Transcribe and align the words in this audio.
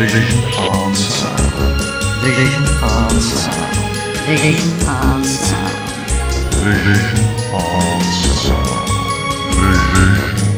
Vision 0.00 0.44
on 0.56 0.94
Sound. 0.94 1.52
Vision 2.22 2.64
on 2.82 3.20
sound. 3.20 3.76
Vision 4.24 4.88
on 4.88 5.22
sound. 5.22 5.76
Vision 6.64 7.26
on 7.52 8.00
Sound. 8.00 8.88
Vision 9.60 10.49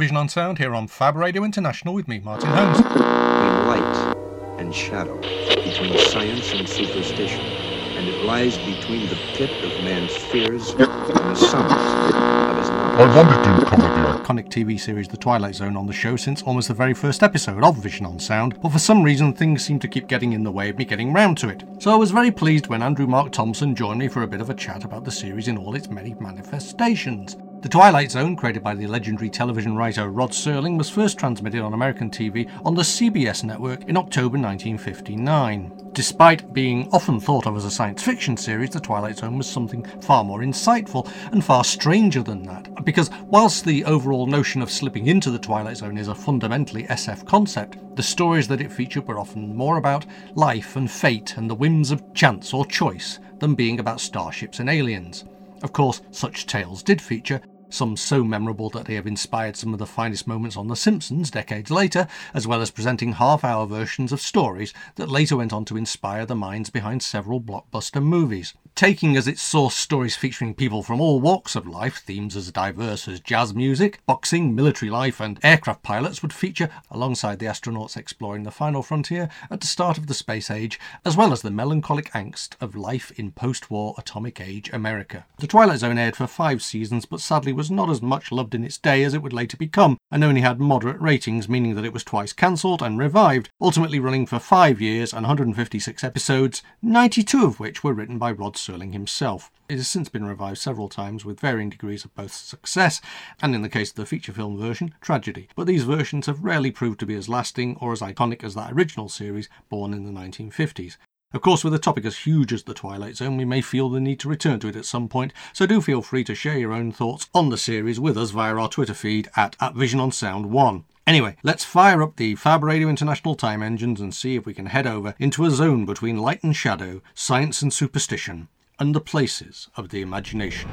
one 0.00 0.16
and 0.16 0.16
all 0.16 0.16
to 0.16 0.16
Vision 0.16 0.16
on 0.16 0.28
Sound 0.28 0.58
here 0.58 0.74
on 0.74 0.86
Fab 0.88 1.16
Radio 1.16 1.44
International 1.44 1.92
with 1.94 2.08
me, 2.08 2.20
Martin 2.20 2.48
Holmes. 2.50 2.78
between 2.78 3.66
light 3.66 4.16
and 4.58 4.74
shadow, 4.74 5.16
between 5.18 5.98
science 5.98 6.52
and 6.52 6.68
superstition, 6.68 7.40
and 7.40 8.08
it 8.08 8.24
lies 8.24 8.56
between 8.58 9.08
the 9.08 9.18
pit 9.34 9.50
of 9.64 9.84
man's 9.84 10.16
fears 10.16 10.70
and 10.70 10.80
the 10.80 11.34
summit 11.34 11.72
of 11.72 12.56
his 12.58 12.70
I 12.70 12.72
knowledge. 12.72 13.16
wanted 13.16 13.60
to 13.60 13.66
cover 13.66 13.82
the 13.82 14.18
Iconic 14.18 14.48
TV 14.48 14.80
series 14.80 15.08
The 15.08 15.16
Twilight 15.16 15.54
Zone 15.54 15.76
on 15.76 15.86
the 15.86 15.92
show 15.92 16.16
since 16.16 16.42
almost 16.42 16.68
the 16.68 16.74
very 16.74 16.94
first 16.94 17.22
episode 17.22 17.62
of 17.62 17.76
Vision 17.76 18.06
on 18.06 18.18
Sound, 18.18 18.60
but 18.62 18.72
for 18.72 18.78
some 18.78 19.02
reason 19.02 19.32
things 19.34 19.62
seem 19.64 19.78
to 19.80 19.88
keep 19.88 20.06
getting 20.08 20.32
in 20.32 20.44
the 20.44 20.50
way 20.52 20.70
of 20.70 20.78
me 20.78 20.84
getting 20.86 21.12
round 21.12 21.36
to 21.38 21.48
it. 21.48 21.62
So 21.78 21.92
I 21.92 21.96
was 21.96 22.10
very 22.10 22.30
pleased 22.30 22.68
when 22.68 22.82
Andrew 22.82 23.06
Mark 23.06 23.32
Thompson 23.32 23.74
joined 23.74 23.98
me 23.98 24.08
for 24.08 24.22
a 24.22 24.26
bit 24.28 24.40
of 24.40 24.48
a 24.50 24.54
chat 24.54 24.84
about 24.84 25.04
the 25.04 25.10
series 25.10 25.48
in 25.48 25.58
all 25.58 25.74
its 25.74 25.88
many 25.90 26.14
manifestations. 26.14 27.36
The 27.62 27.68
Twilight 27.68 28.10
Zone, 28.10 28.36
created 28.36 28.64
by 28.64 28.74
the 28.74 28.86
legendary 28.86 29.28
television 29.28 29.76
writer 29.76 30.08
Rod 30.08 30.30
Serling, 30.30 30.78
was 30.78 30.88
first 30.88 31.18
transmitted 31.18 31.60
on 31.60 31.74
American 31.74 32.08
TV 32.08 32.50
on 32.64 32.74
the 32.74 32.80
CBS 32.80 33.44
network 33.44 33.82
in 33.86 33.98
October 33.98 34.38
1959. 34.38 35.90
Despite 35.92 36.54
being 36.54 36.88
often 36.90 37.20
thought 37.20 37.46
of 37.46 37.58
as 37.58 37.66
a 37.66 37.70
science 37.70 38.02
fiction 38.02 38.38
series, 38.38 38.70
The 38.70 38.80
Twilight 38.80 39.18
Zone 39.18 39.36
was 39.36 39.46
something 39.46 39.84
far 40.00 40.24
more 40.24 40.40
insightful 40.40 41.06
and 41.32 41.44
far 41.44 41.62
stranger 41.62 42.22
than 42.22 42.44
that. 42.44 42.82
Because 42.82 43.10
whilst 43.26 43.66
the 43.66 43.84
overall 43.84 44.26
notion 44.26 44.62
of 44.62 44.70
slipping 44.70 45.08
into 45.08 45.30
the 45.30 45.38
Twilight 45.38 45.76
Zone 45.76 45.98
is 45.98 46.08
a 46.08 46.14
fundamentally 46.14 46.84
SF 46.84 47.26
concept, 47.26 47.76
the 47.94 48.02
stories 48.02 48.48
that 48.48 48.62
it 48.62 48.72
featured 48.72 49.06
were 49.06 49.18
often 49.18 49.54
more 49.54 49.76
about 49.76 50.06
life 50.34 50.76
and 50.76 50.90
fate 50.90 51.36
and 51.36 51.50
the 51.50 51.54
whims 51.54 51.90
of 51.90 52.14
chance 52.14 52.54
or 52.54 52.64
choice 52.64 53.18
than 53.38 53.54
being 53.54 53.78
about 53.78 54.00
starships 54.00 54.60
and 54.60 54.70
aliens. 54.70 55.24
Of 55.62 55.74
course, 55.74 56.00
such 56.10 56.46
tales 56.46 56.82
did 56.82 57.02
feature, 57.02 57.42
some 57.70 57.96
so 57.96 58.22
memorable 58.22 58.70
that 58.70 58.86
they 58.86 58.94
have 58.94 59.06
inspired 59.06 59.56
some 59.56 59.72
of 59.72 59.78
the 59.78 59.86
finest 59.86 60.26
moments 60.26 60.56
on 60.56 60.68
The 60.68 60.76
Simpsons 60.76 61.30
decades 61.30 61.70
later, 61.70 62.06
as 62.34 62.46
well 62.46 62.60
as 62.60 62.70
presenting 62.70 63.12
half 63.12 63.44
hour 63.44 63.66
versions 63.66 64.12
of 64.12 64.20
stories 64.20 64.74
that 64.96 65.08
later 65.08 65.36
went 65.36 65.52
on 65.52 65.64
to 65.66 65.76
inspire 65.76 66.26
the 66.26 66.34
minds 66.34 66.70
behind 66.70 67.02
several 67.02 67.40
blockbuster 67.40 68.02
movies. 68.02 68.54
Taking 68.74 69.14
as 69.14 69.28
its 69.28 69.42
source 69.42 69.74
stories 69.74 70.16
featuring 70.16 70.54
people 70.54 70.82
from 70.82 71.02
all 71.02 71.20
walks 71.20 71.54
of 71.54 71.66
life, 71.66 71.98
themes 71.98 72.34
as 72.34 72.50
diverse 72.50 73.06
as 73.08 73.20
jazz 73.20 73.54
music, 73.54 74.00
boxing, 74.06 74.54
military 74.54 74.90
life, 74.90 75.20
and 75.20 75.38
aircraft 75.42 75.82
pilots 75.82 76.22
would 76.22 76.32
feature 76.32 76.70
alongside 76.90 77.40
the 77.40 77.46
astronauts 77.46 77.96
exploring 77.96 78.44
the 78.44 78.50
final 78.50 78.82
frontier 78.82 79.28
at 79.50 79.60
the 79.60 79.66
start 79.66 79.98
of 79.98 80.06
the 80.06 80.14
space 80.14 80.50
age, 80.50 80.80
as 81.04 81.14
well 81.14 81.30
as 81.30 81.42
the 81.42 81.50
melancholic 81.50 82.10
angst 82.12 82.54
of 82.58 82.74
life 82.74 83.12
in 83.18 83.32
post 83.32 83.70
war 83.70 83.94
atomic 83.98 84.40
age 84.40 84.70
America. 84.72 85.26
The 85.38 85.46
Twilight 85.46 85.80
Zone 85.80 85.98
aired 85.98 86.16
for 86.16 86.26
five 86.26 86.62
seasons, 86.62 87.04
but 87.04 87.20
sadly 87.20 87.52
was 87.52 87.70
not 87.70 87.90
as 87.90 88.00
much 88.00 88.32
loved 88.32 88.54
in 88.54 88.64
its 88.64 88.78
day 88.78 89.04
as 89.04 89.12
it 89.12 89.22
would 89.22 89.34
later 89.34 89.58
become, 89.58 89.98
and 90.10 90.24
only 90.24 90.40
had 90.40 90.58
moderate 90.58 91.00
ratings, 91.02 91.50
meaning 91.50 91.74
that 91.74 91.84
it 91.84 91.92
was 91.92 92.04
twice 92.04 92.32
cancelled 92.32 92.80
and 92.80 92.98
revived, 92.98 93.50
ultimately 93.60 94.00
running 94.00 94.24
for 94.24 94.38
five 94.38 94.80
years 94.80 95.12
and 95.12 95.24
156 95.24 96.02
episodes, 96.02 96.62
92 96.80 97.44
of 97.44 97.60
which 97.60 97.84
were 97.84 97.92
written 97.92 98.16
by 98.16 98.32
Rod 98.32 98.56
Serling 98.60 98.92
himself. 98.92 99.50
It 99.68 99.76
has 99.76 99.88
since 99.88 100.08
been 100.08 100.24
revived 100.24 100.58
several 100.58 100.88
times 100.88 101.24
with 101.24 101.40
varying 101.40 101.70
degrees 101.70 102.04
of 102.04 102.14
both 102.14 102.32
success 102.32 103.00
and, 103.40 103.54
in 103.54 103.62
the 103.62 103.68
case 103.68 103.90
of 103.90 103.96
the 103.96 104.06
feature 104.06 104.32
film 104.32 104.58
version, 104.58 104.94
tragedy. 105.00 105.48
But 105.56 105.66
these 105.66 105.84
versions 105.84 106.26
have 106.26 106.44
rarely 106.44 106.70
proved 106.70 107.00
to 107.00 107.06
be 107.06 107.14
as 107.14 107.28
lasting 107.28 107.76
or 107.80 107.92
as 107.92 108.00
iconic 108.00 108.44
as 108.44 108.54
that 108.54 108.72
original 108.72 109.08
series 109.08 109.48
born 109.68 109.94
in 109.94 110.04
the 110.04 110.12
1950s. 110.12 110.96
Of 111.32 111.42
course, 111.42 111.62
with 111.62 111.72
a 111.74 111.78
topic 111.78 112.04
as 112.04 112.18
huge 112.18 112.52
as 112.52 112.64
The 112.64 112.74
Twilight 112.74 113.16
Zone, 113.16 113.36
we 113.36 113.44
may 113.44 113.60
feel 113.60 113.88
the 113.88 114.00
need 114.00 114.18
to 114.20 114.28
return 114.28 114.58
to 114.60 114.68
it 114.68 114.74
at 114.74 114.84
some 114.84 115.08
point, 115.08 115.32
so 115.52 115.64
do 115.64 115.80
feel 115.80 116.02
free 116.02 116.24
to 116.24 116.34
share 116.34 116.58
your 116.58 116.72
own 116.72 116.90
thoughts 116.90 117.28
on 117.32 117.50
the 117.50 117.56
series 117.56 118.00
with 118.00 118.18
us 118.18 118.30
via 118.30 118.56
our 118.56 118.68
Twitter 118.68 118.94
feed 118.94 119.28
at, 119.36 119.54
at 119.60 119.76
Vision 119.76 120.00
on 120.00 120.10
Sound 120.10 120.50
1. 120.50 120.84
Anyway, 121.10 121.34
let's 121.42 121.64
fire 121.64 122.04
up 122.04 122.14
the 122.14 122.36
Fab 122.36 122.62
Radio 122.62 122.88
International 122.88 123.34
time 123.34 123.64
engines 123.64 124.00
and 124.00 124.14
see 124.14 124.36
if 124.36 124.46
we 124.46 124.54
can 124.54 124.66
head 124.66 124.86
over 124.86 125.16
into 125.18 125.44
a 125.44 125.50
zone 125.50 125.84
between 125.84 126.16
light 126.16 126.40
and 126.44 126.54
shadow, 126.54 127.02
science 127.16 127.62
and 127.62 127.72
superstition, 127.72 128.46
and 128.78 128.94
the 128.94 129.00
places 129.00 129.66
of 129.76 129.88
the 129.88 130.02
imagination. 130.02 130.70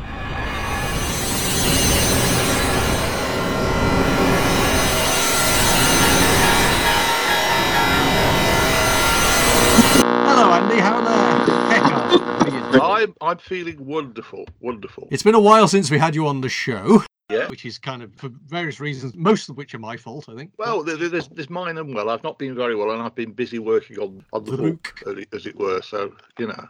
Hello, 10.22 10.52
Andy. 10.52 10.80
How 10.80 11.02
the 11.02 11.54
heck 11.74 11.84
are 11.84 12.12
you? 12.12 12.20
How 12.20 12.38
are 12.38 12.46
you 12.46 12.72
doing? 12.72 12.84
I'm 12.84 13.16
I'm 13.22 13.38
feeling 13.40 13.84
wonderful, 13.84 14.46
wonderful. 14.60 15.08
It's 15.10 15.24
been 15.24 15.34
a 15.34 15.40
while 15.40 15.68
since 15.68 15.90
we 15.90 15.98
had 15.98 16.14
you 16.14 16.28
on 16.28 16.42
the 16.42 16.50
show. 16.50 17.02
Yeah. 17.30 17.50
Which 17.50 17.66
is 17.66 17.78
kind 17.78 18.02
of 18.04 18.14
for 18.16 18.30
various 18.48 18.80
reasons, 18.80 19.14
most 19.14 19.50
of 19.50 19.58
which 19.58 19.76
are 19.76 19.80
my 19.80 19.98
fault, 19.98 20.30
I 20.30 20.36
think. 20.36 20.52
Well, 20.58 20.82
there- 20.82 20.96
there- 20.96 21.10
there's 21.10 21.28
there's 21.28 21.50
mine 21.50 21.78
and 21.78 21.94
well. 21.94 22.10
I've 22.10 22.24
not 22.24 22.40
been 22.40 22.56
very 22.56 22.74
well, 22.74 22.92
and 22.92 23.02
I've 23.02 23.16
been 23.16 23.34
busy 23.34 23.60
working 23.60 24.00
on 24.00 24.24
on 24.32 24.46
the 24.46 24.52
The 24.52 24.58
book, 24.58 25.04
as 25.06 25.18
it, 25.18 25.28
as 25.34 25.46
it 25.46 25.58
were. 25.58 25.82
So 25.82 26.14
you 26.40 26.48
know, 26.48 26.68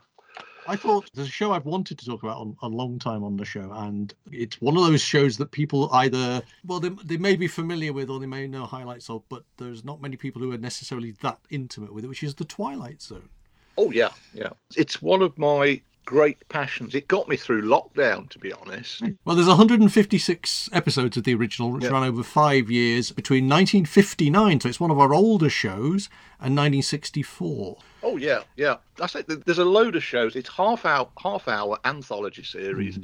I 0.68 0.76
thought 0.76 1.12
there's 1.14 1.28
a 1.28 1.32
show 1.32 1.52
I've 1.52 1.66
wanted 1.68 2.00
to 2.00 2.06
talk 2.08 2.24
about 2.24 2.38
on, 2.38 2.58
a 2.64 2.68
long 2.68 2.98
time 2.98 3.24
on 3.24 3.38
the 3.38 3.46
show, 3.46 3.72
and 3.72 4.12
it's 4.32 4.60
one 4.60 4.76
of 4.76 4.84
those 4.84 5.00
shows 5.02 5.38
that 5.38 5.52
people 5.52 5.92
either, 5.94 6.42
well, 6.66 6.80
they, 6.80 6.90
they 7.06 7.18
may 7.18 7.36
be 7.36 7.48
familiar 7.48 7.94
with 7.94 8.10
or 8.10 8.20
they 8.20 8.26
may 8.26 8.48
know 8.48 8.66
highlights 8.66 9.12
of, 9.12 9.22
but 9.30 9.44
there's 9.58 9.86
not 9.86 10.02
many 10.02 10.16
people 10.18 10.42
who 10.42 10.52
are 10.54 10.58
necessarily 10.58 11.12
that 11.22 11.38
intimate 11.52 11.94
with 11.94 12.04
it, 12.04 12.08
which 12.08 12.24
is 12.24 12.34
The 12.34 12.46
Twilight 12.46 13.00
Zone. 13.04 13.30
oh 13.78 13.92
yeah, 13.92 14.10
yeah. 14.34 14.50
It's 14.76 15.04
one 15.04 15.22
of 15.22 15.38
my 15.38 15.80
great 16.08 16.48
passions. 16.48 16.96
It 16.96 17.10
got 17.10 17.28
me 17.28 17.36
through 17.36 17.64
lockdown, 17.64 18.30
to 18.30 18.40
be 18.40 18.54
honest. 18.54 19.04
Well, 19.26 19.36
there's 19.36 19.48
156 19.50 20.70
episodes 20.72 21.18
of 21.18 21.26
the 21.26 21.36
original, 21.36 21.70
which 21.72 21.84
Yeah. 21.84 21.90
ran 21.92 22.04
over 22.04 22.24
five 22.24 22.72
years 22.72 23.12
between 23.12 23.44
1959, 23.50 24.62
so 24.62 24.70
it's 24.70 24.80
one 24.80 24.90
of 24.90 25.00
our 25.00 25.14
older 25.14 25.50
shows, 25.50 26.08
and 26.40 26.56
1964. 26.56 27.78
Oh 28.04 28.16
yeah, 28.16 28.44
yeah. 28.56 28.78
That's 28.96 29.16
it. 29.16 29.46
There's 29.46 29.58
a 29.60 29.66
load 29.66 29.96
of 29.98 30.04
shows. 30.04 30.36
It's 30.38 30.50
half 30.50 30.86
hour 30.86 31.10
half 31.22 31.48
hour 31.50 31.78
anthology 31.84 32.44
series, 32.44 33.00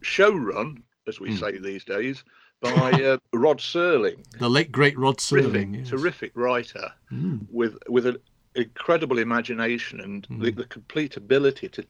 show 0.00 0.32
run, 0.34 0.82
as 1.06 1.20
we 1.20 1.36
say 1.36 1.58
these 1.58 1.84
days, 1.84 2.24
by 2.60 2.90
uh, 3.10 3.18
Rod 3.32 3.58
Serling. 3.58 4.18
The 4.38 4.50
late 4.50 4.72
great 4.72 4.98
Rod 4.98 5.18
terrific, 5.18 5.68
Serling. 5.68 5.78
yes. 5.78 5.88
terrific 5.90 6.32
writer 6.34 6.92
Mm. 7.12 7.46
with 7.50 7.78
with 7.88 8.06
an 8.06 8.16
incredible 8.56 9.18
imagination 9.18 10.00
and 10.00 10.26
the, 10.42 10.50
the 10.50 10.64
complete 10.64 11.16
ability 11.16 11.68
to 11.70 11.84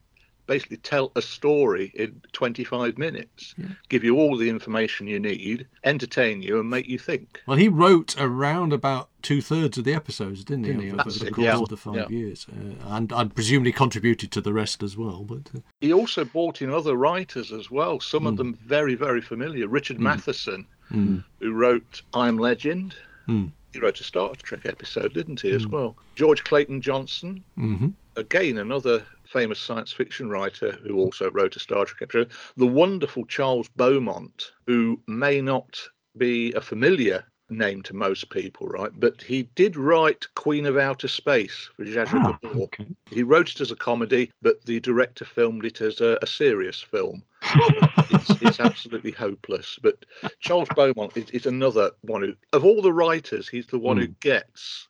basically 0.46 0.76
tell 0.78 1.12
a 1.16 1.22
story 1.22 1.92
in 1.94 2.20
25 2.32 2.98
minutes, 2.98 3.54
give 3.88 4.02
you 4.04 4.16
all 4.18 4.36
the 4.36 4.48
information 4.48 5.06
you 5.06 5.20
need, 5.20 5.66
entertain 5.84 6.42
you, 6.42 6.58
and 6.60 6.68
make 6.68 6.88
you 6.88 6.98
think. 6.98 7.40
Well, 7.46 7.56
he 7.56 7.68
wrote 7.68 8.14
around 8.20 8.72
about 8.72 9.08
two 9.22 9.40
thirds 9.40 9.78
of 9.78 9.84
the 9.84 9.94
episodes, 9.94 10.44
didn't 10.44 10.64
he, 10.64 10.72
Didn't 10.72 10.84
he? 10.86 10.90
over 10.92 11.10
the 11.10 11.30
course 11.30 11.44
yeah. 11.44 11.58
of 11.58 11.68
the 11.68 11.76
five 11.76 11.94
Yeah. 11.94 12.08
years? 12.08 12.46
Uh, 12.50 12.74
and, 12.96 13.12
and 13.12 13.34
presumably 13.34 13.72
contributed 13.72 14.30
to 14.32 14.40
the 14.40 14.52
rest 14.52 14.82
as 14.82 14.96
well. 14.96 15.22
But 15.24 15.50
uh, 15.56 15.60
He 15.80 15.92
also 15.92 16.24
brought 16.24 16.60
in 16.60 16.70
other 16.70 16.96
writers 16.96 17.52
as 17.52 17.70
well, 17.70 18.00
some 18.00 18.22
Hmm. 18.22 18.28
of 18.28 18.36
them 18.36 18.54
very, 18.54 18.94
very 18.94 19.20
familiar. 19.20 19.68
Richard 19.68 20.00
Matheson, 20.00 20.66
mm, 20.90 21.22
who 21.40 21.52
wrote 21.52 22.02
I'm 22.14 22.36
Legend. 22.38 22.94
Hmm. 23.26 23.46
He 23.72 23.78
wrote 23.78 24.00
a 24.00 24.04
Star 24.04 24.32
Trek 24.42 24.66
episode, 24.66 25.14
didn't 25.14 25.40
he, 25.40 25.50
as 25.52 25.66
well? 25.66 25.96
George 26.14 26.44
Clayton 26.44 26.80
Johnson, 26.82 27.42
hmm 27.54 27.88
again, 28.16 28.58
another 28.58 29.02
famous 29.32 29.58
science 29.58 29.92
fiction 29.92 30.28
writer 30.28 30.72
who 30.86 30.98
also 30.98 31.30
wrote 31.30 31.56
a 31.56 31.60
Star 31.60 31.84
Trek 31.84 32.02
episode, 32.02 32.30
the 32.56 32.66
wonderful 32.66 33.24
Charles 33.26 33.68
Beaumont, 33.76 34.52
who 34.66 35.00
may 35.06 35.40
not 35.40 35.80
be 36.16 36.52
a 36.52 36.60
familiar 36.60 37.24
name 37.48 37.82
to 37.82 37.94
most 37.94 38.30
people, 38.30 38.66
right? 38.68 38.90
But 38.98 39.20
he 39.20 39.44
did 39.54 39.76
write 39.76 40.26
Queen 40.36 40.64
of 40.66 40.76
Outer 40.78 41.08
Space 41.08 41.68
for 41.76 41.84
Zsa 41.84 42.06
Ah, 42.12 42.38
Gabor. 42.42 42.62
okay. 42.64 42.86
He 43.10 43.22
wrote 43.22 43.50
it 43.50 43.60
as 43.60 43.70
a 43.70 43.76
comedy, 43.76 44.30
but 44.40 44.64
the 44.64 44.80
director 44.80 45.24
filmed 45.24 45.64
it 45.64 45.80
as 45.80 46.00
a, 46.00 46.18
a 46.22 46.26
serious 46.26 46.80
film. 46.80 47.22
it's, 48.10 48.30
it's 48.42 48.60
absolutely 48.60 49.10
hopeless. 49.10 49.78
But 49.82 50.04
Charles 50.40 50.68
Beaumont 50.74 51.16
is, 51.16 51.28
is 51.30 51.46
another 51.46 51.90
one 52.02 52.22
who, 52.22 52.34
of 52.52 52.64
all 52.64 52.80
the 52.80 52.92
writers, 52.92 53.48
he's 53.48 53.66
the 53.66 53.78
one 53.78 53.98
who 53.98 54.08
gets 54.08 54.88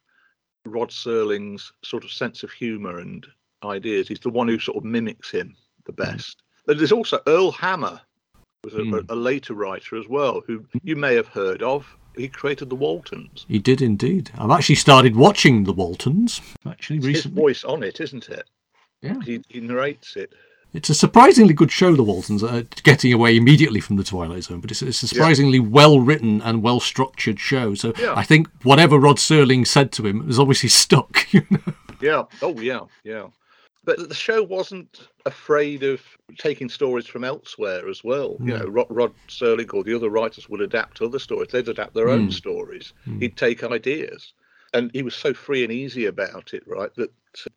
Rod 0.65 0.91
Serling's 0.91 1.73
sort 1.83 2.05
of 2.05 2.13
sense 2.13 2.45
of 2.45 2.53
humour 2.53 2.99
and 2.99 3.27
ideas. 3.65 4.09
He's 4.09 4.21
the 4.21 4.31
one 4.31 4.49
who 4.49 4.59
sort 4.59 4.77
of 4.79 4.85
mimics 4.85 5.31
him 5.31 5.55
the 5.87 5.93
best. 5.93 6.43
But 6.67 6.79
there's 6.79 6.93
also 6.93 7.21
Earl 7.27 7.51
Hamner, 7.53 8.01
was 8.65 8.75
a, 8.75 8.79
Mm. 8.79 9.05
a 9.11 9.15
later 9.15 9.55
writer 9.55 9.97
as 9.97 10.07
well, 10.09 10.43
who 10.47 10.65
you 10.85 10.95
may 10.97 11.15
have 11.15 11.29
heard 11.29 11.63
of. 11.63 11.85
He 12.17 12.29
created 12.29 12.69
the 12.71 12.77
Waltons. 12.77 13.47
He 13.49 13.59
did 13.59 13.81
indeed. 13.83 14.31
I've 14.39 14.51
actually 14.51 14.75
started 14.77 15.17
watching 15.17 15.65
The 15.65 15.73
Waltons, 15.73 16.41
actually, 16.67 16.97
His 16.99 17.07
recently. 17.07 17.41
voice 17.43 17.65
on 17.65 17.83
it, 17.83 18.01
isn't 18.01 18.29
it? 18.29 18.49
Yeah. 19.01 19.19
He, 19.25 19.43
he 19.49 19.61
narrates 19.61 20.15
it. 20.17 20.33
It's 20.75 20.89
a 20.91 20.95
surprisingly 20.95 21.53
good 21.55 21.71
show, 21.73 21.95
The 21.97 22.03
Waltons, 22.03 22.43
uh, 22.45 22.63
getting 22.83 23.13
away 23.13 23.37
immediately 23.37 23.81
from 23.81 23.97
the 23.97 24.05
Twilight 24.05 24.45
Zone, 24.45 24.61
but 24.61 24.71
it's, 24.71 24.81
it's 24.83 25.03
a 25.03 25.09
surprisingly 25.09 25.59
well 25.59 26.01
written 26.01 26.41
and 26.43 26.63
well 26.63 26.81
structured 26.81 27.41
show. 27.41 27.75
So 27.75 27.93
Yeah. 27.99 28.15
I 28.15 28.23
think 28.23 28.49
whatever 28.63 28.99
Rod 28.99 29.17
Serling 29.17 29.67
said 29.67 29.91
to 29.93 30.07
him 30.07 30.29
is 30.31 30.39
obviously 30.39 30.69
stuck. 30.69 31.27
You 31.33 31.45
know? 31.51 31.59
Yeah. 32.01 32.23
Oh, 32.43 32.59
yeah. 32.61 32.81
Yeah. 33.05 33.29
But 33.85 34.09
the 34.09 34.15
show 34.15 34.43
wasn't 34.43 35.09
afraid 35.27 35.83
of 35.83 36.01
taking 36.39 36.69
stories 36.69 37.07
from 37.07 37.25
elsewhere 37.25 37.89
as 37.89 38.05
well. 38.05 38.37
You 38.41 38.59
know, 38.59 38.65
Rod, 38.67 38.87
Rod 38.91 39.13
Serling 39.29 39.75
or 39.75 39.83
the 39.83 39.95
other 39.95 40.09
writers 40.09 40.49
would 40.49 40.61
adapt 40.61 41.03
other 41.03 41.19
stories. 41.19 41.49
They'd 41.49 41.69
adapt 41.69 41.95
their 41.95 42.09
own 42.09 42.27
hmm. 42.27 42.31
stories. 42.31 42.93
Hmm. 43.05 43.19
He'd 43.19 43.37
take 43.37 43.65
ideas. 43.65 44.35
And 44.73 44.91
he 44.95 45.03
was 45.03 45.15
so 45.15 45.35
free 45.35 45.65
and 45.65 45.73
easy 45.73 46.07
about 46.07 46.55
it, 46.55 46.63
right? 46.67 46.95
That 46.95 47.11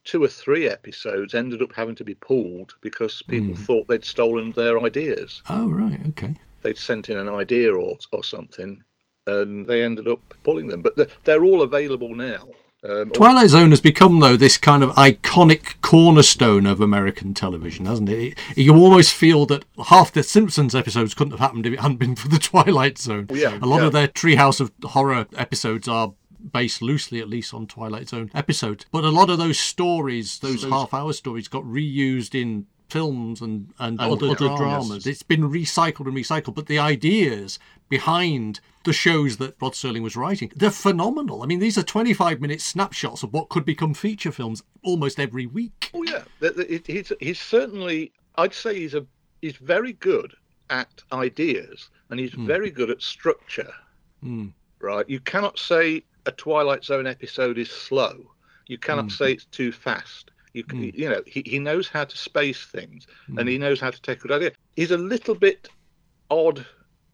two 0.04 0.24
or 0.24 0.28
three 0.28 0.68
episodes 0.68 1.36
ended 1.36 1.62
up 1.62 1.74
having 1.74 1.96
to 1.96 2.04
be 2.04 2.16
pulled 2.16 2.74
because 2.82 3.22
people 3.22 3.56
hmm. 3.56 3.64
thought 3.64 3.88
they'd 3.88 4.04
stolen 4.04 4.52
their 4.54 4.82
ideas. 4.82 5.44
Oh, 5.50 5.70
right. 5.70 6.00
Okay. 6.10 6.36
They'd 6.64 6.78
sent 6.78 7.10
in 7.10 7.18
an 7.18 7.30
idea 7.30 7.74
or, 7.74 7.98
or 8.12 8.24
something 8.24 8.84
and 9.28 9.66
they 9.66 9.84
ended 9.84 10.08
up 10.08 10.34
pulling 10.44 10.68
them. 10.68 10.82
But 10.82 11.10
they're 11.24 11.44
all 11.44 11.62
available 11.62 12.16
now. 12.16 12.48
Um, 12.88 13.10
Twilight 13.12 13.50
Zone 13.50 13.72
has 13.72 13.82
become, 13.82 14.20
though, 14.20 14.38
this 14.38 14.58
kind 14.58 14.84
of 14.84 14.92
iconic 14.92 15.82
cornerstone 15.82 16.66
of 16.66 16.82
American 16.82 17.34
television, 17.34 17.86
hasn't 17.86 18.10
it? 18.10 18.38
You 18.56 18.76
almost 18.76 19.14
feel 19.14 19.46
that 19.48 19.66
half 19.88 20.12
the 20.12 20.22
Simpsons 20.22 20.76
episodes 20.76 21.14
couldn't 21.14 21.32
have 21.32 21.40
happened 21.40 21.66
if 21.66 21.74
it 21.74 21.80
hadn't 21.80 21.98
been 21.98 22.16
for 22.16 22.28
the 22.28 22.40
Twilight 22.40 22.98
Zone. 22.98 23.28
Yeah, 23.32 23.58
a 23.62 23.66
lot 23.66 23.82
yeah. 23.82 23.88
of 23.88 23.94
their 23.94 24.08
Treehouse 24.08 24.60
of 24.60 24.72
Horror 24.84 25.26
episodes 25.36 25.88
are 25.88 26.14
based 26.52 26.82
loosely, 26.82 27.20
at 27.20 27.30
least, 27.30 27.54
on 27.54 27.66
Twilight 27.66 28.10
Zone 28.10 28.30
episodes. 28.36 28.86
But 28.92 29.04
a 29.04 29.10
lot 29.10 29.30
of 29.30 29.40
those 29.40 29.58
stories, 29.58 30.40
those 30.40 30.64
half-hour 30.64 31.14
stories, 31.14 31.48
got 31.48 31.64
reused 31.64 32.40
in 32.40 32.68
films 32.90 33.42
and, 33.42 33.74
and, 33.80 34.00
other, 34.00 34.28
other 34.28 34.36
dramas. 34.36 34.60
dramas. 34.60 35.08
It's 35.08 35.24
been 35.24 35.50
recycled 35.50 36.06
and 36.06 36.16
recycled, 36.16 36.54
but 36.54 36.68
the 36.68 36.78
ideas 36.78 37.58
behind 37.90 38.60
the 38.86 38.94
shows 38.94 39.38
that 39.38 39.56
Rod 39.62 39.74
Serling 39.74 40.02
was 40.02 40.16
writing, 40.16 40.52
they're 40.56 40.72
phenomenal. 40.72 41.44
I 41.44 41.46
mean, 41.48 41.60
these 41.60 41.78
are 41.78 41.84
25 41.84 42.40
minute 42.40 42.62
snapshots 42.62 43.24
of 43.24 43.34
what 43.34 43.50
could 43.50 43.66
become 43.66 43.94
feature 43.94 44.32
films 44.32 44.64
almost 44.84 45.20
every 45.20 45.46
week. 45.46 45.92
Oh 45.94 46.04
yeah, 46.04 46.24
Th- 46.40 46.56
th- 46.56 46.70
it- 46.70 46.88
he's 46.88 47.12
he's 47.20 47.40
certainly. 47.40 48.14
I'd 48.38 48.54
say 48.54 48.76
he's 48.76 48.94
a 48.94 49.06
he's 49.42 49.58
very 49.58 49.94
good 49.94 50.34
at 50.70 51.04
ideas, 51.12 51.90
and 52.10 52.20
he's 52.20 52.34
hmm. 52.34 52.46
very 52.46 52.70
good 52.70 52.90
at 52.90 53.02
structure. 53.02 53.72
Hmm. 54.22 54.48
Right, 54.80 55.10
you 55.10 55.20
cannot 55.20 55.58
say 55.58 56.04
a 56.26 56.32
Twilight 56.32 56.84
Zone 56.84 57.08
episode 57.08 57.58
is 57.58 57.70
slow. 57.70 58.32
You 58.68 58.78
cannot 58.78 59.06
hmm. 59.06 59.10
say 59.10 59.34
it's 59.34 59.46
too 59.46 59.72
fast. 59.72 60.32
You 60.54 60.64
can, 60.64 60.84
you 60.84 61.10
know, 61.10 61.22
he, 61.28 61.44
he 61.46 61.60
knows 61.60 61.90
how 61.90 62.06
to 62.06 62.18
space 62.18 62.64
things, 62.66 63.08
and 63.38 63.50
he 63.50 63.58
knows 63.58 63.82
how 63.82 63.92
to 63.92 64.02
take 64.02 64.20
a 64.20 64.22
good 64.22 64.32
idea. 64.32 64.52
He's 64.78 64.92
a 64.92 64.98
little 64.98 65.36
bit 65.36 65.68
odd 66.30 66.66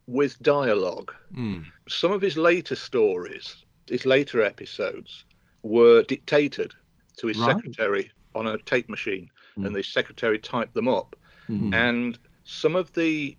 with 0.07 0.41
dialogue. 0.41 1.13
Hmm. 1.33 1.59
Some 1.87 2.11
of 2.11 2.21
his 2.21 2.37
later 2.37 2.75
stories, 2.75 3.55
his 3.87 4.05
later 4.05 4.41
episodes, 4.41 5.25
were 5.63 6.03
dictated 6.03 6.73
to 7.17 7.27
his 7.27 7.37
Right. 7.37 7.55
secretary 7.55 8.11
on 8.33 8.47
a 8.47 8.57
tape 8.59 8.89
machine, 8.89 9.29
hmm. 9.55 9.65
and 9.65 9.75
the 9.75 9.83
secretary 9.83 10.39
typed 10.39 10.73
them 10.73 10.87
up. 10.87 11.15
Hmm. 11.47 11.73
And 11.73 12.19
some 12.43 12.75
of 12.75 12.93
the 12.93 13.37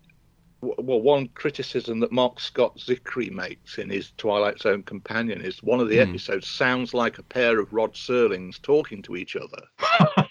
well, 0.63 1.01
one 1.01 1.27
criticism 1.29 1.99
that 2.01 2.13
Marc 2.13 2.39
Scott 2.39 2.79
Zicree 2.79 3.31
makes 3.33 3.79
in 3.79 3.91
his 3.91 4.13
Twilight 4.17 4.61
Zone 4.61 4.85
companion 4.85 5.41
is 5.41 5.61
one 5.63 5.81
of 5.81 5.89
the 5.89 5.99
episodes 5.99 6.47
sounds 6.47 6.95
like 6.95 7.19
a 7.19 7.25
pair 7.25 7.59
of 7.59 7.73
Rod 7.73 7.95
Serlings 7.95 8.63
talking 8.63 9.03
to 9.03 9.17
each 9.17 9.35
other. 9.35 9.67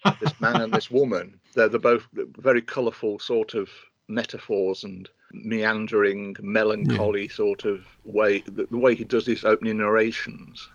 this 0.22 0.40
man 0.40 0.62
and 0.62 0.74
this 0.74 0.90
woman. 0.90 1.38
They're, 1.54 1.68
they're 1.68 1.82
both 1.82 2.08
very 2.14 2.62
colourful 2.62 3.20
sort 3.20 3.56
of 3.56 3.70
metaphors 4.08 4.86
and 4.86 5.10
meandering, 5.34 6.36
melancholy 6.42 7.28
sort 7.28 7.66
of 7.66 7.86
way. 8.06 8.40
The, 8.42 8.68
the 8.70 8.78
way 8.78 8.96
he 8.96 9.04
does 9.04 9.26
his 9.26 9.44
opening 9.44 9.78
narrations. 9.78 10.70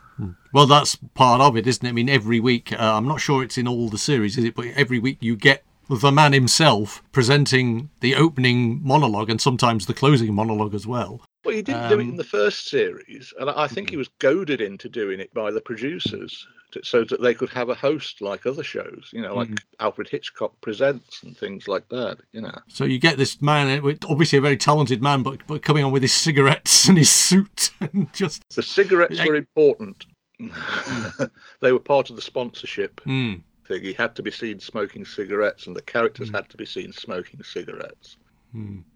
Well, 0.53 0.67
that's 0.67 0.97
part 1.14 1.41
of 1.41 1.56
it, 1.56 1.67
isn't 1.67 1.85
it? 1.85 1.91
I 1.91 1.93
mean, 1.93 2.08
every 2.08 2.41
week, 2.41 2.73
uh, 2.73 2.97
I'm 2.97 3.06
not 3.06 3.20
sure 3.20 3.43
it's 3.43 3.58
in 3.58 3.69
all 3.69 3.88
the 3.88 3.99
series, 3.99 4.38
is 4.38 4.44
it? 4.44 4.55
But 4.55 4.69
every 4.69 4.99
week 4.99 5.19
you 5.20 5.37
get 5.37 5.62
the 5.88 6.11
man 6.11 6.32
himself 6.32 7.03
presenting 7.12 7.91
the 8.00 8.14
opening 8.14 8.81
monologue 8.82 9.31
and 9.31 9.41
sometimes 9.41 9.87
the 9.87 9.94
closing 9.94 10.35
monologue 10.35 10.75
as 10.75 10.87
well. 10.87 11.20
Well, 11.46 11.54
he 11.54 11.62
didn't 11.62 11.88
do 11.88 12.00
it 12.00 12.02
Um, 12.02 12.10
in 12.10 12.16
the 12.16 12.25
first 12.25 12.66
series, 12.69 13.32
and 13.38 13.48
I 13.48 13.69
think 13.69 13.90
he 13.90 13.96
was 13.96 14.08
goaded 14.19 14.60
into 14.60 14.88
doing 14.88 15.20
it 15.20 15.32
by 15.32 15.52
the 15.52 15.60
producers 15.60 16.44
to, 16.72 16.84
so 16.84 17.04
that 17.04 17.22
they 17.22 17.34
could 17.34 17.50
have 17.50 17.69
a 17.69 17.75
host 17.75 18.20
like 18.20 18.46
other 18.46 18.64
shows, 18.64 19.10
you 19.12 19.22
know, 19.22 19.37
like 19.37 19.50
Alfred 19.78 20.08
Hitchcock 20.08 20.60
Presents 20.60 21.22
and 21.22 21.38
things 21.38 21.69
like 21.69 21.88
that, 21.90 22.19
you 22.32 22.40
know. 22.40 22.58
So 22.66 22.84
you 22.84 22.98
get 22.98 23.16
this 23.16 23.40
man, 23.40 23.81
uh, 23.81 23.93
obviously 24.08 24.38
a 24.38 24.43
very 24.43 24.56
talented 24.56 25.00
man, 25.00 25.22
but, 25.22 25.46
but 25.46 25.62
coming 25.62 25.84
on 25.84 25.93
with 25.93 26.02
his 26.02 26.12
cigarettes 26.12 26.88
and 26.88 26.98
his 26.98 27.10
suit 27.10 27.70
and 27.81 28.12
just. 28.12 28.43
The 28.56 28.62
cigarettes 28.64 29.25
were 29.25 29.37
important. 29.37 30.04
they 31.60 31.70
were 31.70 31.78
part 31.78 32.10
of 32.10 32.16
the 32.16 32.22
sponsorship 32.22 33.00
Mm. 33.06 33.43
thing. 33.69 33.82
He 33.82 33.93
had 33.93 34.16
to 34.16 34.22
be 34.25 34.32
seen 34.32 34.58
smoking 34.58 35.04
cigarettes, 35.04 35.69
and 35.69 35.76
the 35.76 35.82
characters 35.82 36.28
had 36.31 36.48
to 36.48 36.56
be 36.56 36.66
seen 36.66 36.93
smoking 36.93 37.40
cigarettes. 37.44 38.16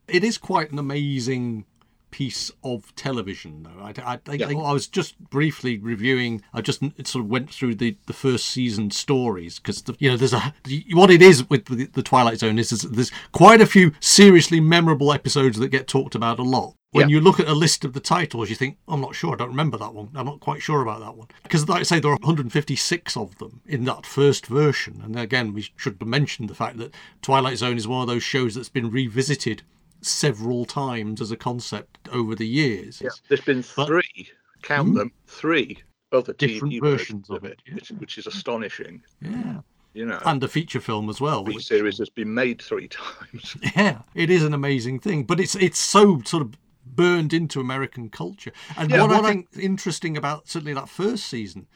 It 0.08 0.25
is 0.25 0.37
quite 0.37 0.73
an 0.73 0.79
amazing 0.79 1.64
piece 2.11 2.51
of 2.65 2.95
television, 2.97 3.62
though. 3.62 3.83
I, 3.83 3.93
I, 4.15 4.19
I, 4.27 4.35
Yeah. 4.35 4.47
I 4.49 4.73
was 4.73 4.87
just 4.87 5.19
briefly 5.31 5.79
reviewing. 5.79 6.43
I 6.53 6.61
just 6.61 6.81
sort 7.07 7.25
of 7.25 7.31
went 7.31 7.51
through 7.51 7.77
the, 7.77 7.97
the 8.07 8.12
first 8.12 8.47
season 8.47 8.91
stories 8.91 9.59
because 9.59 9.83
you 9.99 10.11
know 10.11 10.17
there's 10.17 10.33
a 10.35 10.55
what 10.93 11.11
it 11.11 11.23
is 11.23 11.49
with 11.49 11.67
the, 11.67 11.87
the 11.87 12.03
Twilight 12.03 12.39
Zone 12.39 12.59
is, 12.59 12.73
is 12.73 12.83
there's 12.83 13.12
quite 13.33 13.61
a 13.61 13.67
few 13.67 13.93
seriously 14.00 14.61
memorable 14.61 15.12
episodes 15.12 15.59
that 15.59 15.69
get 15.69 15.87
talked 15.88 16.14
about 16.14 16.38
a 16.38 16.43
lot. 16.43 16.75
When 16.93 17.09
Yeah. 17.09 17.14
you 17.17 17.21
look 17.21 17.38
at 17.38 17.47
a 17.47 17.55
list 17.55 17.85
of 17.85 17.93
the 17.93 18.00
titles, 18.00 18.50
you 18.50 18.57
think, 18.57 18.76
I'm 18.88 19.00
not 19.00 19.14
sure, 19.14 19.35
I 19.35 19.37
don't 19.37 19.50
remember 19.50 19.79
that 19.79 19.95
one. 19.95 20.09
I'm 20.12 20.26
not 20.26 20.40
quite 20.40 20.61
sure 20.61 20.83
about 20.83 20.99
that 20.99 21.14
one. 21.17 21.29
Because, 21.45 21.69
like 21.69 21.79
I 21.79 21.83
say, 21.85 22.00
there 22.00 22.11
are 22.11 22.17
156 22.21 23.17
of 23.17 23.38
them 23.38 23.61
in 23.64 23.85
that 23.85 24.05
first 24.05 24.47
version. 24.47 25.00
And 25.05 25.17
again, 25.17 25.52
we 25.55 25.69
should 25.76 26.05
mention 26.05 26.49
the 26.49 26.55
fact 26.57 26.79
that 26.79 26.93
Twilight 27.23 27.59
Zone 27.59 27.76
is 27.76 27.87
one 27.87 28.02
of 28.02 28.09
those 28.09 28.25
shows 28.25 28.57
that's 28.57 28.69
been 28.69 28.90
revisited 28.90 29.62
several 30.02 30.64
times 30.64 31.21
as 31.21 31.30
a 31.30 31.37
concept 31.37 32.09
over 32.12 32.35
the 32.35 32.47
years. 32.47 33.00
It's- 33.00 33.21
There's 33.28 33.40
been 33.40 33.64
But- 33.76 33.87
three, 33.87 34.28
count 34.62 34.88
hmm? 34.90 34.95
them, 34.95 35.12
three 35.26 35.78
other 36.12 36.33
Different 36.33 36.75
TV 36.75 36.80
versions 36.80 37.30
of 37.30 37.45
it, 37.45 37.61
yeah. 37.66 37.75
which, 37.75 37.88
which 37.90 38.19
is 38.19 38.26
astonishing. 38.26 39.02
Yeah. 39.21 39.61
You 39.92 40.07
know, 40.07 40.21
And 40.25 40.42
a 40.45 40.49
feature 40.49 40.80
film 40.80 41.09
as 41.11 41.21
well. 41.21 41.42
the 41.45 41.52
which- 41.54 41.66
series 41.66 41.99
has 41.99 42.09
been 42.11 42.33
made 42.33 42.62
three 42.62 42.88
times. 43.00 43.57
Yeah, 43.76 44.02
it 44.14 44.30
is 44.30 44.42
an 44.45 44.54
amazing 44.54 45.00
thing, 45.00 45.25
but 45.25 45.40
it's 45.40 45.54
it's 45.57 45.78
so 45.78 46.21
sort 46.25 46.42
of 46.42 46.54
burned 46.87 47.33
into 47.33 47.61
American 47.61 48.09
culture. 48.11 48.52
And 48.76 48.90
Yeah, 48.90 49.02
what, 49.02 49.11
what 49.11 49.25
I 49.25 49.28
I- 49.28 49.33
think 49.33 49.49
interesting 49.59 50.16
about 50.16 50.49
certainly 50.49 50.75
that 50.75 50.88
first 50.88 51.26
season 51.26 51.66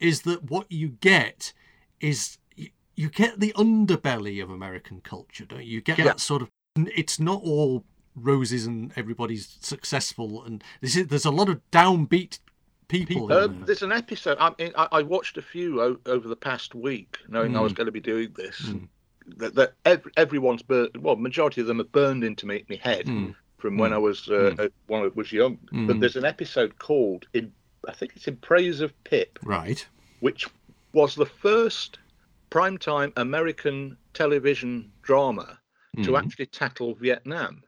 is 0.00 0.22
that 0.22 0.44
what 0.50 0.70
you 0.70 0.88
get 1.00 1.52
is 2.00 2.38
you, 2.56 2.68
you 2.96 3.08
get 3.08 3.40
the 3.40 3.52
underbelly 3.56 4.42
of 4.42 4.50
American 4.50 5.00
culture, 5.00 5.44
don't 5.44 5.64
you? 5.64 5.74
You 5.74 5.80
get 5.80 5.98
that 5.98 6.20
sort 6.20 6.42
of 6.42 6.50
it's 6.76 7.20
not 7.20 7.42
all 7.42 7.84
roses 8.14 8.66
and 8.66 8.92
everybody's 8.96 9.56
successful 9.60 10.44
and 10.44 10.62
this 10.80 10.96
is, 10.96 11.06
there's 11.06 11.24
a 11.24 11.30
lot 11.30 11.48
of 11.48 11.60
downbeat 11.70 12.38
people. 12.88 13.30
in 13.30 13.36
Um, 13.44 13.56
there. 13.58 13.66
there's 13.66 13.82
an 13.82 13.92
episode. 13.92 14.36
I, 14.38 14.52
mean, 14.58 14.72
I, 14.76 14.88
I 14.92 15.02
watched 15.02 15.38
a 15.38 15.42
few 15.42 15.80
o- 15.80 15.98
over 16.06 16.28
the 16.28 16.36
past 16.36 16.74
week, 16.74 17.18
knowing 17.28 17.54
I 17.54 17.58
Hmm. 17.58 17.64
was 17.64 17.72
going 17.72 17.86
to 17.86 17.92
be 17.92 18.00
doing 18.00 18.32
this. 18.36 18.70
That, 19.38 19.54
that 19.54 19.74
ev- 19.86 20.06
everyone's 20.16 20.62
burned. 20.62 20.96
Well, 20.98 21.16
majority 21.16 21.60
of 21.60 21.66
them 21.68 21.78
have 21.78 21.92
burned 21.92 22.24
into 22.24 22.46
me, 22.46 22.64
head 22.82 23.06
Hmm. 23.08 23.30
from 23.58 23.78
when 23.78 23.92
I 23.92 23.98
was 23.98 24.28
uh, 24.28 24.54
uh, 24.58 24.68
when 24.88 25.04
I 25.04 25.10
was 25.14 25.32
young. 25.32 25.58
But 25.72 26.00
there's 26.00 26.16
an 26.16 26.24
episode 26.24 26.78
called 26.78 27.26
"In." 27.32 27.52
I 27.88 27.92
think 27.92 28.12
it's 28.16 28.26
in 28.28 28.36
praise 28.36 28.80
of 28.80 28.92
Pip, 29.04 29.38
Right. 29.42 29.86
which 30.20 30.46
was 30.92 31.14
the 31.14 31.24
first 31.26 31.98
primetime 32.50 33.12
American 33.16 33.96
television 34.12 34.90
drama 35.02 35.58
Hmm. 35.96 36.02
to 36.04 36.16
actually 36.16 36.46
tackle 36.46 36.94
Vietnam. 36.94 37.62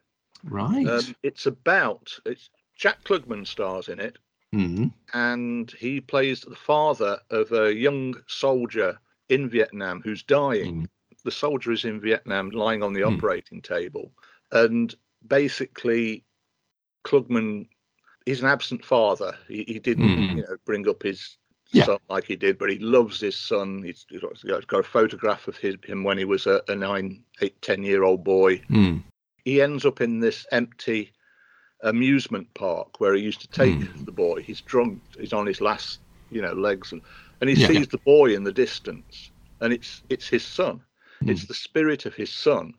Right. 0.44 0.86
Um, 0.88 1.14
it's 1.22 1.46
about 1.46 2.10
it's 2.24 2.50
Jack 2.76 3.04
Klugman 3.04 3.46
stars 3.46 3.88
in 3.88 4.00
it, 4.00 4.18
Mm. 4.54 4.92
and 5.12 5.70
he 5.72 6.00
plays 6.00 6.40
the 6.42 6.54
father 6.56 7.18
of 7.30 7.50
a 7.52 7.74
young 7.74 8.14
soldier 8.28 8.98
in 9.28 9.48
Vietnam 9.48 10.00
who's 10.02 10.22
dying. 10.22 10.88
The 11.24 11.30
soldier 11.30 11.72
is 11.72 11.84
in 11.84 12.00
Vietnam, 12.00 12.50
lying 12.50 12.82
on 12.82 12.92
the 12.92 13.02
operating 13.02 13.60
table, 13.62 14.12
and 14.52 14.94
basically, 15.26 16.24
Klugman, 17.04 17.68
he's 18.26 18.40
an 18.42 18.48
absent 18.48 18.84
father. 18.84 19.36
He, 19.48 19.64
he 19.66 19.78
didn't, 19.78 20.08
Mhm. 20.08 20.36
you 20.36 20.42
know, 20.42 20.56
bring 20.64 20.88
up 20.88 21.02
his 21.02 21.36
Yeah. 21.74 21.84
son 21.84 21.98
like 22.08 22.24
he 22.24 22.36
did, 22.36 22.58
but 22.58 22.70
he 22.70 22.78
loves 22.78 23.20
his 23.20 23.36
son. 23.36 23.82
He's, 23.82 24.06
he's 24.08 24.20
got 24.20 24.80
a 24.80 24.82
photograph 24.82 25.48
of 25.48 25.56
his, 25.56 25.76
him 25.84 26.04
when 26.04 26.18
he 26.18 26.24
was 26.24 26.46
a, 26.46 26.62
a 26.68 26.74
nine, 26.74 27.22
eight, 27.40 27.60
ten 27.62 27.82
year 27.82 28.02
old 28.04 28.24
boy. 28.24 28.58
Mm. 28.70 29.02
He 29.44 29.60
ends 29.60 29.84
up 29.84 30.00
in 30.00 30.20
this 30.20 30.46
empty 30.52 31.12
amusement 31.82 32.52
park 32.54 33.00
where 33.00 33.14
he 33.14 33.22
used 33.22 33.40
to 33.42 33.48
take 33.48 33.78
the 34.06 34.12
boy. 34.12 34.42
He's 34.42 34.62
drunk. 34.62 35.02
He's 35.18 35.32
on 35.32 35.46
his 35.46 35.60
last, 35.60 35.98
you 36.30 36.40
know, 36.40 36.52
legs, 36.52 36.92
and 36.92 37.02
and 37.40 37.50
he 37.50 37.56
Yeah. 37.56 37.66
sees 37.66 37.88
the 37.88 37.98
boy 37.98 38.34
in 38.34 38.44
the 38.44 38.52
distance, 38.52 39.30
and 39.60 39.72
it's 39.72 40.02
it's 40.08 40.28
his 40.28 40.44
son. 40.44 40.82
It's 41.26 41.46
the 41.46 41.54
spirit 41.54 42.06
of 42.06 42.14
his 42.14 42.32
son, 42.32 42.74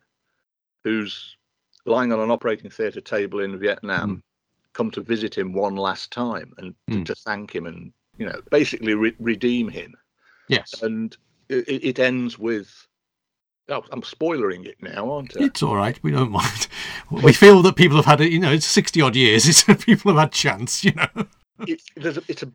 who's 0.84 1.38
lying 1.86 2.12
on 2.12 2.20
an 2.20 2.32
operating 2.32 2.70
theatre 2.70 3.02
table 3.02 3.40
in 3.42 3.58
Vietnam, 3.60 4.24
come 4.74 4.92
to 4.92 5.02
visit 5.02 5.36
him 5.38 5.54
one 5.54 5.76
last 5.76 6.12
time 6.12 6.54
and 6.58 6.76
to, 6.92 6.98
Mm. 7.00 7.06
to 7.06 7.16
thank 7.16 7.54
him 7.56 7.66
and 7.66 7.94
you 8.18 8.26
know 8.26 8.40
basically 8.52 8.94
re- 8.94 9.16
redeem 9.20 9.70
him. 9.70 9.94
Yes. 10.48 10.82
And 10.82 11.16
it, 11.50 11.66
it 11.68 12.00
ends 12.00 12.38
with. 12.40 12.70
Oh, 13.68 13.84
I'm 13.92 14.04
spoiling 14.04 14.66
it 14.66 14.76
now, 14.80 15.10
aren't 15.12 15.36
I? 15.36 15.46
It's 15.46 15.64
all 15.64 15.76
right. 15.76 16.00
We 16.04 16.12
don't 16.12 16.30
mind. 16.32 16.68
We 17.10 17.34
feel 17.34 17.64
that 17.64 17.76
people 17.76 17.98
have 17.98 18.06
had 18.06 18.22
it. 18.22 18.32
You 18.32 18.40
know, 18.40 18.52
it's 18.52 18.66
sixty 18.68 19.02
odd 19.02 19.16
years. 19.16 19.48
It's 19.48 19.64
people 19.86 20.12
have 20.14 20.20
had 20.22 20.32
chance. 20.32 20.84
You 20.84 20.92
know. 20.94 21.26
it's 21.68 21.86
there's 21.96 22.18
a, 22.18 22.24
it's 22.28 22.44
a 22.44 22.52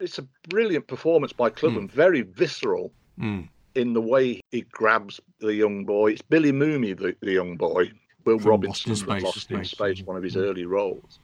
it's 0.00 0.18
a 0.18 0.26
brilliant 0.48 0.88
performance 0.88 1.32
by 1.32 1.50
Klugman, 1.50 1.90
very 1.90 2.22
visceral 2.22 2.92
Mm. 3.20 3.48
in 3.74 3.92
the 3.92 4.00
way 4.00 4.40
he 4.50 4.62
grabs 4.62 5.20
the 5.40 5.52
young 5.54 5.84
boy. 5.84 6.12
It's 6.12 6.22
Billy 6.22 6.52
Mumy, 6.52 6.98
the, 6.98 7.14
the 7.20 7.32
young 7.32 7.56
boy, 7.58 7.92
Will 8.24 8.38
From 8.38 8.50
Robinson 8.50 8.90
Lost 8.92 9.02
in 9.02 9.06
Space, 9.08 9.22
Lost 9.22 9.50
in 9.50 9.56
Space. 9.64 9.70
Space, 9.72 10.02
one 10.06 10.16
of 10.16 10.22
his 10.22 10.36
Mm. 10.36 10.42
early 10.48 10.64
roles. 10.64 11.18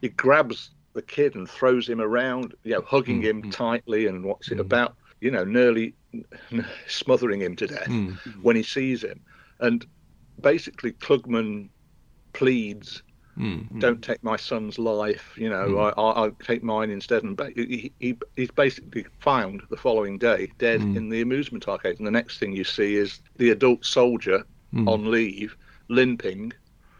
He 0.00 0.08
grabs 0.08 0.70
the 0.96 1.02
kid 1.02 1.34
and 1.36 1.48
throws 1.48 1.88
him 1.88 2.00
around, 2.00 2.54
you 2.64 2.72
know, 2.74 2.82
hugging 2.82 3.22
him 3.22 3.42
Mm. 3.42 3.52
tightly, 3.52 4.06
and 4.06 4.24
what's 4.24 4.50
it 4.50 4.58
Mm. 4.58 4.62
about? 4.68 4.96
You 5.20 5.30
know, 5.30 5.44
nearly 5.44 5.94
smothering 6.88 7.40
him 7.40 7.54
to 7.56 7.66
death 7.66 7.88
Mm. 7.88 8.16
when 8.42 8.56
he 8.56 8.62
sees 8.62 9.04
him, 9.04 9.20
and 9.60 9.86
basically 10.40 10.92
Klugman 10.92 11.68
pleads 12.32 13.02
Mm. 13.38 13.80
don't 13.80 14.02
take 14.02 14.22
my 14.24 14.36
son's 14.36 14.78
life. 14.78 15.34
You 15.36 15.50
know, 15.50 15.68
Mm. 15.68 15.92
I, 15.98 16.00
I, 16.00 16.10
I'll 16.22 16.30
take 16.42 16.62
mine 16.62 16.90
instead. 16.90 17.22
And 17.22 17.36
ba- 17.36 17.50
he, 17.54 17.92
he, 18.00 18.16
he's 18.34 18.50
basically 18.50 19.04
found 19.20 19.62
the 19.68 19.76
following 19.76 20.16
day 20.18 20.50
dead 20.58 20.80
Mm. 20.80 20.96
in 20.96 21.08
the 21.10 21.20
amusement 21.20 21.68
arcade. 21.68 21.98
And 21.98 22.06
the 22.06 22.10
next 22.20 22.38
thing 22.38 22.52
you 22.56 22.64
see 22.64 22.96
is 22.96 23.20
the 23.36 23.50
adult 23.50 23.84
soldier 23.84 24.42
Mm. 24.74 24.88
on 24.88 25.10
leave, 25.10 25.54
limping 25.88 26.52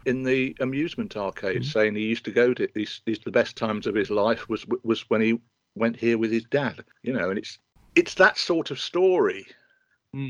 in 0.07 0.23
the 0.23 0.57
amusement 0.61 1.17
arcade, 1.17 1.63
Mm. 1.63 1.73
saying 1.73 1.95
he 1.97 2.03
used 2.07 2.25
to 2.25 2.31
go 2.31 2.55
to 2.55 2.69
these, 2.75 3.03
these 3.05 3.19
the 3.19 3.31
best 3.31 3.57
times 3.57 3.87
of 3.87 3.95
his 3.95 4.11
life 4.11 4.49
was 4.49 4.65
was 4.83 5.09
when 5.11 5.21
he 5.21 5.39
went 5.75 5.97
here 5.97 6.17
with 6.17 6.33
his 6.33 6.45
dad. 6.45 6.85
You 7.03 7.13
know, 7.13 7.29
and 7.29 7.39
it's 7.39 7.59
it's 7.95 8.15
that 8.15 8.39
sort 8.39 8.71
of 8.71 8.79
story 8.81 9.47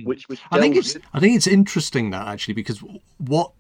which 0.05 0.29
which 0.29 0.41
I 0.51 0.59
think 0.59 0.75
delves 0.75 0.97
it's 0.97 1.07
I 1.15 1.21
think 1.21 1.37
it's 1.37 1.47
interesting 1.47 2.11
that 2.11 2.27
actually 2.27 2.55
because 2.55 2.83
what 3.19 3.53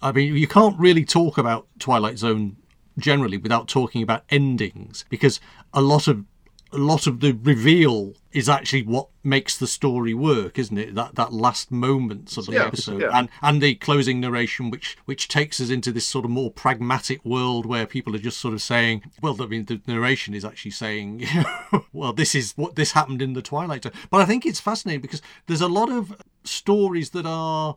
I 0.00 0.12
mean 0.12 0.34
you 0.34 0.46
can't 0.48 0.78
really 0.78 1.04
talk 1.04 1.36
about 1.36 1.66
Twilight 1.78 2.18
Zone 2.18 2.56
generally 2.98 3.36
without 3.36 3.68
talking 3.68 4.02
about 4.02 4.24
endings 4.30 5.04
because 5.10 5.40
a 5.74 5.82
lot 5.82 6.08
of 6.08 6.24
a 6.74 6.78
lot 6.78 7.06
of 7.06 7.20
the 7.20 7.32
reveal 7.32 8.14
is 8.32 8.48
actually 8.48 8.82
what 8.82 9.08
makes 9.22 9.56
the 9.56 9.66
story 9.66 10.12
work, 10.12 10.58
isn't 10.58 10.76
it? 10.76 10.94
That 10.94 11.14
that 11.14 11.32
last 11.32 11.70
moments 11.70 12.36
of 12.36 12.46
the 12.46 12.52
Yeah, 12.54 12.66
episode 12.66 13.00
yeah. 13.02 13.10
and 13.18 13.28
and 13.42 13.62
the 13.62 13.74
closing 13.76 14.20
narration, 14.20 14.70
which 14.70 14.96
which 15.04 15.28
takes 15.28 15.60
us 15.60 15.70
into 15.70 15.92
this 15.92 16.04
sort 16.06 16.24
of 16.24 16.30
more 16.32 16.50
pragmatic 16.50 17.24
world 17.24 17.64
where 17.64 17.86
people 17.86 18.14
are 18.14 18.18
just 18.18 18.38
sort 18.38 18.54
of 18.54 18.60
saying, 18.62 19.02
well, 19.22 19.40
I 19.40 19.46
mean, 19.46 19.64
the 19.66 19.80
narration 19.86 20.34
is 20.34 20.44
actually 20.44 20.72
saying, 20.72 21.20
you 21.34 21.42
know, 21.42 21.84
well, 21.92 22.12
this 22.12 22.34
is 22.34 22.52
what 22.56 22.74
this 22.76 22.92
happened 22.92 23.22
in 23.22 23.32
the 23.34 23.42
Twilight 23.42 23.84
Zone. 23.84 23.92
But 24.10 24.20
I 24.20 24.24
think 24.24 24.44
it's 24.44 24.60
fascinating 24.60 25.00
because 25.02 25.22
there's 25.46 25.60
a 25.60 25.68
lot 25.68 25.90
of 25.90 26.20
stories 26.44 27.10
that 27.10 27.26
are 27.26 27.76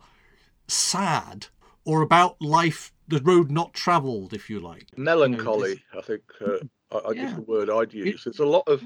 sad 0.66 1.46
or 1.84 2.02
about 2.02 2.40
life, 2.42 2.92
the 3.06 3.20
road 3.20 3.50
not 3.50 3.72
travelled, 3.72 4.34
if 4.34 4.50
you 4.50 4.60
like. 4.60 4.86
melancholy 4.98 5.82
i 5.96 6.00
think 6.02 6.22
uh, 6.40 6.58
I, 6.92 6.96
I 6.98 7.12
Yeah. 7.12 7.22
guess 7.24 7.34
the 7.34 7.42
word 7.42 7.70
i'd 7.70 7.92
use. 7.94 8.24
There's 8.24 8.38
a 8.38 8.46
lot 8.46 8.66
of 8.66 8.82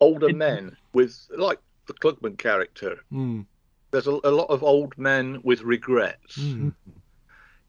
older 0.00 0.32
men 0.32 0.76
with 0.92 1.16
like 1.36 1.58
the 1.86 1.94
klugman 1.94 2.36
character. 2.36 2.98
Mm, 3.12 3.46
there's 3.90 4.06
a, 4.06 4.18
a 4.24 4.30
lot 4.30 4.50
of 4.50 4.62
old 4.62 4.96
men 4.98 5.40
with 5.42 5.62
regrets 5.62 6.38
mm. 6.38 6.72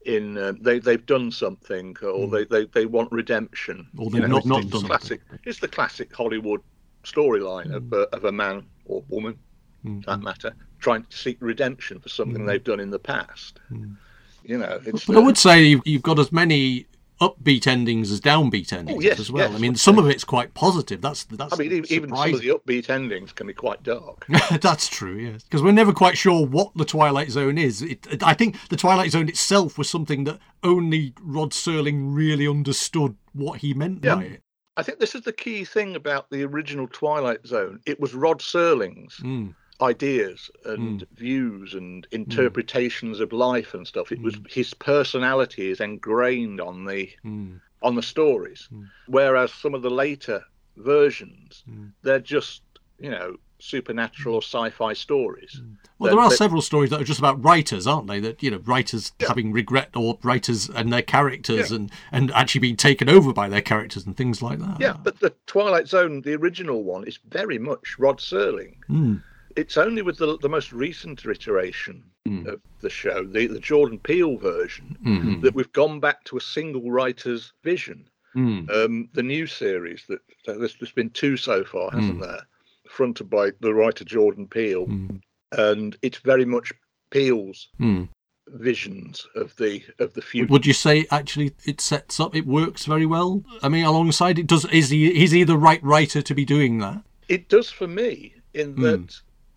in 0.05 0.37
uh, 0.37 0.53
they 0.59 0.79
they've 0.79 1.05
done 1.05 1.31
something 1.31 1.95
or 2.03 2.27
they, 2.27 2.45
they 2.45 2.65
they 2.65 2.85
want 2.85 3.11
redemption. 3.11 3.87
Or 3.97 4.09
they've 4.09 4.27
not- 4.27 4.39
it's 4.39 4.45
not 4.47 4.63
the 4.63 4.69
done 4.69 4.83
classic 4.85 5.21
it's 5.45 5.59
the 5.59 5.67
classic 5.67 6.13
hollywood 6.13 6.61
storyline 7.03 7.73
of, 7.73 7.93
uh, 7.93 8.05
of 8.11 8.25
a 8.25 8.31
man 8.31 8.65
or 8.85 9.03
woman 9.09 9.37
Mm. 9.85 10.03
for 10.03 10.09
that 10.09 10.21
matter 10.23 10.53
trying 10.79 11.03
to 11.03 11.15
seek 11.15 11.37
redemption 11.39 11.99
for 11.99 12.09
something 12.09 12.45
they've 12.47 12.63
done 12.63 12.79
in 12.79 12.89
the 12.89 12.97
past. 12.99 13.59
Mm. 13.71 13.95
you 14.43 14.57
know 14.57 14.79
it's 14.83 15.05
But 15.05 15.17
I 15.17 15.19
uh, 15.19 15.25
would 15.25 15.37
say 15.37 15.63
you've, 15.65 15.81
you've 15.85 16.01
got 16.01 16.17
as 16.17 16.31
many 16.31 16.87
upbeat 17.19 17.65
endings 17.67 18.11
as 18.11 18.21
downbeat 18.21 18.71
endings 18.73 18.97
Oh, 18.97 19.01
yes, 19.01 19.19
as 19.19 19.31
well. 19.31 19.49
yes. 19.49 19.57
I 19.57 19.59
mean, 19.61 19.75
some 19.75 19.97
of 19.97 20.07
it's 20.07 20.23
quite 20.23 20.53
positive. 20.53 21.01
That's 21.01 21.23
that's. 21.25 21.53
i 21.53 21.57
mean 21.57 21.71
even, 21.71 21.91
even 21.91 22.09
some 22.15 22.33
of 22.33 22.41
the 22.41 22.49
upbeat 22.49 22.89
endings 22.89 23.31
can 23.33 23.47
be 23.47 23.53
quite 23.53 23.81
dark 23.83 24.25
That's 24.61 24.87
true, 24.87 25.15
yes. 25.15 25.43
Because 25.43 25.61
we're 25.63 25.71
never 25.71 25.93
quite 25.93 26.17
sure 26.17 26.45
what 26.45 26.71
the 26.75 26.85
Twilight 26.85 27.31
Zone 27.31 27.57
is. 27.57 27.81
It, 27.81 28.05
it- 28.11 28.23
I 28.23 28.33
think 28.33 28.55
the 28.69 28.75
Twilight 28.77 29.11
Zone 29.11 29.29
itself 29.29 29.77
was 29.77 29.89
something 29.89 30.23
that 30.25 30.39
only 30.63 31.13
Rod 31.21 31.51
Serling 31.51 32.15
really 32.15 32.47
understood 32.47 33.15
what 33.33 33.59
he 33.59 33.73
meant 33.73 34.03
Yeah. 34.03 34.15
by 34.15 34.23
it. 34.23 34.41
I 34.75 34.83
think 34.83 34.99
this 34.99 35.15
is 35.15 35.21
the 35.23 35.33
key 35.33 35.65
thing 35.65 35.95
about 35.95 36.29
the 36.29 36.43
original 36.43 36.87
Twilight 36.87 37.45
Zone. 37.47 37.79
It 37.87 37.99
was 37.99 38.13
Rod 38.13 38.39
Serling's 38.39 39.15
Mm, 39.17 39.55
ideas 39.81 40.49
and 40.65 41.05
views 41.15 41.73
and 41.73 42.07
interpretations 42.11 43.19
of 43.19 43.31
life 43.31 43.73
and 43.73 43.85
stuff. 43.87 44.11
It 44.11 44.21
was 44.21 44.35
his 44.49 44.73
personality 44.73 45.69
is 45.69 45.79
ingrained 45.79 46.59
on 46.61 46.85
the 46.85 47.09
mm, 47.23 47.59
on 47.83 47.95
the 47.95 48.01
stories, 48.03 48.67
Mm. 48.73 48.87
whereas 49.07 49.53
some 49.53 49.73
of 49.75 49.81
the 49.83 49.91
later 49.91 50.43
versions 50.77 51.63
Mm. 51.69 51.91
they're 52.01 52.19
just 52.19 52.61
you 52.99 53.09
know 53.11 53.35
supernatural 53.59 54.35
or 54.35 54.41
sci-fi 54.43 54.93
stories. 54.93 55.61
Well, 55.97 56.15
there 56.15 56.23
are 56.23 56.29
several 56.29 56.61
stories 56.61 56.91
that 56.91 57.01
are 57.01 57.03
just 57.03 57.17
about 57.17 57.43
writers, 57.43 57.87
aren't 57.87 58.05
they? 58.05 58.19
That 58.19 58.43
you 58.43 58.51
know, 58.51 58.61
writers 58.65 59.13
having 59.19 59.51
regret 59.51 59.89
or 59.95 60.19
writers 60.21 60.69
and 60.69 60.93
their 60.93 61.01
characters, 61.01 61.71
and 61.71 61.91
and 62.11 62.31
actually 62.31 62.61
being 62.61 62.75
taken 62.77 63.09
over 63.09 63.33
by 63.33 63.49
their 63.49 63.61
characters 63.63 64.05
and 64.05 64.15
things 64.15 64.41
like 64.43 64.59
that. 64.59 64.77
Yeah, 64.79 64.93
but 65.03 65.19
the 65.19 65.33
Twilight 65.47 65.87
Zone, 65.87 66.21
the 66.21 66.35
original 66.35 66.83
one, 66.83 67.03
is 67.07 67.17
very 67.29 67.57
much 67.57 67.97
Rod 67.97 68.19
Serling. 68.19 68.75
Mm, 68.89 69.23
it's 69.57 69.75
only 69.77 70.01
with 70.01 70.17
the, 70.17 70.37
the 70.37 70.49
most 70.49 70.71
recent 70.71 71.25
iteration 71.25 72.03
Mm. 72.27 72.45
of 72.45 72.61
the 72.81 72.89
show, 72.89 73.23
the, 73.25 73.47
the 73.47 73.57
Jordan 73.59 73.99
Peele 73.99 74.35
version, 74.35 74.97
mm, 75.01 75.41
that 75.41 75.55
we've 75.55 75.71
gone 75.71 76.01
back 76.01 76.25
to 76.25 76.35
a 76.35 76.41
single 76.41 76.91
writer's 76.91 77.53
vision. 77.63 78.09
mm, 78.35 78.69
Um, 78.69 79.07
the 79.13 79.23
new 79.23 79.47
series 79.47 80.03
that 80.09 80.19
so 80.45 80.57
there's, 80.59 80.75
there's 80.75 80.91
been 80.91 81.09
two 81.11 81.37
so 81.37 81.63
far, 81.63 81.89
hasn't 81.91 82.19
Mm. 82.19 82.27
there? 82.27 82.41
Fronted 82.89 83.29
by 83.29 83.51
the 83.61 83.73
writer 83.73 84.03
Jordan 84.03 84.45
Peele, 84.45 84.87
mm, 84.87 85.21
and 85.53 85.97
it's 86.01 86.17
very 86.17 86.43
much 86.43 86.73
Peele's 87.11 87.69
mm. 87.79 88.09
visions 88.47 89.25
of 89.35 89.55
the 89.55 89.81
of 89.99 90.13
the 90.13 90.21
future. 90.21 90.51
Would 90.51 90.65
you 90.65 90.73
say 90.73 91.05
actually 91.11 91.53
it 91.63 91.79
sets 91.79 92.19
up, 92.19 92.35
it 92.35 92.45
works 92.45 92.83
very 92.85 93.05
well? 93.05 93.41
I 93.63 93.69
mean, 93.69 93.85
alongside 93.85 94.37
it, 94.37 94.47
does 94.47 94.65
is 94.65 94.89
he 94.89 95.23
is 95.23 95.31
he 95.31 95.45
the 95.45 95.57
right 95.57 95.81
writer 95.81 96.21
to 96.21 96.35
be 96.35 96.43
doing 96.43 96.79
that? 96.79 97.03
It 97.29 97.47
does 97.47 97.69
for 97.69 97.87
me 97.87 98.33
in 98.53 98.75
Mm. 98.75 98.81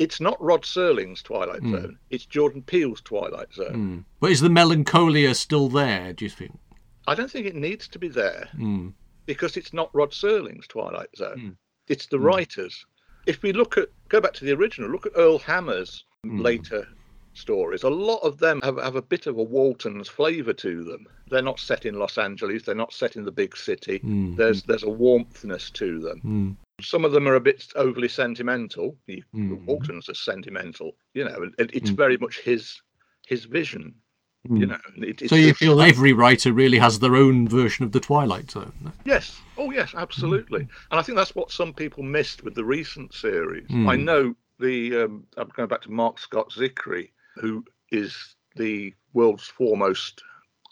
It's 0.01 0.19
not 0.21 0.41
Rod 0.43 0.63
Serling's 0.63 1.23
Twilight 1.23 1.61
Mm. 1.61 1.71
Zone; 1.73 1.99
it's 2.09 2.25
Jordan 2.25 2.63
Peele's 2.63 3.03
Twilight 3.03 3.53
Zone. 3.53 3.75
Mm. 3.75 4.05
But 4.19 4.31
is 4.33 4.41
the 4.41 4.49
melancholia 4.49 5.35
still 5.35 5.69
there? 5.69 6.15
Do 6.15 6.25
you 6.25 6.31
think? 6.31 6.59
I 7.07 7.15
don't 7.15 7.31
think 7.31 7.47
it 7.47 7.55
needs 7.55 7.87
to 7.89 7.99
be 7.99 8.09
there. 8.09 8.49
Mm. 8.57 8.95
because 9.27 9.57
it's 9.57 9.73
not 9.73 9.95
Rod 9.95 10.11
Serling's 10.13 10.67
Twilight 10.67 11.11
Zone. 11.17 11.39
Mm. 11.39 11.57
It's 11.87 12.07
the 12.07 12.17
Mm. 12.17 12.25
writers. 12.25 12.85
If 13.27 13.43
we 13.43 13.53
look 13.53 13.77
at 13.79 13.89
go 14.09 14.21
back 14.21 14.33
to 14.35 14.45
the 14.45 14.53
original, 14.55 14.91
look 14.91 15.07
at 15.07 15.13
Earl 15.15 15.39
Hamner's 15.39 16.05
Mm. 16.27 16.43
later 16.43 16.89
stories. 17.35 17.83
A 17.85 17.91
lot 17.91 18.19
of 18.25 18.39
them 18.39 18.61
have, 18.63 18.77
have 18.79 18.97
a 18.97 19.03
bit 19.03 19.27
of 19.29 19.37
a 19.39 19.43
Walton's 19.43 20.09
flavour 20.09 20.53
to 20.55 20.83
them. 20.83 21.07
They're 21.29 21.43
not 21.43 21.61
set 21.61 21.87
in 21.87 21.95
Los 21.95 22.19
Angeles. 22.19 22.65
They're 22.65 22.75
not 22.75 22.93
set 22.93 23.15
in 23.17 23.25
the 23.25 23.31
big 23.43 23.57
city. 23.57 24.01
There's 24.03 24.63
there's 24.65 24.83
a 24.83 24.97
warmthness 25.05 25.71
to 25.75 26.01
them. 26.01 26.57
Mm. 26.81 26.85
Some 26.85 27.05
of 27.05 27.13
them 27.13 27.27
are 27.29 27.35
a 27.35 27.41
bit 27.41 27.67
overly 27.77 28.09
sentimental. 28.09 28.97
The 29.07 29.23
Mm. 29.35 29.65
Walton's 29.65 30.09
are 30.09 30.15
sentimental, 30.15 30.97
you 31.15 31.25
know. 31.25 31.37
and 31.43 31.55
it- 31.59 31.71
it's 31.75 31.91
Mm. 31.91 31.97
very 31.97 32.17
much 32.17 32.41
his 32.41 32.81
his 33.27 33.45
vision, 33.45 33.95
you 34.51 34.67
know. 34.67 34.79
and 34.95 35.05
It, 35.05 35.29
So 35.29 35.37
you 35.37 35.55
feel 35.55 35.81
every 35.81 36.13
writer 36.13 36.53
really 36.53 36.79
has 36.79 36.99
their 36.99 37.15
own 37.15 37.47
version 37.47 37.85
of 37.85 37.93
the 37.93 38.01
Twilight 38.01 38.51
Zone? 38.51 38.93
Yes. 39.05 39.41
Oh, 39.57 39.71
yes, 39.71 39.95
absolutely. 39.95 40.63
And 40.91 40.99
I 40.99 41.03
think 41.03 41.17
that's 41.17 41.35
what 41.37 41.53
some 41.53 41.73
people 41.73 42.03
missed 42.03 42.43
with 42.43 42.55
the 42.57 42.65
recent 42.65 43.15
series. 43.15 43.69
Mm. 43.69 43.89
I 43.89 43.95
know 43.97 44.35
the 44.59 45.03
um, 45.05 45.27
I'm 45.37 45.49
going 45.55 45.69
back 45.69 45.83
to 45.83 45.93
Marc 45.93 46.19
Scott 46.19 46.51
Zicree, 46.51 47.11
who 47.37 47.65
is 47.93 48.35
the 48.57 48.93
world's 49.13 49.47
foremost 49.47 50.23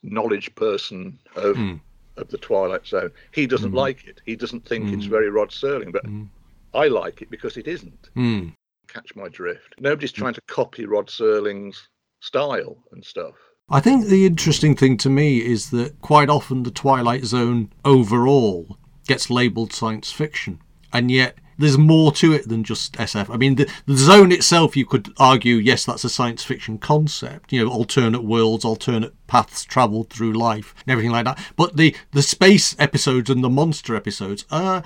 knowledge 0.03 0.53
person 0.57 1.19
of 1.37 1.57
Mm. 1.57 1.81
Of 2.19 2.29
the 2.29 2.39
Twilight 2.39 2.87
Zone. 2.87 3.11
He 3.33 3.47
doesn't 3.47 3.73
like 3.75 4.07
it. 4.07 4.21
He 4.27 4.37
doesn't 4.37 4.67
think 4.67 4.93
it's 4.93 5.07
Mm. 5.07 5.11
very 5.11 5.31
Rod 5.31 5.51
Serling, 5.51 5.93
but 5.93 6.05
Mm. 6.05 6.29
I 6.75 6.89
like 6.89 7.23
it 7.23 7.31
because 7.31 7.57
it 7.57 7.67
isn't. 7.67 8.11
Mm. 8.17 8.53
Catch 8.89 9.15
my 9.17 9.29
drift. 9.29 9.75
Nobody's 9.81 10.13
trying 10.13 10.35
to 10.35 10.41
copy 10.49 10.85
Rod 10.87 11.09
Serling's 11.09 11.89
style 12.21 12.77
and 12.93 13.05
stuff. 13.05 13.35
I 13.71 13.81
think 13.81 14.07
the 14.07 14.25
interesting 14.27 14.75
thing 14.75 14.97
to 14.99 15.11
me 15.11 15.39
is 15.45 15.71
that 15.71 16.01
quite 16.01 16.31
often 16.31 16.63
the 16.63 16.71
Twilight 16.71 17.25
Zone 17.25 17.71
overall 17.85 18.79
gets 19.07 19.29
labelled 19.31 19.73
science 19.73 20.11
fiction, 20.11 20.61
and 20.93 21.11
yet 21.11 21.37
there's 21.59 21.77
more 21.77 22.13
to 22.13 22.33
it 22.33 22.49
than 22.49 22.63
just 22.65 22.95
SF. 22.95 23.29
I 23.31 23.37
mean, 23.37 23.57
the, 23.57 23.71
the 23.87 23.97
zone 23.97 24.31
itself, 24.31 24.77
you 24.77 24.87
could 24.87 25.13
argue, 25.19 25.57
yes, 25.57 25.85
that's 25.85 26.05
a 26.05 26.09
science 26.09 26.45
fiction 26.45 26.79
concept. 26.79 27.53
You 27.53 27.65
know, 27.65 27.71
alternate 27.71 28.23
worlds, 28.23 28.65
alternate 28.65 29.15
paths 29.27 29.65
travelled 29.65 30.11
through 30.11 30.33
life, 30.33 30.75
and 30.87 30.93
everything 30.93 31.11
like 31.11 31.25
that. 31.25 31.39
But 31.57 31.77
the 31.77 31.95
the 32.13 32.23
space 32.23 32.77
episodes 32.79 33.29
and 33.29 33.43
the 33.43 33.51
monster 33.51 33.95
episodes 33.95 34.45
are. 34.51 34.83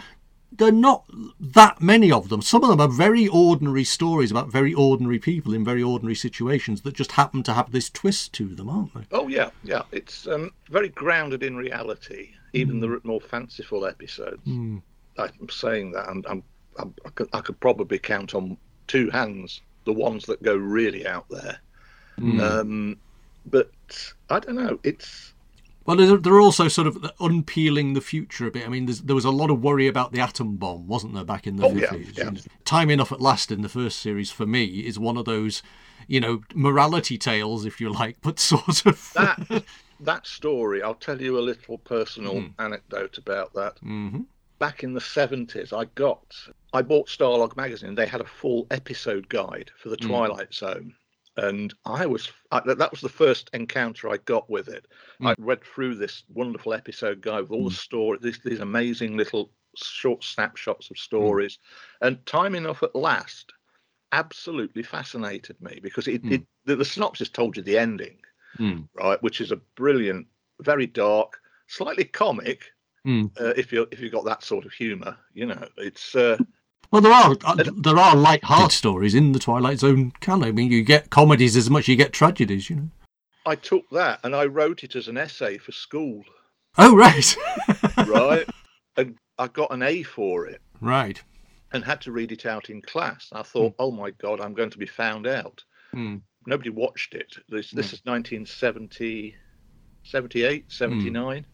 There 0.55 0.69
are 0.69 0.71
not 0.71 1.07
that 1.41 1.81
many 1.81 2.13
of 2.13 2.29
them. 2.29 2.43
Some 2.43 2.63
of 2.63 2.69
them 2.69 2.79
are 2.79 2.87
very 2.87 3.27
ordinary 3.27 3.85
stories 3.85 4.31
about 4.31 4.53
very 4.53 4.75
ordinary 4.75 5.19
people 5.19 5.55
in 5.55 5.65
very 5.65 5.83
ordinary 5.83 6.15
situations 6.15 6.83
that 6.83 6.95
just 6.95 7.13
happen 7.13 7.43
to 7.45 7.55
have 7.55 7.73
this 7.73 7.89
twist 7.89 8.35
to 8.35 8.55
them, 8.55 8.69
aren't 8.69 8.93
they? 8.93 9.01
Oh 9.13 9.29
yeah, 9.29 9.49
yeah. 9.65 9.81
It's 9.93 10.27
um, 10.27 10.51
very 10.69 10.91
grounded 10.91 11.43
in 11.43 11.57
reality. 11.57 12.33
Even 12.53 12.81
the 12.81 13.01
more 13.03 13.19
fanciful 13.19 13.87
episodes. 13.87 14.47
Mm. 14.47 14.83
I'm 15.19 15.49
saying 15.49 15.93
that, 15.93 16.09
and 16.11 16.27
I'm, 16.29 16.43
I'm, 16.79 16.95
I, 17.05 17.11
could, 17.11 17.29
I 17.33 17.41
could 17.41 17.59
probably 17.61 17.99
count 17.99 18.35
on 18.35 18.57
two 18.87 19.11
hands 19.11 19.61
the 19.85 19.93
ones 19.93 20.27
that 20.27 20.43
go 20.43 20.55
really 20.57 21.07
out 21.07 21.27
there. 21.29 21.59
Um, 22.19 22.99
but 23.47 23.71
I 24.31 24.39
don't 24.39 24.55
know. 24.55 24.79
It's 24.85 25.33
Well, 25.87 25.97
they're, 26.19 26.41
also 26.41 26.69
sort 26.69 26.87
of 26.87 27.05
unpeeling 27.21 27.95
the 27.95 28.01
future 28.01 28.47
a 28.47 28.51
bit. 28.51 28.65
I 28.65 28.69
mean, 28.69 28.87
there's, 28.87 29.03
there 29.03 29.17
was 29.17 29.25
a 29.25 29.31
lot 29.31 29.51
of 29.51 29.61
worry 29.63 29.89
about 29.89 30.13
the 30.13 30.21
atom 30.21 30.57
bomb, 30.57 30.87
wasn't 30.87 31.15
there, 31.15 31.25
back 31.25 31.47
in 31.49 31.57
the 31.57 31.67
Oh, 31.67 31.75
yeah, 31.75 31.89
50s? 31.89 32.17
yeah. 32.19 32.29
And 32.29 32.47
Time 32.65 32.91
Enough 32.91 33.11
at 33.11 33.21
Last 33.21 33.51
in 33.51 33.63
the 33.63 33.69
first 33.69 33.99
series, 33.99 34.31
for 34.31 34.47
me, 34.47 34.65
is 34.87 34.99
one 34.99 35.17
of 35.17 35.25
those, 35.25 35.63
you 36.07 36.21
know, 36.21 36.43
morality 36.55 37.19
tales, 37.19 37.65
if 37.65 37.81
you 37.81 37.91
like, 37.93 38.19
but 38.23 38.39
sort 38.53 38.87
of. 38.87 39.13
that 39.15 39.65
that 39.99 40.27
story. 40.27 40.83
I'll 40.83 40.95
tell 40.95 41.21
you 41.21 41.39
a 41.39 41.41
little 41.41 41.79
personal 41.79 42.45
anecdote 42.59 43.19
about 43.19 43.53
that. 43.55 43.79
hmm 43.81 44.21
back 44.59 44.85
in 44.85 44.95
the 44.95 45.01
70s 45.01 45.73
i 45.77 45.85
got 45.97 46.23
i 46.73 46.83
bought 46.83 47.09
starlog 47.09 47.57
magazine. 47.57 47.95
They 47.95 48.07
had 48.07 48.21
a 48.21 48.27
full 48.27 48.67
episode 48.71 49.29
guide 49.29 49.71
for 49.77 49.89
the 49.91 49.97
twilight 49.97 50.55
zone 50.55 50.95
and 51.39 51.73
i 51.87 52.05
was 52.05 52.31
I, 52.51 52.61
that 52.61 52.91
was 52.91 53.01
the 53.01 53.09
first 53.09 53.49
encounter 53.55 54.11
i 54.11 54.19
got 54.19 54.51
with 54.51 54.69
it. 54.69 54.87
I 55.23 55.35
read 55.39 55.65
through 55.65 55.95
this 55.95 56.25
wonderful 56.29 56.75
episode 56.75 57.21
guide 57.23 57.43
with 57.43 57.53
all 57.53 57.65
the 57.65 57.75
story 57.75 58.19
these, 58.21 58.39
these 58.45 58.61
amazing 58.61 59.17
little 59.17 59.51
short 59.77 60.23
snapshots 60.23 60.91
of 60.91 60.99
stories 60.99 61.59
and 62.03 62.25
time 62.27 62.55
enough 62.55 62.83
at 62.83 62.95
last 62.95 63.53
absolutely 64.13 64.83
fascinated 64.83 65.59
me 65.63 65.81
because 65.83 66.07
it, 66.07 66.23
it 66.31 66.43
the, 66.67 66.77
the 66.77 66.85
synopsis 66.85 67.29
told 67.31 67.57
you 67.57 67.63
the 67.63 67.79
ending 67.79 68.19
Mm. 68.59 68.87
right 68.95 69.23
which 69.23 69.41
is 69.41 69.51
a 69.51 69.57
brilliant 69.77 70.27
very 70.61 70.87
dark 70.87 71.41
slightly 71.67 72.05
comic 72.05 72.71
Mm. 73.07 73.31
uh, 73.41 73.53
if 73.57 73.73
you 73.73 73.89
if 73.91 73.99
you've 74.01 74.13
got 74.13 74.25
that 74.27 74.45
sort 74.45 74.65
of 74.65 74.73
humour, 74.73 75.17
you 75.35 75.47
know, 75.47 75.67
it's 75.77 76.15
uh, 76.15 76.37
Well, 76.91 77.01
there 77.03 77.13
are 77.13 77.35
uh, 77.45 77.55
there 77.77 77.97
are 77.97 78.15
light-hearted 78.15 78.73
stories 78.77 79.15
in 79.15 79.33
the 79.33 79.39
Twilight 79.39 79.79
Zone 79.79 80.13
canon. 80.21 80.49
I 80.49 80.53
mean, 80.53 80.71
you 80.71 80.83
get 80.83 81.09
comedies 81.11 81.57
as 81.57 81.71
much 81.71 81.85
as 81.85 81.89
you 81.89 81.97
get 81.97 82.13
tragedies, 82.13 82.69
you 82.69 82.77
know. 82.77 82.89
I 83.47 83.55
took 83.57 83.89
that 83.91 84.21
and 84.25 84.37
I 84.37 84.45
wrote 84.45 84.85
it 84.85 84.95
as 84.95 85.09
an 85.09 85.17
essay 85.17 85.59
for 85.59 85.73
school, 85.73 86.23
Oh, 86.79 86.95
right. 86.95 87.37
right? 88.07 88.47
and 88.97 89.17
I 89.39 89.49
got 89.49 89.73
an 89.73 89.83
A 89.83 90.03
for 90.05 90.47
it 90.47 90.61
right. 90.81 91.21
and 91.73 91.83
had 91.85 92.01
to 92.03 92.13
read 92.13 92.31
it 92.31 92.47
out 92.47 92.71
in 92.71 92.83
class. 92.83 93.29
I 93.33 93.43
thought, 93.43 93.75
oh 93.79 93.91
my 93.91 94.11
god, 94.11 94.41
I'm 94.41 94.55
going 94.55 94.71
to 94.71 94.79
be 94.79 94.87
found 94.87 95.27
out. 95.27 95.65
Mm. 95.95 96.21
Nobody 96.47 96.71
watched 96.71 97.15
it. 97.15 97.35
This 97.49 97.71
this 97.71 97.93
is 97.93 98.01
1970, 98.05 99.35
78, 100.05 100.71
79. 100.71 101.47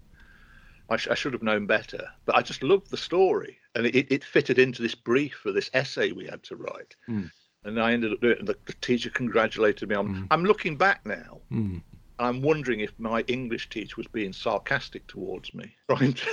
I, 0.90 0.96
sh- 0.96 1.08
I 1.08 1.14
should 1.14 1.32
have 1.34 1.42
known 1.42 1.66
better, 1.66 2.08
but 2.26 2.34
I 2.36 2.42
just 2.42 2.62
loved 2.62 2.90
the 2.90 2.96
story, 2.96 3.58
and 3.78 3.86
it, 3.86 4.10
it 4.10 4.24
fitted 4.24 4.58
into 4.58 4.82
this 4.82 4.96
brief 4.96 5.34
for 5.34 5.52
this 5.52 5.70
essay 5.72 6.10
we 6.10 6.26
had 6.26 6.42
to 6.42 6.56
write. 6.56 6.96
Mm. 7.08 7.30
And 7.62 7.80
I 7.80 7.92
ended 7.92 8.12
up 8.12 8.20
doing 8.20 8.32
it. 8.32 8.38
And 8.40 8.48
the, 8.48 8.56
the 8.66 8.72
teacher 8.80 9.08
congratulated 9.08 9.88
me 9.88 9.94
on. 9.94 10.26
I'm 10.32 10.44
looking 10.44 10.76
back 10.76 11.06
now. 11.06 11.40
Mm. 11.50 11.82
I'm 12.18 12.42
wondering 12.42 12.80
if 12.80 12.90
my 12.98 13.22
English 13.28 13.70
teacher 13.70 13.94
was 13.96 14.08
being 14.08 14.32
sarcastic 14.32 15.06
towards 15.06 15.54
me, 15.54 15.72
trying 15.90 16.14
to, 16.14 16.30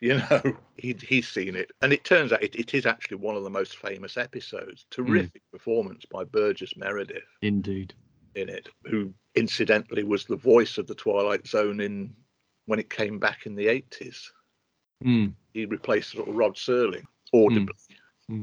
you 0.00 0.18
know, 0.18 0.42
he'd, 0.76 1.02
he's 1.02 1.28
seen 1.28 1.56
it. 1.56 1.72
And 1.82 1.92
it 1.92 2.04
turns 2.04 2.32
out 2.32 2.42
it, 2.42 2.54
it 2.54 2.72
is 2.72 2.86
actually 2.86 3.16
one 3.16 3.34
of 3.34 3.42
the 3.42 3.50
most 3.50 3.76
famous 3.76 4.16
episodes. 4.16 4.86
Terrific 4.90 5.42
performance 5.50 6.04
by 6.04 6.22
Burgess 6.22 6.76
Meredith 6.76 7.24
Indeed. 7.42 7.94
in 8.36 8.48
it, 8.48 8.68
who 8.84 9.12
incidentally 9.34 10.04
was 10.04 10.24
the 10.24 10.36
voice 10.36 10.78
of 10.78 10.86
the 10.86 10.94
Twilight 10.94 11.48
Zone 11.48 11.80
in 11.80 12.14
when 12.66 12.78
it 12.78 12.90
came 12.90 13.18
back 13.18 13.46
in 13.46 13.56
the 13.56 13.66
80s. 13.66 14.30
Mm. 15.04 15.32
He 15.54 15.64
replaced 15.66 16.12
sort 16.12 16.28
of 16.28 16.34
Rod 16.34 16.54
Serling 16.56 17.04
audibly. 17.34 17.74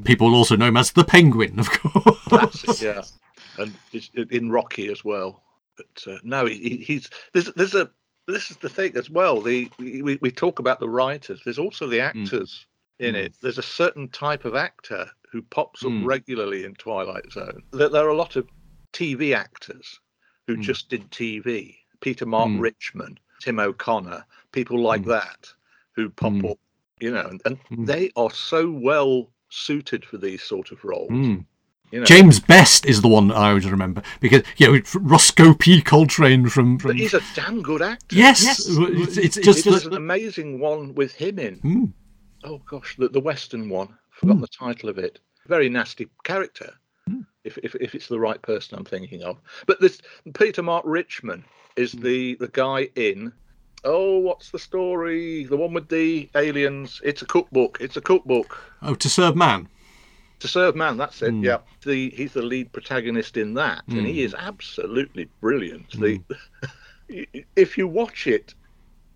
People 0.04 0.34
also 0.34 0.56
know 0.56 0.66
him 0.66 0.76
as 0.76 0.92
the 0.92 1.04
Penguin, 1.04 1.58
of 1.58 1.70
course. 1.70 2.18
That's 2.30 2.64
it, 2.64 2.82
yeah. 2.82 3.02
And 3.58 3.72
it's 3.92 4.10
in 4.30 4.50
Rocky 4.50 4.88
as 4.92 5.04
well. 5.04 5.42
But 5.76 6.12
uh, 6.12 6.18
no, 6.22 6.44
he, 6.46 6.58
he- 6.58 6.76
he's 6.76 7.08
there's 7.32 7.52
there's 7.54 7.74
a 7.74 7.90
this 8.26 8.50
is 8.50 8.56
the 8.58 8.68
thing 8.68 8.94
as 8.96 9.08
well. 9.08 9.40
The 9.40 9.70
we, 9.78 10.18
we 10.20 10.30
talk 10.30 10.58
about 10.58 10.80
the 10.80 10.88
writers. 10.88 11.40
There's 11.44 11.58
also 11.58 11.86
the 11.86 12.00
actors 12.00 12.66
in 12.98 13.14
Mm. 13.14 13.18
it. 13.26 13.34
There's 13.40 13.58
a 13.58 13.62
certain 13.62 14.08
type 14.08 14.44
of 14.44 14.54
actor 14.56 15.08
who 15.32 15.40
pops 15.42 15.84
up 15.84 15.90
Mm. 15.92 16.04
regularly 16.04 16.64
in 16.64 16.74
Twilight 16.74 17.30
Zone. 17.32 17.62
There, 17.72 17.88
there 17.88 18.04
are 18.04 18.08
a 18.10 18.16
lot 18.16 18.36
of 18.36 18.46
TV 18.92 19.34
actors 19.34 20.00
who 20.46 20.56
Mm. 20.56 20.62
just 20.62 20.88
did 20.90 21.08
TV. 21.10 21.76
Peter 22.00 22.26
Mark 22.26 22.48
Mm. 22.50 22.60
Richman, 22.60 23.18
Tim 23.40 23.58
O'Connor, 23.60 24.24
people 24.52 24.80
like 24.82 25.02
Mm. 25.02 25.06
that 25.06 25.52
who 25.98 26.10
pop 26.10 26.32
Mm. 26.32 26.50
up. 26.52 26.58
You 27.00 27.12
know, 27.12 27.26
and, 27.26 27.40
and 27.44 27.58
Mm. 27.70 27.86
they 27.86 28.10
are 28.16 28.30
so 28.30 28.70
well 28.70 29.30
suited 29.50 30.04
for 30.04 30.16
these 30.18 30.42
sort 30.42 30.70
of 30.72 30.82
roles. 30.84 31.10
Mm. 31.10 31.44
You 31.90 32.00
know, 32.00 32.04
James 32.04 32.38
Best 32.38 32.84
is 32.86 33.00
the 33.02 33.08
one 33.08 33.32
I 33.32 33.48
always 33.48 33.66
remember 33.66 34.02
because 34.20 34.42
you 34.58 34.66
know 34.72 34.80
Roscoe 34.94 35.54
P. 35.54 35.80
Coltrane 35.82 36.48
from 36.48 36.78
from 36.78 36.90
But 36.90 36.96
he's 36.98 37.14
a 37.14 37.22
damn 37.34 37.62
good 37.62 37.80
actor. 37.82 38.14
yes, 38.14 38.42
Yes. 38.44 38.66
it's, 38.68 39.16
it's 39.16 39.36
It- 39.38 39.44
just 39.44 39.64
There's 39.64 39.84
the- 39.84 39.90
an 39.90 39.96
amazing 39.96 40.58
one 40.60 40.94
with 40.94 41.12
him 41.14 41.38
in. 41.38 41.56
Mm. 41.60 41.92
Oh 42.44 42.58
gosh, 42.70 42.94
the, 42.98 43.08
the 43.08 43.20
Western 43.20 43.68
one. 43.68 43.88
Forgotten 44.10 44.40
the 44.40 44.48
title 44.48 44.88
of 44.88 44.98
it. 44.98 45.18
Very 45.46 45.68
nasty 45.68 46.08
character. 46.24 46.72
If, 47.44 47.56
if 47.62 47.74
if 47.76 47.94
it's 47.94 48.08
the 48.08 48.20
right 48.20 48.42
person 48.42 48.76
I'm 48.76 48.84
thinking 48.84 49.22
of. 49.22 49.38
But 49.66 49.80
this 49.80 50.02
Peter 50.34 50.62
Mark 50.62 50.84
Richman 50.84 51.44
is 51.76 51.92
the 51.92 52.34
the 52.34 52.48
guy 52.48 52.90
in. 52.96 53.32
Oh, 53.84 54.18
what's 54.18 54.50
the 54.50 54.58
story? 54.58 55.44
The 55.44 55.56
one 55.56 55.72
with 55.72 55.88
the 55.88 56.28
aliens. 56.34 57.00
It's 57.04 57.22
a 57.22 57.26
cookbook. 57.26 57.78
It's 57.80 57.96
a 57.96 58.00
cookbook. 58.00 58.58
oh 58.82 58.94
to 58.94 59.08
serve 59.08 59.36
man. 59.36 59.68
To 60.40 60.48
serve 60.48 60.74
man. 60.76 60.96
That's 60.96 61.22
it. 61.22 61.32
Mm. 61.32 61.44
Yeah. 61.44 61.58
The 61.84 62.10
he's 62.10 62.32
the 62.32 62.42
lead 62.42 62.72
protagonist 62.72 63.36
in 63.36 63.54
that, 63.54 63.82
and 63.88 64.06
he 64.06 64.22
is 64.22 64.34
absolutely 64.34 65.28
brilliant. 65.40 65.90
The 65.92 66.20
if 67.56 67.78
you 67.78 67.86
watch 67.88 68.26
it 68.26 68.54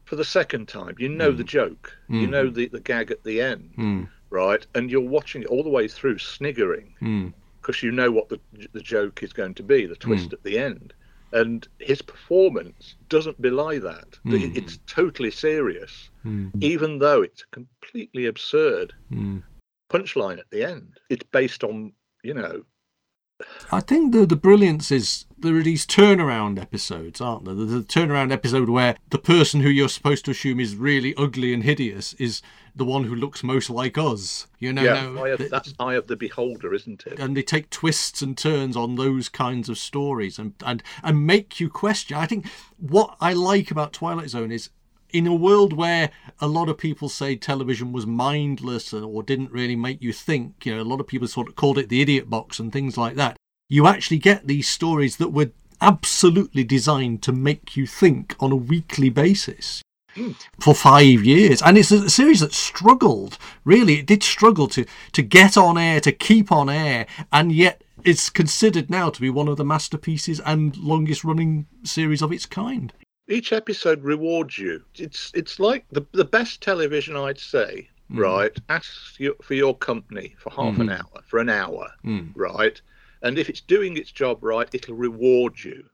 for 0.05 0.17
the 0.17 0.25
second 0.25 0.69
time, 0.69 0.95
you 0.99 1.09
know 1.09 1.33
the 1.33 1.45
joke. 1.45 1.97
You 2.09 2.27
know 2.27 2.51
the, 2.51 2.69
the 2.69 2.81
gag 2.81 3.11
at 3.11 3.25
the 3.25 3.41
end, 3.41 3.71
Mm. 3.79 4.09
right? 4.31 4.67
And 4.75 4.91
you're 4.91 5.01
watching 5.01 5.43
it 5.43 5.49
all 5.49 5.63
the 5.63 5.71
way 5.71 5.89
through, 5.89 6.19
sniggering 6.19 6.95
Mm. 7.01 7.33
because 7.61 7.83
you 7.83 7.91
know 7.93 8.11
what 8.11 8.29
the 8.29 8.39
the 8.73 8.81
joke 8.81 9.23
is 9.23 9.33
going 9.33 9.55
to 9.55 9.63
be, 9.63 9.87
the 9.87 9.97
twist 9.97 10.33
at 10.33 10.43
the 10.45 10.59
end. 10.59 10.93
And 11.33 11.67
his 11.79 12.03
performance 12.03 12.97
doesn't 13.09 13.41
belie 13.41 13.79
that. 13.79 14.19
Mm. 14.27 14.57
It's 14.57 14.79
totally 14.87 15.31
serious, 15.31 16.11
Mm. 16.25 16.51
even 16.63 16.99
though 16.99 17.23
it's 17.23 17.43
a 17.43 17.47
completely 17.55 18.27
absurd 18.27 18.93
Mm. 19.11 19.43
punchline 19.91 20.39
at 20.39 20.51
the 20.51 20.63
end. 20.65 21.01
It's 21.09 21.25
based 21.33 21.65
on, 21.65 21.93
you 22.23 22.35
know, 22.35 22.65
I 23.71 23.81
think 23.81 24.13
the 24.13 24.27
the 24.27 24.37
brilliance 24.37 24.91
is 24.91 25.25
there 25.39 25.57
are 25.57 25.63
these 25.63 25.87
turnaround 25.87 26.61
episodes, 26.61 27.21
aren't 27.21 27.45
there? 27.45 27.55
The, 27.55 27.65
the 27.65 27.81
turnaround 27.81 28.33
episode 28.33 28.69
where 28.69 28.97
the 29.11 29.19
person 29.19 29.61
who 29.61 29.69
you're 29.69 29.89
supposed 29.89 30.25
to 30.27 30.31
assume 30.31 30.61
is 30.61 30.77
really 30.77 31.15
ugly 31.17 31.53
and 31.53 31.65
hideous 31.65 32.15
is 32.15 32.43
the 32.75 32.85
one 32.85 33.05
who 33.05 33.15
looks 33.15 33.43
most 33.43 33.69
like 33.69 33.99
us. 33.99 34.47
You 34.59 34.73
know, 34.73 34.83
yeah, 34.83 35.11
no, 35.11 35.25
eye 35.25 35.31
of, 35.31 35.39
th- 35.39 35.51
that's 35.51 35.75
eye 35.79 35.95
of 35.95 36.07
the 36.07 36.17
beholder, 36.17 36.73
isn't 36.73 37.07
it? 37.07 37.19
and 37.19 37.37
they 37.37 37.43
take 37.43 37.71
twists 37.71 38.23
and 38.23 38.37
turns 38.39 38.77
on 38.77 38.95
those 38.95 39.29
kinds 39.29 39.69
of 39.69 39.79
stories 39.79 40.39
and, 40.39 40.55
and 40.65 40.83
and 41.03 41.27
make 41.27 41.61
you 41.61 41.69
question. 41.69 42.17
I 42.17 42.27
think 42.27 42.47
what 42.79 43.17
I 43.21 43.33
like 43.33 43.71
about 43.71 43.93
Twilight 43.93 44.31
Zone 44.31 44.53
is 44.53 44.71
in 45.13 45.27
a 45.27 45.35
world 45.35 45.73
where 45.73 46.11
a 46.41 46.47
lot 46.47 46.69
of 46.69 46.79
people 46.79 47.09
say 47.09 47.37
television 47.37 47.93
was 47.93 48.07
mindless 48.07 48.93
or 48.93 49.23
didn't 49.23 49.53
really 49.53 49.77
make 49.77 50.03
you 50.03 50.13
think, 50.13 50.65
you 50.65 50.75
know, 50.75 50.83
a 50.83 50.85
lot 50.85 51.01
of 51.01 51.07
people 51.07 51.29
sort 51.29 51.49
of 51.49 51.57
called 51.57 51.79
it 51.79 51.89
the 51.89 52.01
idiot 52.01 52.31
box 52.31 52.59
and 52.59 52.73
things 52.73 52.97
like 52.97 53.17
that. 53.17 53.37
You 53.69 53.87
actually 53.87 54.19
get 54.19 54.47
these 54.47 54.69
stories 54.69 55.17
that 55.17 55.33
were 55.33 55.51
absolutely 55.81 56.65
designed 56.65 57.23
to 57.23 57.33
make 57.33 57.77
you 57.77 57.87
think 57.87 58.37
on 58.41 58.53
a 58.53 58.57
weekly 58.57 59.11
basis 59.11 59.83
for 60.61 60.75
five 60.75 61.25
years. 61.25 61.63
And 61.63 61.77
it's 61.79 61.91
a 61.91 62.09
series 62.09 62.41
that 62.41 62.53
struggled, 62.53 63.39
really, 63.65 64.01
it 64.01 64.07
did 64.07 64.23
struggle 64.23 64.69
to, 64.69 64.85
to 65.13 65.23
get 65.23 65.57
on 65.57 65.79
air, 65.79 66.01
to 66.01 66.13
keep 66.13 66.53
on 66.53 66.69
air, 66.69 67.07
and 67.33 67.53
yet 67.53 67.83
it's 68.05 68.31
considered 68.31 68.91
now 68.91 69.11
to 69.11 69.21
be 69.21 69.31
one 69.31 69.49
of 69.49 69.57
the 69.57 69.65
masterpieces 69.65 70.41
and 70.41 70.77
longest 70.77 71.25
running 71.25 71.67
series 71.85 72.23
of 72.23 72.33
its 72.33 72.47
kind. 72.47 72.93
Each 73.33 73.51
episode 73.55 74.03
rewards 74.03 74.59
you. 74.59 74.83
It's 74.97 75.33
it's 75.35 75.59
like 75.59 75.87
the 75.91 76.05
the 76.13 76.25
best 76.25 76.61
television, 76.61 77.17
I'd 77.17 77.41
say. 77.41 77.89
Mm. 78.13 78.19
Right, 78.19 78.59
ask 78.69 79.19
you, 79.19 79.35
for 79.41 79.55
your 79.55 79.75
company 79.75 80.35
for 80.39 80.51
half 80.51 80.79
an 80.79 80.89
mm-hmm. 80.89 80.91
hour, 80.91 81.23
for 81.25 81.39
an 81.39 81.49
hour, 81.49 81.89
mm. 82.05 82.31
right, 82.35 82.79
and 83.23 83.39
if 83.39 83.49
it's 83.49 83.63
doing 83.63 83.97
its 83.97 84.13
job 84.13 84.45
right, 84.45 84.69
it'll 84.75 84.97
reward 84.97 85.65
you 85.65 85.89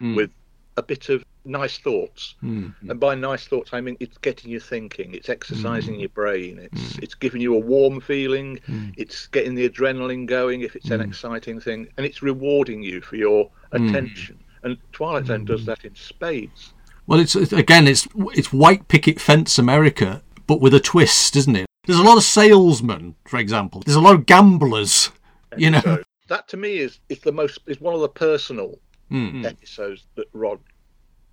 mm. 0.00 0.14
with 0.14 0.30
a 0.76 0.84
bit 0.84 1.08
of 1.08 1.24
nice 1.44 1.78
thoughts. 1.78 2.36
Mm-hmm. 2.44 2.90
And 2.90 3.00
by 3.00 3.16
nice 3.16 3.48
thoughts, 3.48 3.70
I 3.72 3.80
mean 3.80 3.96
it's 3.98 4.18
getting 4.18 4.52
you 4.52 4.60
thinking, 4.60 5.14
it's 5.14 5.28
exercising 5.28 5.98
your 5.98 6.10
brain, 6.10 6.60
it's 6.60 6.98
it's 6.98 7.14
giving 7.14 7.40
you 7.40 7.56
a 7.56 7.58
warm 7.58 8.00
feeling, 8.00 8.60
it's 8.96 9.26
getting 9.26 9.56
the 9.56 9.68
adrenaline 9.68 10.26
going 10.26 10.60
if 10.60 10.76
it's 10.76 10.90
an 10.90 11.00
exciting 11.00 11.58
thing, 11.58 11.88
and 11.96 12.06
it's 12.06 12.22
rewarding 12.22 12.84
you 12.84 13.00
for 13.00 13.16
your 13.16 13.50
attention. 13.72 14.38
And 14.62 14.78
Twilight 14.92 15.26
Zone 15.26 15.44
does 15.44 15.66
that 15.66 15.84
in 15.84 15.94
spades. 15.96 16.72
Well, 17.06 17.20
it's 17.20 17.36
it's- 17.36 17.58
again, 17.58 17.86
it's 17.86 18.08
it's 18.34 18.52
white 18.52 18.88
picket 18.88 19.20
fence 19.20 19.58
America, 19.58 20.22
but 20.46 20.60
with 20.60 20.74
a 20.74 20.80
twist, 20.80 21.36
isn't 21.36 21.56
it? 21.56 21.66
There's 21.86 21.98
a 21.98 22.02
lot 22.02 22.16
of 22.16 22.24
salesmen, 22.24 23.14
for 23.26 23.38
example. 23.38 23.82
There's 23.84 23.96
a 23.96 24.00
lot 24.00 24.14
of 24.14 24.26
gamblers, 24.26 25.10
you 25.56 25.70
know. 25.70 25.80
So 25.80 26.02
that 26.28 26.48
to 26.48 26.56
me 26.56 26.78
is 26.78 27.00
is 27.08 27.20
the 27.20 27.32
most 27.32 27.60
is 27.66 27.80
one 27.80 27.94
of 27.94 28.00
the 28.00 28.08
personal 28.08 28.78
hmm. 29.10 29.28
Hmm. 29.28 29.46
episodes 29.46 30.06
that 30.14 30.28
Rod 30.32 30.60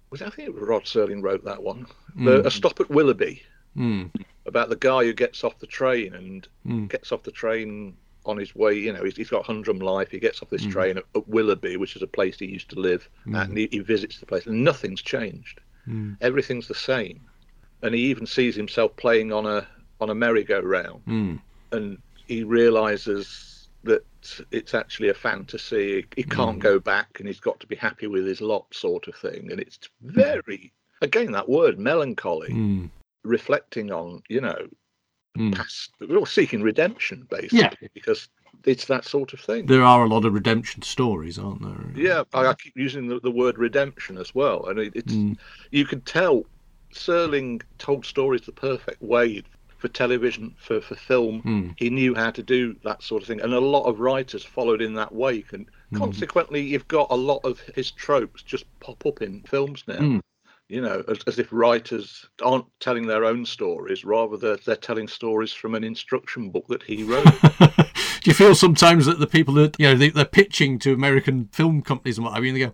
was. 0.10 0.22
I 0.22 0.30
think 0.30 0.56
Rod 0.60 0.84
Serling 0.84 1.24
wrote 1.24 1.46
that 1.46 1.62
one. 1.62 1.88
Hmm. 2.14 2.26
The, 2.26 2.48
a 2.48 2.52
stop 2.52 2.80
at 2.80 2.90
Willoughby 2.90 3.42
about 4.46 4.70
the 4.70 4.76
guy 4.76 5.04
who 5.04 5.14
gets 5.14 5.44
off 5.44 5.58
the 5.60 5.68
train 5.68 6.14
and 6.14 6.90
gets 6.90 7.12
off 7.12 7.24
the 7.24 7.32
train 7.32 7.96
on 8.26 8.38
his 8.38 8.56
way. 8.56 8.74
You 8.74 8.94
know, 8.94 9.04
he's, 9.04 9.16
he's 9.16 9.30
got 9.30 9.46
Humdrum 9.46 9.80
life. 9.80 10.12
He 10.12 10.20
gets 10.20 10.42
off 10.42 10.50
this 10.50 10.66
mm. 10.66 10.72
train 10.72 10.98
at, 10.98 11.06
at 11.16 11.28
Willoughby, 11.28 11.78
which 11.78 11.96
is 11.96 12.02
a 12.02 12.08
place 12.08 12.40
he 12.40 12.46
used 12.46 12.70
to 12.70 12.80
live, 12.80 13.10
mm. 13.26 13.42
and 13.42 13.58
he, 13.58 13.68
he 13.72 13.80
visits 13.80 14.20
the 14.20 14.26
place, 14.26 14.46
and 14.46 14.64
nothing's 14.64 15.02
changed. 15.02 15.60
Mm. 15.88 16.18
Everything's 16.22 16.68
the 16.68 16.76
same, 16.76 17.22
and 17.82 17.96
he 17.96 18.02
even 18.02 18.26
sees 18.26 18.56
himself 18.56 18.96
playing 18.96 19.32
on 19.32 19.46
a 19.46 19.68
on 20.00 20.10
a 20.10 20.16
merry-go-round 20.16 21.02
and 21.72 21.98
he 22.28 22.44
realizes 22.44 23.68
that 23.84 24.06
it's 24.52 24.74
actually 24.74 25.10
a 25.10 25.14
fantasy. 25.14 26.06
He 26.16 26.24
can't 26.24 26.60
go 26.60 26.80
back, 26.80 27.20
and 27.20 27.28
he's 27.28 27.40
got 27.40 27.60
to 27.60 27.68
be 27.68 27.76
happy 27.76 28.08
with 28.08 28.26
his 28.26 28.42
lot, 28.42 28.74
sort 28.74 29.08
of 29.08 29.16
thing. 29.16 29.52
And 29.52 29.60
it's 29.60 29.80
very, 30.02 30.72
again, 31.02 31.32
that 31.32 31.50
word 31.50 31.80
melancholy, 31.80 32.90
reflecting 33.24 33.92
on, 33.92 34.22
you 34.30 34.42
know, 34.42 34.68
Mm. 35.38 35.56
past, 35.56 35.91
well, 36.10 36.26
seeking 36.26 36.62
redemption, 36.62 37.26
basically, 37.30 37.60
Yeah. 37.60 37.74
because 37.94 38.28
it's 38.65 38.86
that 38.86 39.06
sort 39.06 39.34
of 39.34 39.39
thing. 39.39 39.65
There 39.65 39.84
are 39.84 40.04
a 40.04 40.08
lot 40.08 40.26
of 40.26 40.34
redemption 40.34 40.82
stories, 40.82 41.39
aren't 41.39 41.62
there? 41.62 42.04
Yeah, 42.04 42.24
I, 42.34 42.48
I 42.48 42.54
keep 42.54 42.76
using 42.76 43.08
the, 43.08 43.20
the 43.20 43.32
word 43.32 43.58
redemption 43.58 44.17
as 44.17 44.36
well, 44.36 44.65
and 44.65 44.80
it, 44.80 44.94
it's 44.96 45.13
mm. 45.13 45.38
you 45.72 45.86
can 45.86 46.02
tell 46.02 46.46
Serling 46.94 47.62
told 47.78 48.06
stories 48.06 48.41
the 48.41 48.52
perfect 48.52 49.02
way 49.02 49.44
for 49.78 49.88
television, 49.88 50.54
for 50.60 50.80
for 50.80 50.96
film. 50.96 51.41
Hmm. 51.41 51.70
He 51.78 51.89
knew 51.89 52.13
how 52.13 52.30
to 52.32 52.44
do 52.44 52.76
that 52.84 53.02
sort 53.02 53.24
of 53.24 53.28
thing, 53.28 53.41
and 53.41 53.54
a 53.54 53.60
lot 53.60 53.86
of 53.86 54.00
writers 54.00 54.44
followed 54.44 54.82
in 54.82 54.94
that 54.96 55.13
wake, 55.13 55.54
and 55.54 55.65
hmm. 55.89 55.98
consequently, 55.98 56.62
you've 56.62 56.88
got 56.88 57.08
a 57.10 57.15
lot 57.15 57.39
of 57.44 57.60
his 57.76 57.89
tropes 57.89 58.44
just 58.44 58.65
pop 58.80 59.06
up 59.06 59.22
in 59.22 59.41
films 59.41 59.84
now. 59.88 59.98
Hmm. 59.98 60.20
You 60.72 60.80
know, 60.80 61.04
as, 61.10 61.20
as 61.28 61.38
if 61.38 61.52
writers 61.52 62.26
aren't 62.42 62.64
telling 62.80 63.06
their 63.06 63.26
own 63.26 63.46
stories, 63.46 64.06
rather 64.06 64.38
they're, 64.38 64.56
they're 64.56 64.78
telling 64.78 65.10
stories 65.10 65.52
from 65.52 65.76
an 65.76 65.84
instruction 65.84 66.50
book 66.50 66.66
that 66.70 66.82
he 66.82 67.04
wrote. 67.04 67.26
Do 67.60 68.30
you 68.30 68.34
feel 68.34 68.56
sometimes 68.56 69.06
that 69.06 69.20
the 69.20 69.28
people 69.28 69.56
that 69.56 69.78
you 69.78 69.88
know 69.88 69.96
they, 69.96 70.12
they're 70.12 70.24
pitching 70.24 70.80
to 70.80 70.94
American 70.94 71.50
film 71.52 71.82
companies 71.82 72.18
and 72.18 72.24
what 72.24 72.36
have 72.36 72.46
you, 72.46 72.52
and 72.52 72.56
they 72.56 72.66
go, 72.68 72.74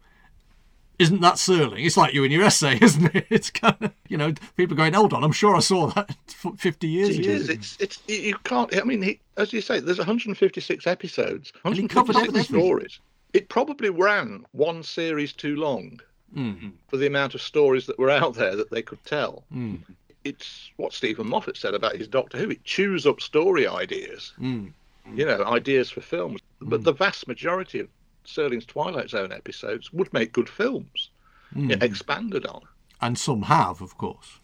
"Isn't 1.00 1.22
that 1.22 1.36
Serling?" 1.38 1.84
It's 1.84 1.98
like 1.98 2.14
you 2.14 2.24
in 2.24 2.32
your 2.32 2.44
essay, 2.44 2.78
isn't 2.82 3.16
it? 3.16 3.26
It's 3.32 3.50
kind 3.50 3.78
of 3.82 3.92
you 4.08 4.18
know 4.18 4.32
people 4.56 4.78
going, 4.78 4.94
"Hold 4.94 5.14
on, 5.14 5.24
I'm 5.24 5.32
sure 5.32 5.56
I 5.56 5.60
saw 5.62 5.88
that 5.88 6.16
50 6.58 6.88
years 6.88 7.18
It 7.18 7.26
ago." 7.26 7.32
is. 7.32 7.50
It's 7.50 7.78
it's 7.80 8.00
you- 8.08 8.38
can't. 8.44 8.78
I 8.78 8.84
mean, 8.84 9.02
he, 9.02 9.20
as 9.38 9.52
you 9.54 9.62
say, 9.62 9.80
there's 9.80 9.98
156 9.98 10.86
episodes, 10.86 11.52
he 11.74 11.88
covered 11.88 12.14
156 12.14 12.48
stories. 12.48 13.00
It 13.34 13.50
probably 13.50 13.90
ran 13.90 14.46
one 14.52 14.84
series 14.84 15.34
too 15.34 15.56
long 15.56 16.00
Mm-hmm. 16.36 16.70
for 16.90 16.98
the 16.98 17.08
amount 17.08 17.36
of 17.36 17.42
stories 17.42 17.86
that 17.86 17.98
were 17.98 18.10
out 18.10 18.36
there 18.36 18.56
that 18.56 18.70
they 18.70 18.82
could 18.82 19.04
tell. 19.06 19.44
Mm. 19.54 19.80
It's 20.24 20.70
what 20.76 20.92
Steven 20.94 21.28
Moffat 21.28 21.56
said 21.56 21.74
about 21.74 21.96
his 21.96 22.08
Doctor 22.08 22.38
Who. 22.38 22.50
It 22.52 22.64
chews 22.66 23.06
up 23.08 23.22
story 23.22 23.66
ideas, 23.68 24.34
Mm. 24.40 24.74
you 25.16 25.26
know, 25.26 25.44
ideas 25.46 25.90
for 25.90 26.02
films. 26.02 26.42
But 26.62 26.84
the 26.84 26.92
vast 26.94 27.28
majority 27.28 27.80
of 27.80 27.88
Serling's 28.26 28.66
Twilight 28.66 29.10
Zone 29.10 29.32
episodes 29.32 29.94
would 29.94 30.12
make 30.12 30.34
good 30.34 30.50
films, 30.50 31.12
Mm. 31.56 31.70
yeah, 31.70 31.78
expanded 31.84 32.46
on. 32.46 32.62
And 33.02 33.18
some 33.18 33.44
have, 33.44 33.80
of 33.82 33.98
course. 33.98 34.40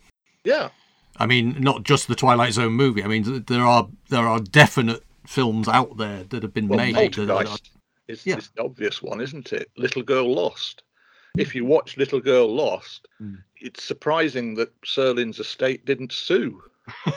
Yeah, 0.45 0.69
I 1.17 1.25
mean, 1.25 1.57
not 1.59 1.83
just 1.83 2.07
the 2.07 2.15
Twilight 2.15 2.53
Zone 2.53 2.73
movie. 2.73 3.03
I 3.03 3.07
mean, 3.07 3.43
there 3.47 3.65
are 3.65 3.89
there 4.09 4.27
are 4.27 4.39
definite 4.39 5.03
films 5.27 5.67
out 5.67 5.97
there 5.97 6.23
that 6.23 6.43
have 6.43 6.53
been 6.53 6.67
Well, 6.69 6.77
made. 6.79 7.13
that 7.15 7.29
are- 7.29 7.57
is, 8.07 8.25
Yeah. 8.25 8.37
is 8.37 8.49
the 8.55 8.63
obvious 8.63 9.01
one, 9.01 9.19
isn't 9.21 9.51
it? 9.53 9.69
Little 9.77 10.01
Girl 10.03 10.33
Lost. 10.33 10.83
If 11.37 11.55
you 11.55 11.65
watch 11.65 11.97
Little 11.97 12.19
Girl 12.19 12.47
Lost, 12.53 13.07
Mm. 13.21 13.39
it's 13.59 13.83
surprising 13.83 14.53
that 14.55 14.69
Serling's 14.83 15.39
estate 15.39 15.83
didn't 15.85 16.11
sue 16.11 16.61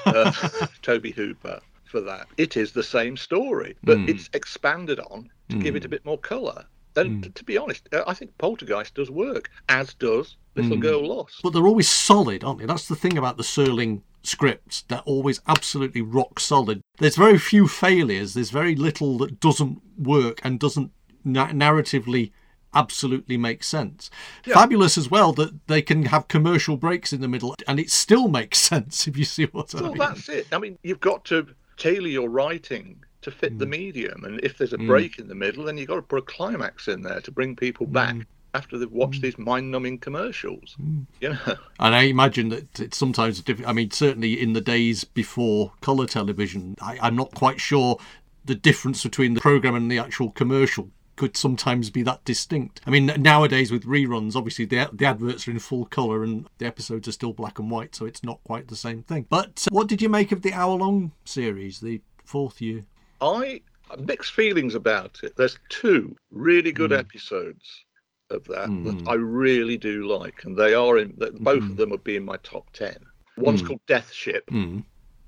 uh, 0.07 0.33
Tobe 0.83 1.13
Hooper 1.15 1.61
for 1.85 2.01
that. 2.01 2.27
It 2.39 2.57
is 2.57 2.73
the 2.73 2.83
same 2.83 3.17
story, 3.19 3.77
but 3.85 3.99
Mm. 3.99 4.09
it's 4.09 4.31
expanded 4.33 5.01
on 5.01 5.29
to 5.51 5.57
give 5.59 5.77
it 5.77 5.85
a 5.85 5.89
bit 5.89 6.05
more 6.07 6.19
colour. 6.19 6.65
And 6.97 7.25
t- 7.25 7.29
to 7.31 7.45
be 7.45 7.59
honest, 7.59 7.89
uh, 7.93 8.05
I 8.07 8.15
think 8.15 8.37
Poltergeist 8.39 8.95
does 8.95 9.11
work, 9.11 9.51
as 9.69 9.93
does 9.93 10.37
Little 10.55 10.79
Girl 10.79 11.07
Lost. 11.07 11.43
But 11.43 11.53
they're 11.53 11.67
always 11.67 11.89
solid, 11.91 12.43
aren't 12.43 12.61
they? 12.61 12.67
That's 12.67 12.89
the 12.89 12.97
thing 12.97 13.19
about 13.19 13.37
the 13.37 13.43
Serling 13.43 14.01
scripts. 14.23 14.81
They're 14.89 15.01
always 15.01 15.41
absolutely 15.47 16.01
rock 16.01 16.41
solid. 16.41 16.81
There's 16.99 17.17
very 17.17 17.39
few 17.39 17.69
failures. 17.69 18.33
There's 18.33 18.51
very 18.51 18.75
little 18.77 19.19
that 19.19 19.41
doesn't 19.41 19.83
work 19.99 20.41
and 20.43 20.59
doesn't 20.59 20.91
na- 21.23 21.49
narratively 21.51 22.33
absolutely 22.75 23.37
makes 23.37 23.67
sense. 23.67 24.11
Fabulous 24.45 24.99
as 24.99 25.11
well 25.11 25.33
that 25.35 25.67
they 25.67 25.83
can 25.83 26.05
have 26.07 26.29
commercial 26.29 26.77
breaks 26.77 27.13
in 27.13 27.21
the 27.21 27.29
middle 27.29 27.55
and 27.67 27.81
it 27.81 27.91
still 27.91 28.29
makes 28.41 28.59
sense 28.59 29.07
if 29.07 29.17
you 29.17 29.25
see 29.25 29.45
what 29.47 29.75
I 29.75 29.81
Well, 29.83 29.91
mean. 29.91 29.99
that's 29.99 30.29
it. 30.29 30.47
I 30.53 30.59
mean, 30.59 30.79
you've 30.83 31.01
got 31.01 31.25
to 31.27 31.47
tailor 31.77 32.09
your 32.09 32.29
writing 32.29 33.03
to 33.23 33.31
fit 33.31 33.55
Mm. 33.55 33.59
the 33.59 33.67
medium, 33.67 34.25
and 34.25 34.39
if 34.45 34.57
there's 34.57 34.73
a 34.73 34.79
break 34.79 35.19
in 35.19 35.27
the 35.27 35.35
middle, 35.35 35.65
then 35.65 35.77
you've 35.79 35.89
got 35.89 35.97
to 35.97 36.03
put 36.03 36.19
a 36.19 36.23
climax 36.23 36.87
in 36.87 37.03
there 37.03 37.21
to 37.23 37.33
bring 37.33 37.57
people 37.57 37.85
back 37.87 38.15
Mm. 38.15 38.27
after 38.55 38.79
they've 38.79 38.91
watched 38.93 39.21
these 39.21 39.37
mind-numbing 39.37 39.99
commercials. 39.99 40.77
You 41.21 41.31
know, 41.31 41.39
And 41.81 41.95
I 41.95 42.03
imagine 42.03 42.51
that 42.51 42.79
it's 42.79 42.97
sometimes 42.97 43.41
difficult. 43.43 43.69
I 43.69 43.73
mean, 43.73 43.91
certainly 43.91 44.41
in 44.41 44.53
the 44.53 44.61
days 44.61 45.03
before 45.05 45.73
colour 45.81 46.07
television, 46.07 46.77
I, 46.81 46.99
I'm 47.03 47.17
not 47.17 47.35
quite 47.35 47.61
sure 47.61 47.99
the 48.45 48.55
difference 48.55 49.03
between 49.03 49.35
the 49.35 49.41
programme 49.41 49.75
and 49.75 49.91
the 49.91 49.99
actual 49.99 50.31
commercial 50.31 50.91
could 51.17 51.37
sometimes 51.37 51.91
be 51.91 52.03
that 52.03 52.25
distinct. 52.25 52.81
I 52.87 52.91
mean, 52.91 53.07
nowadays 53.19 53.71
with 53.73 53.85
reruns, 53.85 54.37
obviously 54.37 54.65
the, 54.67 54.89
the 54.93 55.07
adverts 55.07 55.49
are 55.49 55.51
in 55.51 55.59
full 55.59 55.87
colour 55.87 56.23
and 56.23 56.47
the 56.59 56.67
episodes 56.67 57.09
are 57.09 57.13
still 57.13 57.33
black 57.33 57.59
and 57.59 57.71
white, 57.71 57.95
so 57.95 58.05
it's 58.07 58.23
not 58.23 58.43
quite 58.45 58.69
the 58.69 58.77
same 58.77 59.03
thing. 59.03 59.27
But 59.29 59.67
uh, 59.67 59.75
what 59.75 59.89
did 59.89 60.03
you 60.03 60.09
make 60.09 60.31
of 60.33 60.43
the 60.43 60.53
hour 60.53 60.75
long 60.77 61.13
series, 61.25 61.81
the 61.81 62.01
fourth 62.25 62.61
year? 62.61 62.85
I 63.21 63.63
mixed 63.99 64.33
feelings 64.33 64.75
about 64.75 65.21
it. 65.23 65.35
There's 65.37 65.59
two 65.69 66.17
really 66.31 66.73
good 66.73 66.91
Mm. 66.91 66.99
episodes 66.99 67.85
of 68.31 68.45
that 68.45 68.69
that 68.85 69.09
I 69.09 69.15
really 69.15 69.77
do 69.79 70.07
like, 70.07 70.45
and 70.45 70.57
they 70.57 70.75
are 70.75 70.99
in 70.99 71.15
that 71.19 71.39
both 71.43 71.63
Mm. 71.63 71.71
of 71.71 71.77
them 71.77 71.91
would 71.91 72.05
be 72.05 72.17
in 72.17 72.25
my 72.25 72.37
top 72.43 72.71
ten. 72.73 72.97
One's 73.37 73.63
called 73.63 73.81
Death 73.87 74.13
Ship. 74.13 74.45
Mm. 74.51 74.85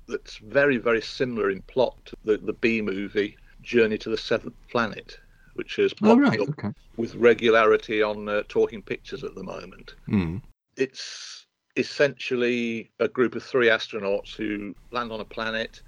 That's 0.07 0.37
very, 0.37 0.77
very 0.77 1.01
similar 1.01 1.49
in 1.51 1.61
plot 1.63 1.95
to 2.05 2.15
the, 2.25 2.37
the 2.37 2.53
B 2.53 2.81
movie 2.81 3.37
Journey 3.61 3.97
to 3.99 4.09
the 4.09 4.17
Seventh 4.17 4.55
Planet, 4.69 5.17
which 5.59 5.77
is 5.77 5.91
Oh, 6.01 6.07
popping 6.15 6.21
right, 6.21 6.39
up 6.39 6.49
okay. 6.49 6.69
with 6.95 7.13
regularity 7.15 8.01
on 8.01 8.29
uh, 8.29 8.43
Talking 8.47 8.81
Pictures 8.81 9.25
at 9.25 9.35
the 9.35 9.43
moment. 9.43 9.93
Mm. 10.07 10.41
It's 10.77 11.45
essentially 11.75 12.89
a 12.99 13.09
group 13.09 13.35
of 13.35 13.43
three 13.43 13.67
astronauts 13.67 14.33
who 14.33 14.73
land 14.91 15.11
on 15.11 15.19
a 15.19 15.25
planet 15.25 15.81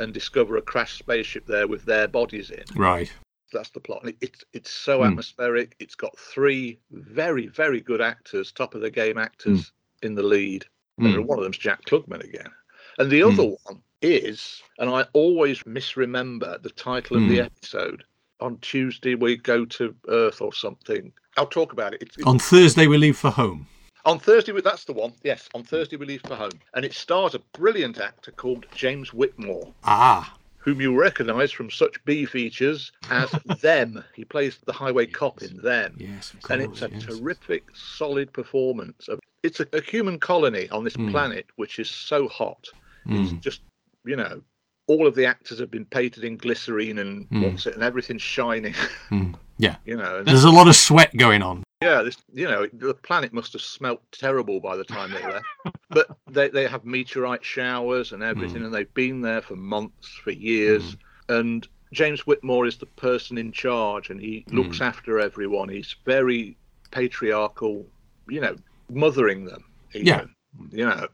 and 0.00 0.12
discover 0.12 0.56
a 0.56 0.62
crashed 0.62 0.98
spaceship 0.98 1.46
there 1.46 1.68
with 1.68 1.84
their 1.84 2.08
bodies 2.08 2.50
in. 2.50 2.64
Right. 2.74 3.12
That's 3.52 3.70
the 3.70 3.78
plot. 3.80 4.00
And 4.02 4.10
it- 4.10 4.18
It's 4.20 4.44
it's 4.52 4.70
so 4.72 4.98
Hmm. 4.98 5.08
atmospheric. 5.10 5.76
It's 5.78 5.94
got 5.94 6.18
three 6.18 6.80
very 6.90 7.46
very 7.46 7.80
good 7.80 8.00
actors, 8.00 8.50
top 8.50 8.74
of 8.74 8.80
the 8.80 8.90
game 8.90 9.18
actors 9.18 9.70
in 10.02 10.16
the 10.16 10.22
lead. 10.24 10.66
And 10.98 11.14
Mm. 11.14 11.24
one 11.26 11.38
of 11.38 11.44
them's 11.44 11.58
Jack 11.58 11.84
Klugman 11.84 12.24
again. 12.24 12.50
And 12.98 13.08
the 13.10 13.22
other 13.22 13.44
one 13.44 13.82
is, 14.02 14.60
and 14.78 14.90
I 14.90 15.06
always 15.12 15.64
misremember 15.64 16.58
the 16.58 16.70
title 16.70 17.16
of 17.18 17.28
the 17.28 17.38
Mm. 17.38 17.44
episode. 17.46 18.04
On 18.42 18.58
Tuesday 18.58 19.14
we 19.14 19.36
go 19.36 19.64
to 19.64 19.94
Earth 20.08 20.40
or 20.40 20.52
something. 20.52 21.12
I'll 21.36 21.46
talk 21.46 21.72
about 21.72 21.94
it. 21.94 22.02
It's, 22.02 22.16
it's- 22.18 22.26
On 22.28 22.38
Thursday, 22.40 22.86
we 22.88 22.98
leave 22.98 23.16
for 23.16 23.30
home. 23.30 23.66
on 24.04 24.18
Thursday, 24.18 24.50
we- 24.50 24.60
that's 24.62 24.84
the 24.84 24.92
one. 24.92 25.12
Yes, 25.22 25.48
on 25.54 25.62
Thursday 25.62 25.96
we 25.96 26.06
leave 26.06 26.22
for 26.26 26.34
home, 26.34 26.58
and 26.74 26.84
it 26.84 26.92
stars 26.92 27.36
a 27.36 27.38
brilliant 27.56 27.98
actor 27.98 28.32
called 28.32 28.66
James 28.74 29.14
Whitmore, 29.14 29.72
Ah, 29.84 30.36
whom 30.58 30.80
you 30.80 30.92
recognise 31.00 31.52
from 31.52 31.70
such 31.70 32.04
B 32.04 32.26
features 32.26 32.90
as 33.10 33.30
Them. 33.62 34.02
He 34.14 34.24
plays 34.24 34.58
the 34.66 34.72
highway 34.72 35.06
cop 35.06 35.40
in 35.42 35.56
Them. 35.62 35.94
yes, 36.00 36.34
of 36.34 36.50
and 36.50 36.62
it's 36.62 36.82
a 36.82 36.90
yes. 36.90 37.04
terrific, 37.04 37.64
solid 37.74 38.32
performance. 38.32 39.08
It's 39.44 39.60
a, 39.60 39.66
a 39.72 39.80
human 39.80 40.18
colony 40.18 40.68
on 40.70 40.82
this 40.82 40.96
Mm. 40.96 41.12
planet 41.12 41.46
which 41.56 41.78
is 41.78 41.88
so 41.88 42.26
hot. 42.28 42.68
It's 43.06 43.32
Mm. 43.32 43.40
just, 43.40 43.60
you 44.04 44.16
know, 44.16 44.42
all 44.88 45.06
of 45.06 45.14
the 45.14 45.24
actors 45.26 45.58
have 45.60 45.70
been 45.70 45.84
painted 45.86 46.24
in 46.24 46.36
glycerine 46.36 46.98
and 46.98 47.28
Mm. 47.30 47.50
what's 47.52 47.66
it, 47.66 47.74
and 47.74 47.82
everything's 47.82 48.22
shining. 48.22 48.74
Mm. 49.10 49.34
Yeah. 49.58 49.76
You 49.84 49.96
know, 49.96 50.22
There's 50.22 50.44
a 50.44 50.50
lot 50.50 50.66
of 50.68 50.74
sweat 50.76 51.16
going 51.16 51.42
on. 51.42 51.62
yeah, 51.82 52.02
this, 52.02 52.16
you 52.32 52.46
know, 52.48 52.66
the 52.72 52.94
planet 52.94 53.32
must 53.32 53.52
have 53.52 53.62
smelt 53.62 54.00
terrible 54.12 54.58
by 54.60 54.76
the 54.76 54.84
time 54.84 55.12
they 55.12 55.22
left. 55.22 55.44
but 55.90 56.08
they, 56.30 56.48
they 56.48 56.66
have 56.66 56.84
meteorite 56.84 57.44
showers 57.44 58.12
and 58.12 58.22
everything, 58.22 58.64
and 58.64 58.74
they've 58.74 58.92
been 58.94 59.20
there 59.20 59.40
for 59.42 59.54
months, 59.56 60.08
for 60.08 60.30
years. 60.32 60.96
And 61.28 61.66
James 61.92 62.26
Whitmore 62.26 62.66
is 62.66 62.76
the 62.78 62.86
person 62.86 63.38
in 63.38 63.52
charge, 63.52 64.10
and 64.10 64.20
he 64.20 64.44
looks 64.50 64.80
after 64.80 65.20
everyone. 65.20 65.68
He's 65.68 65.94
very 66.04 66.56
patriarchal, 66.90 67.86
you 68.28 68.40
know, 68.40 68.56
mothering 68.90 69.44
them. 69.44 69.64
even. 69.94 70.06
Yeah. 70.06 70.24
You 70.70 70.86
know, 70.86 71.06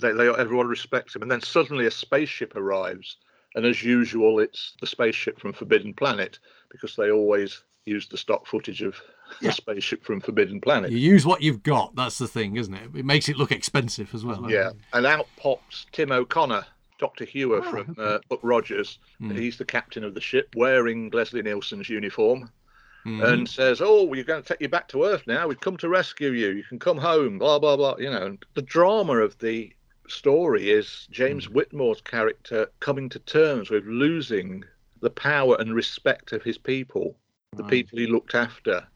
they, 0.00 0.12
they 0.12 0.28
everyone 0.28 0.66
respects 0.68 1.14
him, 1.14 1.22
and 1.22 1.30
then 1.30 1.40
suddenly 1.40 1.86
a 1.86 1.90
spaceship 1.90 2.56
arrives, 2.56 3.16
and 3.54 3.64
as 3.66 3.82
usual, 3.82 4.38
it's 4.40 4.74
the 4.80 4.86
spaceship 4.86 5.40
from 5.40 5.52
Forbidden 5.52 5.94
Planet 5.94 6.38
because 6.70 6.96
they 6.96 7.10
always 7.10 7.62
use 7.86 8.08
the 8.08 8.16
stock 8.18 8.46
footage 8.46 8.82
of 8.82 8.96
Yeah. 9.40 9.48
the 9.50 9.54
spaceship 9.54 10.04
from 10.04 10.20
Forbidden 10.20 10.60
Planet. 10.60 10.90
You 10.92 10.98
use 10.98 11.24
what 11.26 11.40
you've 11.42 11.62
got. 11.62 11.94
That's 11.96 12.18
the 12.18 12.28
thing, 12.28 12.56
isn't 12.56 12.74
it? 12.74 12.90
It 12.94 13.04
makes 13.04 13.28
it 13.28 13.36
look 13.36 13.52
expensive 13.52 14.14
as 14.14 14.24
well. 14.24 14.50
Yeah, 14.50 14.70
and 14.92 15.06
out 15.06 15.26
pops 15.36 15.86
Tim 15.92 16.12
O'Connor, 16.12 16.64
Doctor 16.98 17.24
Huer 17.24 17.58
Oh, 17.64 17.70
from 17.70 17.96
uh, 17.98 18.18
Buck 18.28 18.40
Rogers. 18.42 18.98
Mm. 19.20 19.36
He's 19.38 19.56
the 19.56 19.64
captain 19.64 20.04
of 20.04 20.14
the 20.14 20.20
ship, 20.20 20.50
wearing 20.56 21.10
Leslie 21.10 21.42
Nielsen's 21.42 21.88
uniform, 21.88 22.50
Mhm. 23.06 23.24
and 23.32 23.48
says, 23.48 23.80
"Oh, 23.80 24.04
we're 24.04 24.22
going 24.24 24.42
to 24.42 24.48
take 24.48 24.60
you 24.60 24.68
back 24.68 24.86
to 24.88 25.04
Earth 25.04 25.26
now. 25.26 25.48
We've 25.48 25.58
come 25.58 25.78
to 25.78 25.88
rescue 25.88 26.32
you. 26.32 26.50
You 26.50 26.62
can 26.64 26.78
come 26.78 26.98
home." 26.98 27.38
Blah 27.38 27.58
blah 27.58 27.76
blah. 27.76 27.96
You 27.98 28.10
know, 28.10 28.26
and 28.26 28.44
the 28.54 28.62
drama 28.62 29.14
of 29.14 29.38
the 29.38 29.72
story 30.10 30.70
is 30.70 31.06
James 31.10 31.46
Mm. 31.46 31.52
Whitmore's 31.52 32.00
character 32.00 32.70
coming 32.80 33.08
to 33.10 33.18
terms 33.20 33.70
with 33.70 33.84
losing 33.86 34.64
the 35.00 35.10
power 35.10 35.56
and 35.58 35.74
respect 35.74 36.32
of 36.32 36.42
his 36.42 36.58
people, 36.58 37.16
the 37.56 37.62
Right. 37.62 37.70
people 37.70 37.98
he 37.98 38.06
looked 38.06 38.34
after, 38.34 38.86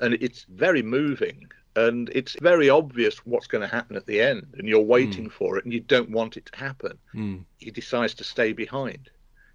and 0.00 0.14
it's 0.14 0.44
very 0.44 0.82
moving. 0.82 1.50
And 1.74 2.10
it's 2.10 2.36
very 2.40 2.68
obvious 2.68 3.24
what's 3.24 3.46
going 3.46 3.62
to 3.62 3.74
happen 3.74 3.96
at 3.96 4.04
the 4.06 4.20
end, 4.20 4.46
and 4.58 4.68
you're 4.68 4.80
waiting 4.80 5.30
for 5.30 5.56
it, 5.56 5.64
and 5.64 5.72
you 5.72 5.80
don't 5.80 6.10
want 6.10 6.36
it 6.36 6.44
to 6.52 6.58
happen. 6.58 6.98
Mm. 7.14 7.44
He 7.58 7.70
decides 7.70 8.12
to 8.16 8.24
stay 8.24 8.52
behind. 8.52 9.10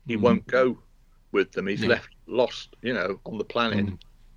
He 0.08 0.16
Mhm. 0.18 0.22
won't 0.22 0.48
go 0.48 0.80
with 1.32 1.52
them. 1.52 1.68
He's 1.68 1.84
Yeah. 1.84 1.90
left 1.90 2.10
lost, 2.26 2.76
you 2.82 2.94
know, 2.94 3.20
on 3.26 3.38
the 3.38 3.44
planet. 3.44 3.86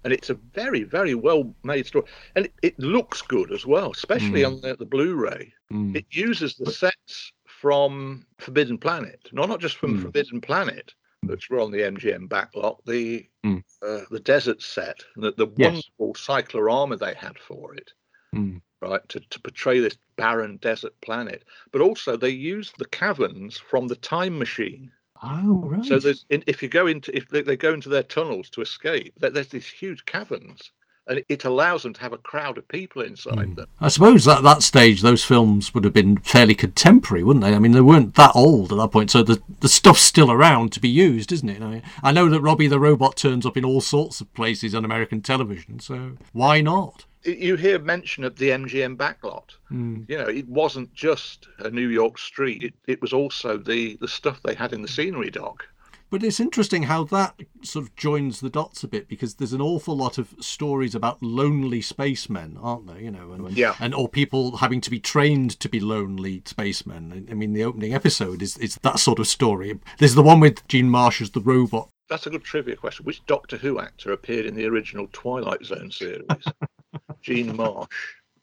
And 0.05 0.13
it's 0.13 0.31
a 0.31 0.35
very, 0.35 0.83
very 0.83 1.15
well 1.15 1.55
made 1.63 1.87
story. 1.87 2.05
And 2.35 2.47
it, 2.47 2.55
it 2.63 2.79
looks 2.79 3.21
good 3.23 3.53
as 3.53 3.67
well, 3.67 3.91
especially 3.93 4.43
Mm. 4.43 4.47
on 4.47 4.61
the, 4.63 4.77
the 4.77 4.87
Blu 4.87 5.15
ray. 5.15 5.53
Mm. 5.73 5.95
It 5.97 6.07
uses 6.11 6.57
the 6.57 6.73
sets 6.73 7.33
from 7.47 8.27
Forbidden 8.39 8.79
Planet, 8.79 9.29
no, 9.33 9.45
not 9.45 9.61
just 9.61 9.77
from 9.77 9.99
Mm. 9.99 10.03
Forbidden 10.03 10.41
Planet, 10.41 10.95
which 11.23 11.51
were 11.51 11.61
on 11.61 11.71
the 11.71 11.83
MGM 11.83 12.29
backlot, 12.29 12.79
the 12.87 13.29
Mm. 13.45 13.63
uh, 13.83 14.05
the 14.11 14.21
desert 14.21 14.63
set, 14.63 15.03
the, 15.17 15.33
the 15.33 15.47
Yes. 15.57 15.73
wonderful 15.99 16.15
cyclorama 16.15 16.97
they 16.97 17.15
had 17.15 17.39
for 17.39 17.75
it 17.75 17.93
Mm. 18.35 18.61
right, 18.81 19.07
to, 19.11 19.21
to 19.21 19.41
portray 19.41 19.81
this 19.81 19.99
barren 20.17 20.57
desert 20.59 20.99
planet. 21.03 21.45
But 21.73 21.83
also, 21.83 22.17
they 22.17 22.31
used 22.31 22.75
the 22.79 22.87
caverns 22.87 23.59
from 23.59 23.89
the 23.89 23.97
time 23.97 24.39
machine. 24.39 24.93
Oh, 25.23 25.63
right. 25.67 25.85
So 25.85 25.99
there's, 25.99 26.25
in, 26.31 26.43
if 26.47 26.63
you 26.63 26.69
go 26.69 26.87
into, 26.87 27.15
if 27.17 27.29
they, 27.29 27.43
they 27.43 27.57
go 27.57 27.73
into 27.75 27.89
their 27.89 28.03
tunnels 28.03 28.49
to 28.51 28.63
escape, 28.63 29.13
there, 29.19 29.31
there's 29.31 29.49
these 29.49 29.67
huge 29.67 30.05
caverns, 30.07 30.71
and 31.07 31.19
it, 31.19 31.27
it 31.29 31.45
allows 31.45 31.83
them 31.83 31.93
to 31.93 32.01
have 32.01 32.13
a 32.13 32.19
crowd 32.19 32.57
of 32.57 32.67
people 32.69 33.03
inside 33.03 33.35
Mm. 33.35 33.57
them. 33.57 33.67
I 33.81 33.89
suppose 33.89 34.27
at 34.29 34.43
that 34.45 34.63
stage, 34.63 35.03
those 35.03 35.25
films 35.25 35.75
would 35.75 35.85
have 35.85 35.93
been 35.93 36.17
fairly 36.19 36.55
contemporary, 36.55 37.23
wouldn't 37.25 37.45
they? 37.45 37.55
I 37.55 37.59
mean, 37.59 37.73
they 37.73 37.81
weren't 37.81 38.15
that 38.15 38.33
old 38.35 38.73
at 38.73 38.79
that 38.79 38.93
point, 38.93 39.11
so 39.11 39.23
the, 39.23 39.43
the 39.61 39.69
stuff's 39.69 40.01
still 40.03 40.31
around 40.31 40.73
to 40.73 40.81
be 40.81 40.89
used, 40.89 41.33
isn't 41.33 41.49
it? 41.51 41.61
I, 41.63 41.67
mean, 41.67 41.83
I 42.03 42.13
know 42.13 42.29
that 42.31 42.41
Robby 42.41 42.67
the 42.67 42.81
Robot 42.81 43.17
turns 43.17 43.45
up 43.45 43.57
in 43.57 43.65
all 43.65 43.81
sorts 43.81 44.21
of 44.23 44.33
places 44.35 44.75
on 44.75 44.85
American 44.85 45.21
television, 45.21 45.81
so 45.81 46.13
why 46.33 46.61
not? 46.63 47.05
You 47.25 47.57
hear 47.57 47.79
mention 47.79 48.25
of 48.25 48.37
the 48.37 48.49
MGM 48.51 48.97
backlot. 48.97 49.51
Mm. 49.71 50.09
You 50.09 50.19
know, 50.19 50.27
it 50.29 50.49
wasn't 50.49 50.93
just 50.95 51.49
a 51.59 51.71
New 51.71 51.89
York 51.89 52.19
street; 52.19 52.63
it, 52.63 52.75
it 52.87 53.03
was 53.03 53.13
also 53.13 53.59
the 53.59 53.97
the 54.01 54.09
stuff 54.09 54.41
they 54.43 54.55
had 54.55 54.73
in 54.73 54.83
the 54.83 54.89
scenery 54.89 55.31
dock. 55.31 55.67
But 56.09 56.25
it's 56.25 56.41
interesting 56.41 56.83
how 56.85 57.05
that 57.05 57.37
sort 57.63 57.85
of 57.85 57.95
joins 57.95 58.41
the 58.41 58.51
dots 58.51 58.83
a 58.83 58.89
bit 58.89 59.07
because 59.07 59.35
there's 59.35 59.53
an 59.53 59.61
awful 59.61 59.97
lot 59.97 60.19
of 60.19 60.35
stories 60.41 60.97
about 60.97 61.23
lonely 61.23 61.81
spacemen, 61.81 62.59
aren't 62.61 62.89
there? 62.89 62.99
You 62.99 63.13
know, 63.13 63.31
and, 63.31 63.57
Yeah. 63.57 63.77
and 63.79 63.95
or 63.95 64.09
people 64.09 64.57
having 64.57 64.81
to 64.81 64.91
be 64.91 64.99
trained 64.99 65.61
to 65.61 65.69
be 65.69 65.79
lonely 65.79 66.43
spacemen. 66.47 67.29
I 67.31 67.35
mean, 67.35 67.53
the 67.53 67.63
opening 67.63 67.95
episode 67.95 68.43
is 68.43 68.57
is 68.59 68.75
that 68.83 68.99
sort 68.99 69.21
of 69.21 69.29
story. 69.29 69.79
There's 69.99 70.17
the 70.17 70.23
one 70.23 70.41
with 70.41 70.67
Jean 70.67 70.91
Marsh 70.91 71.21
as 71.21 71.31
the 71.31 71.41
robot. 71.41 71.89
That's 72.09 72.27
a 72.27 72.31
good 72.31 72.43
trivia 72.43 72.75
question. 72.75 73.05
Which 73.05 73.25
Doctor 73.27 73.57
Who 73.59 73.79
actor 73.79 74.11
appeared 74.11 74.47
in 74.47 74.57
the 74.57 74.67
original 74.67 75.09
Twilight 75.13 75.65
Zone 75.65 75.93
series? 75.93 76.25
Jean 77.23 77.57
Marsh. 77.57 77.89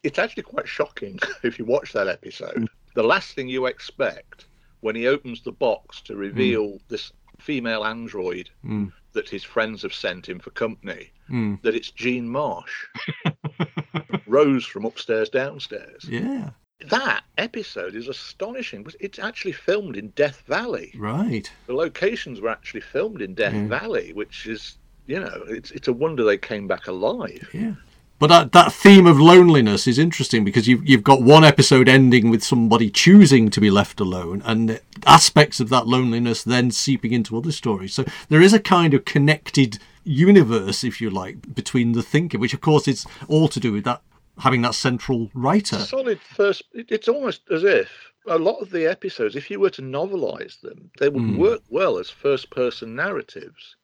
It's 0.04 0.20
actually 0.20 0.44
quite 0.44 0.68
shocking 0.68 1.20
if 1.44 1.58
you 1.60 1.66
watch 1.66 1.92
that 1.94 2.08
episode. 2.08 2.68
The 2.96 3.04
last 3.04 3.34
thing 3.34 3.48
you 3.50 3.66
expect 3.66 4.46
when 4.82 4.96
he 4.96 5.08
opens 5.08 5.42
the 5.42 5.52
box 5.52 6.02
to 6.02 6.16
reveal 6.16 6.80
this 6.88 7.12
female 7.40 7.84
android 7.84 8.50
Mm. 8.66 8.92
that 9.14 9.30
his 9.30 9.44
friends 9.44 9.82
have 9.82 9.94
sent 9.94 10.28
him 10.30 10.40
for 10.40 10.52
company, 10.52 11.12
Mm. 11.30 11.62
that 11.64 11.76
it's 11.76 11.92
Jean 11.92 12.28
Marsh. 12.30 12.86
Rose 14.28 14.66
from 14.66 14.86
upstairs 14.86 15.30
downstairs. 15.30 16.06
Yeah, 16.08 16.52
That 16.90 17.24
episode 17.38 17.96
is 17.96 18.08
astonishing. 18.08 18.84
but 18.84 18.96
It's 19.00 19.20
actually 19.20 19.52
filmed 19.54 19.98
in 19.98 20.10
Death 20.10 20.44
Valley 20.48 20.94
right. 20.98 21.50
the 21.66 21.74
locations 21.74 22.40
were 22.42 22.50
actually 22.50 22.82
filmed 22.82 23.22
in 23.22 23.34
Death 23.34 23.54
Yeah. 23.54 23.68
Valley, 23.68 24.14
which 24.14 24.46
is, 24.48 24.78
you 25.08 25.20
know, 25.20 25.44
it's 25.48 25.72
it's 25.72 25.88
a 25.88 25.94
wonder 25.94 26.24
they 26.24 26.38
came 26.38 26.68
back 26.68 26.88
alive. 26.88 27.50
Yeah. 27.54 27.74
But 28.20 28.28
that, 28.28 28.52
that 28.54 28.74
theme 28.74 29.06
of 29.06 29.20
loneliness 29.20 29.86
is 29.86 30.00
interesting 30.00 30.44
because 30.44 30.68
you've, 30.68 30.88
you've 30.88 31.04
got 31.04 31.22
one 31.22 31.44
episode 31.44 31.88
ending 31.88 32.32
with 32.32 32.44
somebody 32.44 32.90
choosing 32.90 33.50
to 33.52 33.62
be 33.62 33.70
left 33.70 34.00
alone 34.00 34.42
and 34.44 34.80
aspects 35.06 35.60
of 35.60 35.70
that 35.70 35.86
loneliness 35.88 36.44
then 36.44 36.72
seeping 36.72 37.14
into 37.14 37.38
other 37.38 37.52
stories. 37.52 37.94
So 37.94 38.06
there 38.30 38.42
is 38.42 38.54
a 38.54 38.60
kind 38.60 38.96
of 38.96 39.06
connected 39.06 39.78
universe, 40.04 40.84
if 40.84 41.00
you 41.00 41.12
like, 41.12 41.54
between 41.54 41.92
the 41.92 42.02
thinker, 42.02 42.40
which 42.40 42.56
of 42.56 42.62
course 42.62 42.88
is 42.88 43.06
all 43.28 43.48
to 43.50 43.60
do 43.60 43.72
with 43.72 43.84
that 43.84 44.02
having 44.40 44.62
that 44.64 44.76
central 44.76 45.30
writer. 45.34 45.78
Solid 45.78 46.20
first. 46.20 46.64
It's 46.74 47.08
almost 47.08 47.42
as 47.52 47.64
if 47.64 47.90
a 48.28 48.38
lot 48.38 48.60
of 48.62 48.70
the 48.70 48.86
episodes, 48.86 49.36
if 49.36 49.50
you 49.50 49.60
were 49.60 49.70
to 49.72 49.82
novelize 49.82 50.60
them, 50.62 50.92
they 51.00 51.10
would 51.10 51.24
Mm. 51.24 51.38
work 51.38 51.62
well 51.70 51.98
as 51.98 52.10
first-person 52.10 52.96
narratives. 52.96 53.76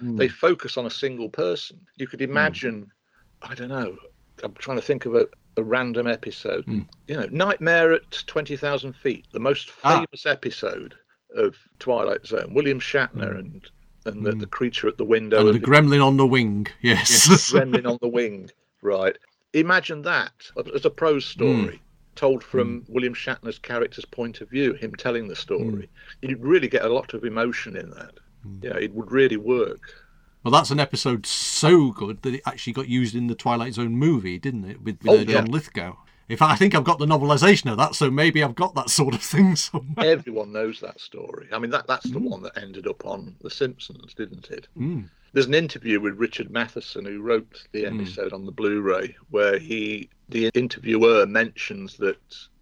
They 0.00 0.28
focus 0.28 0.76
on 0.76 0.86
a 0.86 0.90
single 0.90 1.28
person. 1.28 1.80
You 1.96 2.06
could 2.06 2.22
imagine, 2.22 2.92
I 3.42 3.54
don't 3.54 3.68
know. 3.68 3.96
I'm 4.42 4.54
trying 4.54 4.76
to 4.78 4.82
think 4.82 5.06
of 5.06 5.14
a, 5.14 5.26
a 5.56 5.62
random 5.62 6.06
episode. 6.06 6.64
Mm. 6.66 6.86
You 7.08 7.16
know, 7.16 7.28
Nightmare 7.30 7.92
at 7.92 8.10
Twenty 8.26 8.56
Thousand 8.56 8.94
Feet, 8.94 9.26
the 9.32 9.40
most 9.40 9.70
Ah. 9.84 9.98
famous 10.00 10.26
episode 10.26 10.94
of 11.36 11.56
Twilight 11.78 12.26
Zone. 12.26 12.52
William 12.54 12.80
Shatner 12.80 13.38
and 13.38 13.68
and 14.04 14.24
the, 14.24 14.32
the 14.32 14.46
creature 14.46 14.88
at 14.88 14.96
the 14.96 15.04
window 15.04 15.44
Mm. 15.44 15.50
and 15.50 15.62
the 15.62 15.66
gremlin 15.66 16.04
on 16.04 16.16
the 16.16 16.26
wing, 16.26 16.66
yes. 16.80 17.28
gremlin 17.52 17.86
on 17.86 17.98
the 18.00 18.08
wing. 18.08 18.50
Right. 18.80 19.16
Imagine 19.52 20.02
that 20.02 20.32
as 20.74 20.84
a 20.84 20.90
prose 20.90 21.26
story 21.26 21.80
told 22.14 22.42
from 22.42 22.84
William 22.88 23.14
Shatner's 23.14 23.58
character's 23.58 24.04
point 24.04 24.40
of 24.40 24.48
view, 24.50 24.72
him 24.74 24.92
telling 24.94 25.28
the 25.28 25.36
story. 25.36 25.88
You'd 26.22 26.42
really 26.42 26.68
get 26.68 26.84
a 26.84 26.88
lot 26.92 27.14
of 27.14 27.24
emotion 27.24 27.76
in 27.76 27.90
that. 27.90 28.12
Yeah, 28.62 28.76
it 28.76 28.92
would 28.94 29.10
really 29.12 29.36
work. 29.36 29.80
Well, 30.48 30.58
that's 30.58 30.70
an 30.70 30.80
episode 30.80 31.26
so 31.26 31.90
good 31.90 32.22
that 32.22 32.32
it 32.32 32.40
actually 32.46 32.72
got 32.72 32.88
used 32.88 33.14
in 33.14 33.26
the 33.26 33.34
Twilight 33.34 33.74
Zone 33.74 33.94
movie, 33.94 34.38
didn't 34.38 34.64
it? 34.64 34.80
With, 34.80 34.98
with 35.02 35.06
Oh, 35.10 35.20
uh, 35.20 35.24
John. 35.24 35.44
Lithgow. 35.44 35.94
In 36.30 36.38
fact, 36.38 36.52
I 36.52 36.56
think 36.56 36.74
I've 36.74 36.84
got 36.84 36.98
the 36.98 37.04
novelisation 37.04 37.70
of 37.70 37.76
that, 37.76 37.94
so 37.94 38.10
maybe 38.10 38.42
I've 38.42 38.54
got 38.54 38.74
that 38.74 38.88
sort 38.88 39.14
of 39.14 39.20
thing 39.20 39.56
somewhere. 39.56 40.06
Everyone 40.06 40.50
knows 40.50 40.80
that 40.80 41.00
story. 41.00 41.48
I 41.52 41.58
mean, 41.58 41.70
that 41.72 41.86
that's 41.86 42.08
the 42.08 42.18
one 42.18 42.40
that 42.44 42.56
ended 42.56 42.86
up 42.86 43.04
on 43.04 43.36
The 43.42 43.50
Simpsons, 43.50 44.14
didn't 44.14 44.50
it? 44.50 44.68
Mm. 44.74 45.10
There's 45.34 45.44
an 45.44 45.52
interview 45.52 46.00
with 46.00 46.16
Richard 46.16 46.50
Matheson, 46.50 47.04
who 47.04 47.20
wrote 47.20 47.66
the 47.72 47.84
episode 47.84 48.32
on 48.32 48.46
the 48.46 48.52
Blu-ray, 48.52 49.14
where 49.28 49.58
he, 49.58 50.08
the 50.30 50.50
interviewer, 50.54 51.26
mentions 51.26 51.98
that 51.98 52.16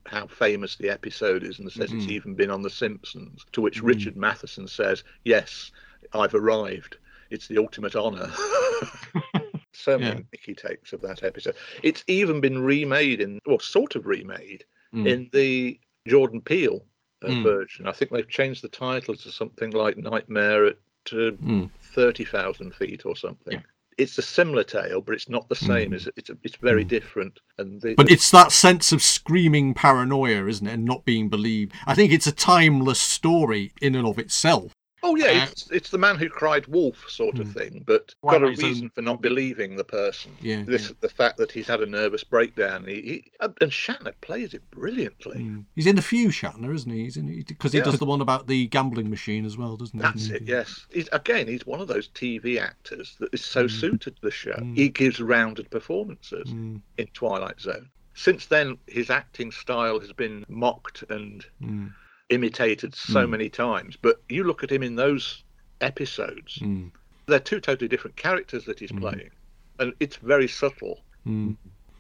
how 0.07 0.27
famous 0.27 0.75
the 0.75 0.90
episode 0.90 1.44
is, 1.44 1.61
and 1.61 1.70
says 1.70 1.92
it's 1.92 2.09
even 2.09 2.35
been 2.35 2.51
on 2.51 2.62
The 2.62 2.70
Simpsons. 2.70 3.46
To 3.53 3.61
which 3.61 3.81
Richard 3.81 4.16
Matheson 4.16 4.66
says, 4.66 5.05
"Yes, 5.25 5.70
I've 6.12 6.35
arrived. 6.35 6.96
It's 7.31 7.49
the 7.49 7.59
ultimate 7.59 7.97
honor. 7.97 8.31
so 9.73 9.99
many 9.99 10.17
Yeah. 10.17 10.23
Mickey 10.33 10.55
takes 10.55 10.93
of 10.93 11.01
that 11.03 11.23
episode. 11.23 11.55
It's 11.83 12.05
even 12.07 12.41
been 12.41 12.61
remade 12.62 13.21
in, 13.21 13.39
or 13.47 13.61
sort 13.61 13.95
of 13.97 14.07
remade 14.07 14.65
Mm. 14.95 15.07
in 15.09 15.31
the 15.33 15.81
Jordan 16.07 16.41
Peele 16.41 16.85
uh, 17.25 17.29
Mm. 17.29 17.43
version. 17.43 17.87
I 17.89 17.93
think 17.93 18.11
they've 18.12 18.29
changed 18.29 18.62
the 18.62 18.69
title 18.69 19.17
to 19.17 19.31
something 19.33 19.71
like 19.73 19.97
Nightmare 19.97 20.67
at 20.67 20.77
uh, 21.12 21.33
Mm. 21.43 21.71
thirty 21.95 22.25
thousand 22.25 22.75
feet 22.75 23.05
or 23.05 23.17
something. 23.17 23.55
Yeah. 23.55 23.62
It's 23.99 24.19
a 24.19 24.23
similar 24.23 24.62
tale, 24.62 25.01
but 25.01 25.15
it's 25.15 25.29
not 25.29 25.49
the 25.49 25.55
same. 25.57 25.95
It's 25.95 26.07
it's, 26.17 26.31
it's 26.45 26.57
very 26.57 26.85
different. 26.85 27.41
And 27.59 27.81
the, 27.81 27.95
But 27.95 28.11
it's 28.11 28.31
that 28.31 28.53
sense 28.53 28.93
of 28.93 29.01
screaming 29.03 29.73
paranoia, 29.75 30.47
isn't 30.47 30.67
it, 30.67 30.73
and 30.75 30.85
not 30.85 31.05
being 31.07 31.29
believed. 31.31 31.73
I 31.87 31.95
think 31.95 32.12
it's 32.12 32.27
a 32.27 32.33
timeless 32.33 33.01
story 33.01 33.73
in 33.81 33.95
and 33.95 34.07
of 34.07 34.19
itself. 34.19 34.73
Oh 35.03 35.15
yeah, 35.15 35.45
Uh, 35.45 35.51
it's, 35.51 35.71
it's 35.71 35.91
the 35.91 35.99
man 35.99 36.17
who 36.17 36.29
cried 36.29 36.67
wolf 36.67 37.05
sort 37.09 37.39
of 37.39 37.49
Mm. 37.49 37.53
thing, 37.55 37.85
but 37.87 38.15
Well, 38.23 38.39
got 38.41 38.43
a 38.43 38.51
reason 38.51 38.91
for 38.91 39.03
not 39.03 39.21
believing 39.21 39.77
the 39.77 39.85
person. 39.85 40.33
Yeah, 40.41 40.63
This 40.65 40.93
the 41.01 41.09
fact 41.09 41.37
that 41.37 41.53
he's 41.53 41.67
had 41.67 41.81
a 41.83 41.87
nervous 41.87 42.25
breakdown. 42.25 42.87
He, 42.87 42.95
he 43.03 43.31
and 43.41 43.71
Shatner 43.71 44.15
plays 44.23 44.55
it 44.55 44.69
brilliantly. 44.71 45.37
Mm. 45.39 45.65
He's 45.75 45.87
in 45.87 45.99
a 45.99 46.03
few 46.03 46.29
Shatner, 46.29 46.75
isn't 46.75 46.91
he? 46.91 47.05
He's 47.05 47.17
in 47.17 47.27
because 47.47 47.73
he 47.73 47.79
Yeah. 47.79 47.85
does 47.85 47.99
the 47.99 48.07
one 48.07 48.21
about 48.23 48.47
the 48.47 48.67
gambling 48.69 49.11
machine 49.11 49.45
as 49.45 49.57
well, 49.59 49.77
doesn't 49.77 49.99
he? 49.99 50.03
That's 50.03 50.29
it. 50.31 50.43
Yes. 50.47 50.87
He's 50.91 51.09
again. 51.13 51.47
He's 51.47 51.67
one 51.67 51.81
of 51.81 51.89
those 51.89 52.09
TV 52.09 52.59
actors 52.59 53.17
that 53.21 53.33
is 53.35 53.45
so 53.45 53.67
suited 53.69 54.17
to 54.17 54.23
the 54.23 54.31
show. 54.31 54.53
Mm. 54.55 54.77
He 54.77 54.89
gives 54.89 55.21
rounded 55.21 55.71
performances 55.71 56.49
Mm, 56.49 56.81
in 56.97 57.07
Twilight 57.09 57.61
Zone. 57.61 57.91
Since 58.15 58.47
then, 58.47 58.79
his 58.87 59.11
acting 59.11 59.53
style 59.53 60.01
has 60.01 60.13
been 60.13 60.47
mocked 60.49 61.05
and 61.11 61.45
mm, 61.63 61.93
imitated 62.31 62.95
so 62.95 63.27
Mm. 63.27 63.31
many 63.31 63.49
times. 63.49 63.97
But 63.97 64.23
you 64.29 64.45
look 64.45 64.62
at 64.65 64.71
him 64.73 64.83
in 64.83 64.97
those 64.97 65.45
episodes; 65.81 66.59
mm, 66.59 66.91
they're 67.27 67.39
two 67.41 67.61
totally 67.61 67.89
different 67.89 68.17
characters 68.17 68.65
that 68.65 68.79
he's 68.81 68.93
Mm. 68.93 69.01
playing, 69.01 69.31
and 69.79 69.93
it's 70.01 70.17
very 70.17 70.49
subtle. 70.49 71.03
mm, 71.27 71.57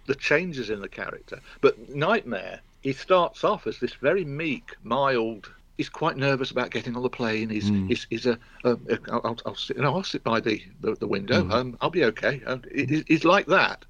the 0.06 0.14
changes 0.14 0.70
in 0.70 0.80
the 0.80 0.88
character. 0.88 1.40
But 1.60 1.88
Nightmare, 1.88 2.60
he 2.80 2.92
starts 2.92 3.42
off 3.42 3.66
as 3.66 3.80
this 3.80 3.94
very 3.94 4.24
meek, 4.24 4.70
mild. 4.84 5.52
He's 5.76 5.88
quite 5.88 6.16
nervous 6.16 6.52
about 6.52 6.70
getting 6.70 6.94
on 6.96 7.02
the 7.02 7.10
plane. 7.10 7.50
He's 7.50 7.68
Mm. 7.72 7.88
he's, 8.08 8.24
a, 8.26 8.38
I'll, 8.64 8.80
I'll, 9.12 9.36
I'll 9.44 9.54
sit 9.56 9.76
no, 9.78 9.92
I'll 9.96 10.04
sit 10.04 10.22
by 10.22 10.38
the 10.38 10.62
the, 10.78 10.94
the 10.94 11.08
window. 11.08 11.42
Mm. 11.42 11.52
Um, 11.52 11.76
I'll 11.80 11.90
be 11.90 12.04
okay. 12.04 12.40
Um, 12.46 12.62
he- 12.72 13.02
he's 13.08 13.24
like 13.24 13.46
that 13.46 13.84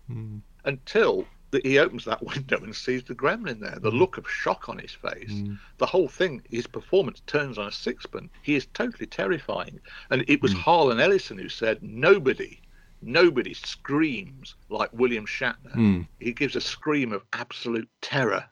until 0.64 1.29
that 1.57 1.66
he 1.66 1.79
opens 1.79 2.05
that 2.05 2.23
window 2.35 2.59
and 2.62 2.75
sees 2.77 3.03
the 3.05 3.14
gremlin 3.14 3.59
there. 3.61 3.79
The 3.81 3.90
look 3.90 4.19
of 4.19 4.31
shock 4.31 4.69
on 4.69 4.79
his 4.79 4.92
face. 4.92 5.33
mm. 5.33 5.59
The 5.79 5.87
whole 5.87 6.09
thing, 6.09 6.42
his 6.51 6.66
performance 6.66 7.23
turns 7.27 7.59
on 7.59 7.66
a 7.66 7.73
sixpence. 7.73 8.31
He 8.42 8.55
is 8.55 8.66
totally 8.75 9.07
terrifying. 9.07 9.81
And 10.11 10.25
it 10.29 10.40
was 10.42 10.53
Mm. 10.55 10.59
Harlan 10.61 11.01
Ellison 11.01 11.38
who 11.38 11.49
said, 11.49 11.83
"Nobody, 11.83 12.61
nobody 13.03 13.55
screams 13.55 14.55
like 14.69 14.90
William 14.92 15.27
Shatner." 15.27 15.75
Mm. 15.75 16.07
he 16.21 16.33
gives 16.33 16.57
a 16.57 16.61
scream 16.61 17.12
of 17.12 17.23
absolute 17.33 17.88
terror 18.03 18.45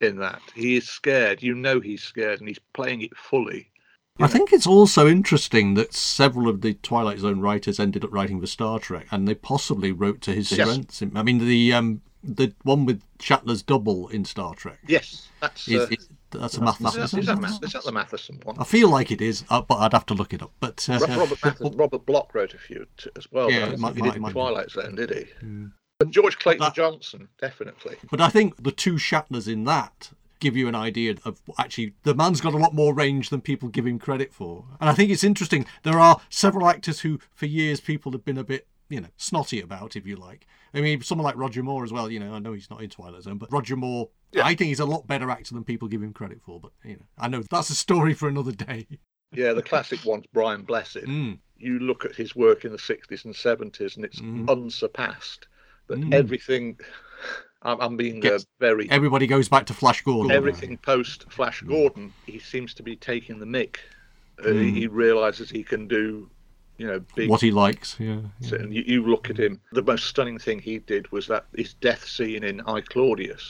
in 0.00 0.16
that. 0.18 0.40
He 0.54 0.76
is 0.76 0.88
scared. 0.88 1.42
You 1.42 1.54
know 1.54 1.80
he's 1.80 2.02
scared, 2.02 2.40
and 2.40 2.48
he's 2.48 2.60
playing 2.72 3.02
it 3.02 3.16
fully. 3.16 3.68
I 4.18 4.26
think 4.26 4.52
it's 4.52 4.66
also 4.66 5.06
interesting 5.08 5.74
that 5.74 5.94
several 5.94 6.46
of 6.48 6.60
the 6.60 6.74
Twilight 6.74 7.20
Zone 7.20 7.40
writers 7.40 7.80
ended 7.80 8.04
up 8.04 8.12
writing 8.12 8.38
for 8.38 8.46
Star 8.46 8.78
Trek, 8.78 9.06
and 9.10 9.26
they 9.26 9.34
possibly 9.34 9.92
wrote 9.92 10.20
to 10.22 10.32
his 10.34 10.50
Yes. 10.52 10.68
strengths. 10.68 11.02
I 11.14 11.22
mean, 11.22 11.38
the 11.38 11.72
um, 11.72 12.02
the 12.22 12.52
one 12.62 12.84
with 12.84 13.02
Shatner's 13.18 13.62
double 13.62 14.08
in 14.08 14.24
Star 14.24 14.54
Trek 14.54 14.78
Yes, 14.86 15.28
that's. 15.40 15.66
is, 15.68 15.74
Uh, 15.80 15.86
is 15.90 16.08
that's 16.30 16.54
a 16.58 16.64
is, 16.64 16.80
Matheson. 16.80 17.18
is, 17.20 17.26
that, 17.26 17.40
Ma- 17.40 17.58
is 17.62 17.72
that 17.72 17.84
the 17.84 17.92
Matheson 17.92 18.40
one? 18.44 18.56
I 18.58 18.64
feel 18.64 18.88
like 18.88 19.10
it 19.10 19.20
is, 19.20 19.44
uh, 19.50 19.62
but 19.62 19.76
I'd 19.76 19.92
have 19.92 20.06
to 20.06 20.14
look 20.14 20.32
it 20.32 20.42
up. 20.42 20.52
But 20.60 20.86
uh, 20.88 20.98
Ro- 21.00 21.16
Robert, 21.18 21.38
Matheson, 21.44 21.76
Robert 21.76 22.06
Bloch 22.06 22.34
wrote 22.34 22.54
a 22.54 22.58
few 22.58 22.86
t- 22.96 23.10
as 23.16 23.26
well. 23.32 23.50
Yeah, 23.50 23.66
it 23.70 23.78
might- 23.78 23.94
think 23.94 23.96
he 23.96 24.02
might- 24.02 24.12
did 24.14 24.22
might 24.22 24.28
be. 24.28 24.32
Twilight 24.34 24.70
Zone, 24.70 24.94
did 24.94 25.10
he? 25.10 25.24
Mm. 25.44 25.72
And 26.00 26.12
George 26.12 26.38
Clayton 26.38 26.60
That- 26.64 26.74
Johnson, 26.74 27.28
definitely. 27.40 27.96
But 28.10 28.20
I 28.20 28.28
think 28.28 28.62
the 28.62 28.72
two 28.72 28.94
Shatners 28.94 29.48
in 29.48 29.64
that 29.64 30.10
give 30.40 30.56
you 30.56 30.68
an 30.68 30.74
idea 30.74 31.14
of 31.26 31.38
actually 31.58 31.92
the 32.04 32.14
man's 32.14 32.40
got 32.40 32.54
a 32.54 32.56
lot 32.56 32.74
more 32.74 32.94
range 32.94 33.28
than 33.28 33.42
people 33.42 33.68
give 33.68 33.86
him 33.86 33.98
credit 33.98 34.32
for. 34.32 34.64
And 34.80 34.88
I 34.88 34.94
think 34.94 35.10
it's 35.10 35.22
interesting. 35.24 35.66
There 35.82 36.00
are 36.00 36.18
several 36.30 36.66
actors 36.66 37.00
who, 37.00 37.18
for 37.34 37.44
years, 37.44 37.78
people 37.80 38.12
have 38.12 38.24
been 38.24 38.38
a 38.38 38.44
bit, 38.44 38.66
you 38.90 39.00
know, 39.00 39.08
snotty 39.16 39.60
about, 39.60 39.96
if 39.96 40.06
you 40.06 40.16
like. 40.16 40.46
I 40.74 40.80
mean, 40.82 41.00
someone 41.02 41.24
like 41.24 41.36
Roger 41.36 41.62
Moore 41.62 41.84
as 41.84 41.92
well. 41.92 42.10
You 42.10 42.20
know, 42.20 42.34
I 42.34 42.38
know 42.40 42.52
he's 42.52 42.68
not 42.70 42.82
in 42.82 42.90
Twilight 42.90 43.22
Zone, 43.22 43.38
but 43.38 43.50
Roger 43.52 43.76
Moore, 43.76 44.10
Yeah. 44.32 44.42
I 44.44 44.54
think 44.54 44.68
he's 44.68 44.80
a 44.80 44.84
lot 44.84 45.06
better 45.06 45.30
actor 45.30 45.54
than 45.54 45.64
people 45.64 45.88
give 45.88 46.02
him 46.02 46.12
credit 46.12 46.40
for. 46.44 46.60
But 46.60 46.72
you 46.84 46.96
know, 46.96 47.06
I 47.18 47.28
know 47.28 47.42
that's 47.50 47.70
a 47.70 47.74
story 47.74 48.12
for 48.14 48.28
another 48.28 48.52
day. 48.52 48.86
Yeah, 49.32 49.52
the 49.52 49.62
classic 49.62 50.04
one's 50.04 50.26
Brian 50.32 50.62
Blessed. 50.62 51.04
Mm. 51.06 51.38
You 51.56 51.78
look 51.78 52.04
at 52.04 52.14
his 52.16 52.34
work 52.34 52.64
in 52.64 52.72
the 52.72 52.78
60s 52.78 53.24
and 53.24 53.34
70s, 53.34 53.96
and 53.96 54.04
it's 54.04 54.20
Mm. 54.20 54.48
unsurpassed. 54.50 55.46
But 55.86 55.98
Mm. 56.00 56.12
everything. 56.14 56.78
I'm, 57.62 57.78
I'm 57.80 57.96
being 57.98 58.18
uh, 58.18 58.30
Gets- 58.30 58.46
very 58.58 58.90
Everybody 58.90 59.26
goes 59.26 59.48
back 59.48 59.66
to 59.66 59.74
Flash 59.74 60.00
Gordon. 60.02 60.32
everything 60.32 60.78
post 60.78 61.30
Flash 61.30 61.60
Gordon, 61.60 62.12
he 62.24 62.38
seems 62.38 62.72
to 62.74 62.82
be 62.82 62.96
taking 62.96 63.38
the 63.38 63.44
mick. 63.46 63.76
Uh, 64.38 64.44
Mm. 64.48 64.74
He 64.74 64.86
realizes 64.86 65.50
he 65.50 65.62
can 65.62 65.86
do, 65.86 66.30
you 66.80 66.86
know, 66.86 67.00
big. 67.14 67.28
What 67.28 67.42
he 67.42 67.50
likes, 67.50 67.96
yeah. 67.98 68.20
yeah. 68.40 68.54
And 68.54 68.74
you, 68.74 68.82
you 68.86 69.04
look 69.04 69.28
at 69.28 69.38
him. 69.38 69.60
The 69.72 69.82
most 69.82 70.06
stunning 70.06 70.38
thing 70.38 70.58
he 70.60 70.78
did 70.78 71.12
was 71.12 71.26
that 71.26 71.44
his 71.54 71.74
death 71.74 72.04
scene 72.06 72.42
in 72.42 72.62
I 72.62 72.80
Claudius, 72.80 73.44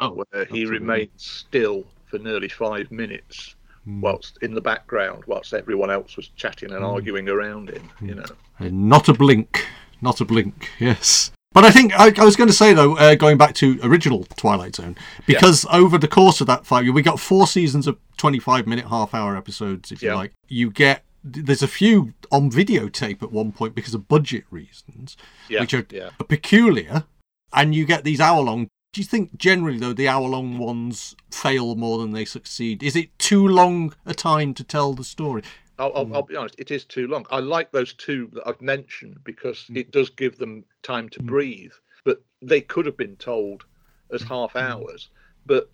Oh, 0.00 0.10
where 0.10 0.44
he 0.44 0.66
remained 0.66 1.10
still 1.16 1.84
for 2.10 2.18
nearly 2.18 2.48
five 2.48 2.90
minutes, 2.90 3.56
Mm. 3.86 4.00
whilst 4.00 4.38
in 4.40 4.54
the 4.54 4.62
background, 4.62 5.24
whilst 5.26 5.52
everyone 5.52 5.90
else 5.90 6.16
was 6.16 6.28
chatting 6.36 6.72
and 6.72 6.82
arguing 6.82 7.28
around 7.28 7.68
him. 7.68 7.90
You 8.00 8.14
know, 8.14 8.24
Uh, 8.58 8.70
Not 8.70 9.10
a 9.10 9.12
blink. 9.12 9.66
Not 10.00 10.22
a 10.22 10.24
blink. 10.24 10.70
Yes. 10.78 11.30
But 11.52 11.64
I 11.64 11.70
think 11.70 11.92
I, 11.98 12.10
I 12.16 12.24
was 12.24 12.34
going 12.34 12.48
to 12.48 12.54
say 12.54 12.72
though, 12.72 12.96
uh, 12.96 13.14
going 13.14 13.36
back 13.36 13.54
to 13.56 13.78
original 13.82 14.24
Twilight 14.36 14.74
Zone, 14.76 14.96
because 15.26 15.66
over 15.70 15.98
the 15.98 16.08
course 16.08 16.40
of 16.40 16.46
that 16.46 16.64
five 16.64 16.84
year, 16.84 16.94
we 16.94 17.02
got 17.02 17.20
four 17.20 17.46
seasons 17.46 17.86
of 17.86 17.98
twenty-five 18.16 18.66
minute, 18.66 18.86
half-hour 18.86 19.36
episodes, 19.36 19.92
if 19.92 20.02
you 20.02 20.14
like. 20.14 20.32
You 20.48 20.70
get 20.70 21.04
there's 21.24 21.62
a 21.62 21.68
few 21.68 22.12
on 22.30 22.50
videotape 22.50 23.22
at 23.22 23.32
one 23.32 23.50
point 23.50 23.74
because 23.74 23.94
of 23.94 24.06
budget 24.08 24.44
reasons, 24.50 25.16
yeah, 25.48 25.60
which 25.60 25.72
are 25.74 25.86
yeah. 25.90 26.10
peculiar, 26.28 27.04
and 27.52 27.74
you 27.74 27.86
get 27.86 28.04
these 28.04 28.20
hour-long. 28.20 28.68
Do 28.92 29.00
you 29.00 29.06
think 29.06 29.36
generally 29.36 29.78
though 29.78 29.92
the 29.94 30.06
hour-long 30.06 30.58
ones 30.58 31.16
fail 31.30 31.74
more 31.74 31.98
than 31.98 32.12
they 32.12 32.24
succeed? 32.24 32.82
Is 32.82 32.94
it 32.94 33.18
too 33.18 33.48
long 33.48 33.94
a 34.06 34.14
time 34.14 34.54
to 34.54 34.62
tell 34.64 34.92
the 34.92 35.02
story? 35.02 35.42
I'll, 35.78 35.92
I'll, 35.96 36.06
Mm. 36.06 36.14
I'll 36.14 36.22
be 36.22 36.36
honest, 36.36 36.54
it 36.58 36.70
is 36.70 36.84
too 36.84 37.08
long. 37.08 37.26
I 37.30 37.40
like 37.40 37.72
those 37.72 37.94
two 37.94 38.30
that 38.34 38.46
I've 38.46 38.60
mentioned 38.60 39.18
because 39.24 39.64
Mm. 39.68 39.78
it 39.78 39.90
does 39.90 40.10
give 40.10 40.38
them 40.38 40.64
time 40.84 41.08
to 41.08 41.22
breathe. 41.22 41.72
But 42.04 42.22
they 42.42 42.60
could 42.60 42.86
have 42.86 42.96
been 42.96 43.16
told 43.16 43.64
as 44.12 44.22
half 44.22 44.52
Mm. 44.52 44.60
hours. 44.60 45.08
But 45.46 45.70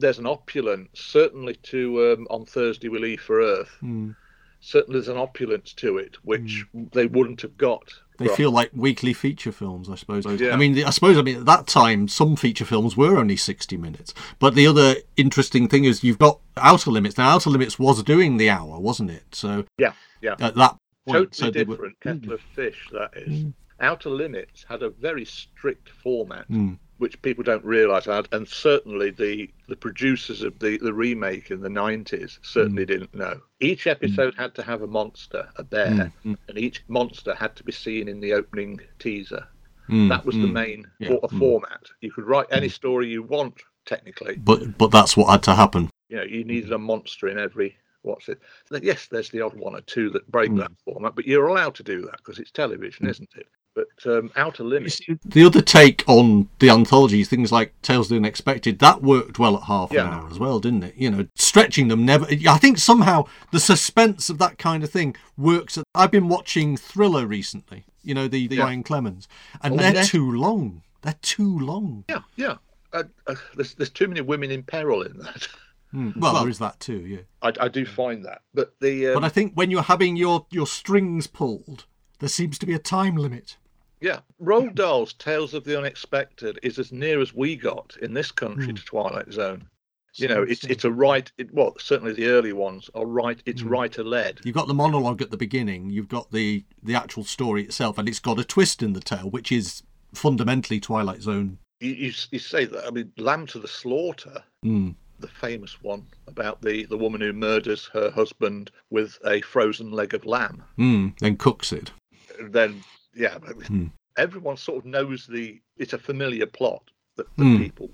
there's 0.00 0.18
an 0.18 0.26
opulence, 0.26 0.88
certainly 1.00 1.54
to 1.64 2.12
um, 2.12 2.26
On 2.30 2.44
Thursday 2.46 2.88
We 2.88 2.98
Leave 2.98 3.20
for 3.20 3.40
Earth. 3.40 3.76
Hmm. 3.80 4.12
Certainly 4.60 4.98
there's 4.98 5.08
an 5.08 5.16
opulence 5.16 5.72
to 5.74 5.98
it, 5.98 6.16
which 6.24 6.64
they 6.92 7.06
wouldn't 7.06 7.42
have 7.42 7.56
got. 7.56 7.84
Mm. 7.86 7.92
They 8.18 8.26
from- 8.26 8.36
feel 8.36 8.50
like 8.50 8.70
weekly 8.74 9.12
feature 9.12 9.52
films, 9.52 9.88
I 9.88 9.94
suppose. 9.94 10.24
Yeah. 10.40 10.52
I 10.52 10.56
mean, 10.56 10.82
I 10.82 10.90
suppose 10.90 11.16
I 11.16 11.22
mean 11.22 11.38
at 11.38 11.46
that 11.46 11.66
time 11.68 12.08
some 12.08 12.34
feature 12.34 12.64
films 12.64 12.96
were 12.96 13.16
only 13.16 13.36
sixty 13.36 13.76
minutes. 13.76 14.12
But 14.40 14.54
the 14.56 14.66
other 14.66 14.96
interesting 15.16 15.68
thing 15.68 15.84
is 15.84 16.02
you've 16.02 16.18
got 16.18 16.40
Outer 16.56 16.90
Limits. 16.90 17.16
Now, 17.16 17.28
Outer 17.30 17.50
Limits 17.50 17.78
was 17.78 18.02
doing 18.02 18.36
the 18.36 18.50
hour, 18.50 18.80
wasn't 18.80 19.10
it? 19.12 19.32
So 19.32 19.64
Yeah, 19.78 19.92
yeah. 20.20 20.34
at 20.40 20.56
that 20.56 20.76
point, 21.06 21.32
totally 21.32 21.32
so 21.32 21.50
they 21.52 21.62
were- 21.64 21.76
different 21.76 22.00
kettle 22.00 22.32
of 22.32 22.40
fish, 22.40 22.88
that 22.92 23.10
is. 23.16 23.44
Outer 23.80 24.10
Limits 24.10 24.66
had 24.68 24.82
a 24.82 24.90
very 24.90 25.24
strict 25.24 25.88
format. 25.88 26.50
Mm. 26.50 26.78
Which 26.98 27.20
people 27.22 27.44
don't 27.44 27.64
realise, 27.64 28.06
and 28.06 28.28
and 28.32 28.46
certainly 28.48 29.10
the 29.10 29.50
the 29.68 29.76
producers 29.76 30.42
of 30.42 30.58
the 30.58 30.78
the 30.78 30.92
remake 30.92 31.50
in 31.50 31.60
the 31.60 31.68
nineties 31.70 32.38
certainly 32.42 32.84
Mm. 32.84 32.88
didn't 32.88 33.14
know. 33.14 33.40
Each 33.60 33.86
episode 33.86 34.34
had 34.36 34.54
to 34.56 34.62
have 34.62 34.82
a 34.82 34.86
monster, 34.86 35.48
a 35.56 35.64
bear, 35.64 36.12
Mm, 36.24 36.36
and 36.48 36.58
each 36.58 36.82
monster 36.88 37.34
had 37.34 37.56
to 37.56 37.64
be 37.64 37.72
seen 37.72 38.08
in 38.08 38.20
the 38.20 38.32
opening 38.34 38.80
teaser. 38.98 39.46
mm, 39.88 40.08
That 40.08 40.24
was 40.26 40.36
the 40.36 40.42
mm. 40.46 40.52
main 40.52 40.86
Yeah, 40.98 41.08
for, 41.08 41.20
a 41.22 41.28
mm. 41.28 41.38
format. 41.38 41.82
You 42.00 42.12
could 42.12 42.24
write 42.26 42.46
any 42.50 42.68
story 42.68 43.08
you 43.08 43.22
want, 43.22 43.60
technically. 43.86 44.36
But 44.36 44.76
but 44.78 44.90
that's 44.90 45.16
what 45.16 45.30
had 45.30 45.42
to 45.44 45.54
happen. 45.54 45.90
You 46.08 46.16
know, 46.18 46.24
you 46.24 46.44
needed 46.44 46.72
a 46.72 46.78
monster 46.78 47.28
in 47.28 47.38
every. 47.38 47.76
What's 48.02 48.28
it? 48.28 48.40
Yes, 48.82 49.08
there's 49.08 49.28
the 49.30 49.40
odd 49.40 49.54
one 49.54 49.74
or 49.74 49.80
two 49.82 50.08
that 50.10 50.30
break 50.30 50.50
Mm. 50.50 50.58
that 50.58 50.72
format, 50.84 51.14
but 51.16 51.26
you're 51.26 51.48
allowed 51.48 51.74
to 51.76 51.82
do 51.82 52.02
that 52.02 52.18
because 52.18 52.38
it's 52.38 52.50
television, 52.52 53.08
isn't 53.08 53.28
it? 53.36 53.46
But 53.74 53.86
um, 54.06 54.30
Outer 54.34 54.64
Limits. 54.64 55.00
the 55.24 55.44
other 55.44 55.62
take 55.62 56.02
on 56.08 56.48
the 56.58 56.68
anthology, 56.70 57.22
things 57.22 57.52
like 57.52 57.80
Tales 57.82 58.06
of 58.06 58.10
the 58.10 58.16
Unexpected, 58.16 58.80
that 58.80 59.02
worked 59.02 59.38
well 59.38 59.56
at 59.56 59.62
half 59.64 59.92
Yeah. 59.92 60.08
an 60.08 60.14
hour 60.14 60.28
as 60.30 60.38
well, 60.38 60.58
didn't 60.58 60.82
it? 60.82 60.94
You 60.96 61.10
know, 61.10 61.26
stretching 61.36 61.86
them 61.88 62.04
never. 62.04 62.26
I 62.48 62.58
think 62.58 62.78
somehow 62.78 63.26
the 63.52 63.60
suspense 63.60 64.30
of 64.30 64.38
that 64.38 64.58
kind 64.58 64.82
of 64.82 64.90
thing 64.90 65.14
works. 65.36 65.78
At, 65.78 65.84
I've 65.94 66.10
been 66.10 66.28
watching 66.28 66.76
Thriller 66.76 67.26
recently. 67.26 67.84
You 68.02 68.14
know, 68.14 68.26
the 68.26 68.48
the 68.48 68.56
Yeah. 68.56 68.62
Brian 68.64 68.82
Clemens, 68.82 69.28
and 69.62 69.74
Oh, 69.74 69.76
they're 69.76 69.94
yeah. 69.94 70.02
too 70.02 70.30
long. 70.32 70.82
They're 71.02 71.14
too 71.22 71.58
long. 71.60 72.04
Yeah, 72.08 72.22
yeah. 72.36 72.56
Uh, 72.92 73.04
uh, 73.26 73.34
there's 73.54 73.74
there's 73.74 73.90
too 73.90 74.08
many 74.08 74.22
women 74.22 74.50
in 74.50 74.62
peril 74.64 75.02
in 75.02 75.18
that. 75.18 75.46
Hmm. 75.92 76.10
Well, 76.16 76.40
there 76.40 76.48
is 76.48 76.58
that 76.58 76.80
too. 76.80 76.98
Yeah, 77.00 77.20
I, 77.42 77.52
I 77.64 77.68
do 77.68 77.86
find 77.86 78.24
that, 78.24 78.42
but 78.52 78.74
the 78.80 79.08
um, 79.08 79.14
but 79.14 79.24
I 79.24 79.28
think 79.28 79.52
when 79.54 79.70
you're 79.70 79.82
having 79.82 80.16
your 80.16 80.46
your 80.50 80.66
strings 80.66 81.26
pulled, 81.26 81.84
there 82.20 82.28
seems 82.28 82.58
to 82.58 82.66
be 82.66 82.74
a 82.74 82.78
time 82.78 83.16
limit. 83.16 83.56
Yeah, 84.00 84.20
Roald 84.40 84.74
Dahl's 84.74 85.12
Tales 85.12 85.54
of 85.54 85.64
the 85.64 85.76
Unexpected 85.76 86.58
is 86.62 86.78
as 86.78 86.92
near 86.92 87.20
as 87.20 87.34
we 87.34 87.56
got 87.56 87.96
in 88.00 88.14
this 88.14 88.30
country 88.30 88.66
Hmm. 88.66 88.74
to 88.74 88.84
Twilight 88.84 89.32
Zone. 89.32 89.66
You 90.14 90.26
know, 90.28 90.42
it's 90.42 90.64
it's 90.64 90.84
a 90.84 90.90
right. 90.90 91.30
It, 91.38 91.52
well, 91.52 91.74
certainly 91.78 92.12
the 92.12 92.26
early 92.28 92.52
ones 92.52 92.90
are 92.94 93.06
right. 93.06 93.40
It's 93.46 93.62
Hmm. 93.62 93.68
writer 93.68 94.02
led. 94.04 94.40
You've 94.44 94.54
got 94.54 94.66
the 94.68 94.74
monologue 94.74 95.20
at 95.22 95.30
the 95.30 95.36
beginning. 95.36 95.90
You've 95.90 96.08
got 96.08 96.30
the 96.32 96.64
the 96.82 96.94
actual 96.94 97.24
story 97.24 97.62
itself, 97.64 97.98
and 97.98 98.08
it's 98.08 98.18
got 98.20 98.38
a 98.40 98.44
twist 98.44 98.82
in 98.82 98.92
the 98.94 99.00
tale, 99.00 99.30
which 99.30 99.50
is 99.52 99.82
fundamentally 100.14 100.80
Twilight 100.80 101.22
Zone. 101.22 101.58
You, 101.80 101.92
you 101.92 102.12
you 102.30 102.38
say 102.38 102.64
that. 102.64 102.86
I 102.86 102.90
mean, 102.90 103.12
Lamb 103.16 103.46
to 103.48 103.58
the 103.58 103.68
Slaughter, 103.68 104.42
Mm. 104.64 104.94
the 105.20 105.28
famous 105.28 105.80
one 105.82 106.06
about 106.26 106.62
the 106.62 106.84
the 106.86 106.98
woman 106.98 107.20
who 107.20 107.32
murders 107.32 107.86
her 107.92 108.10
husband 108.10 108.70
with 108.90 109.18
a 109.24 109.40
frozen 109.42 109.90
leg 109.92 110.14
of 110.14 110.24
lamb. 110.24 110.64
Mm. 110.78 111.16
Then 111.20 111.36
cooks 111.36 111.72
it. 111.72 111.92
Then, 112.40 112.82
yeah, 113.14 113.38
Hmm. 113.38 113.86
everyone 114.16 114.56
sort 114.56 114.78
of 114.78 114.84
knows 114.84 115.26
the. 115.26 115.60
It's 115.76 115.92
a 115.92 115.98
familiar 115.98 116.46
plot 116.46 116.82
that, 117.16 117.26
that 117.36 117.44
Hmm. 117.44 117.58
people 117.58 117.90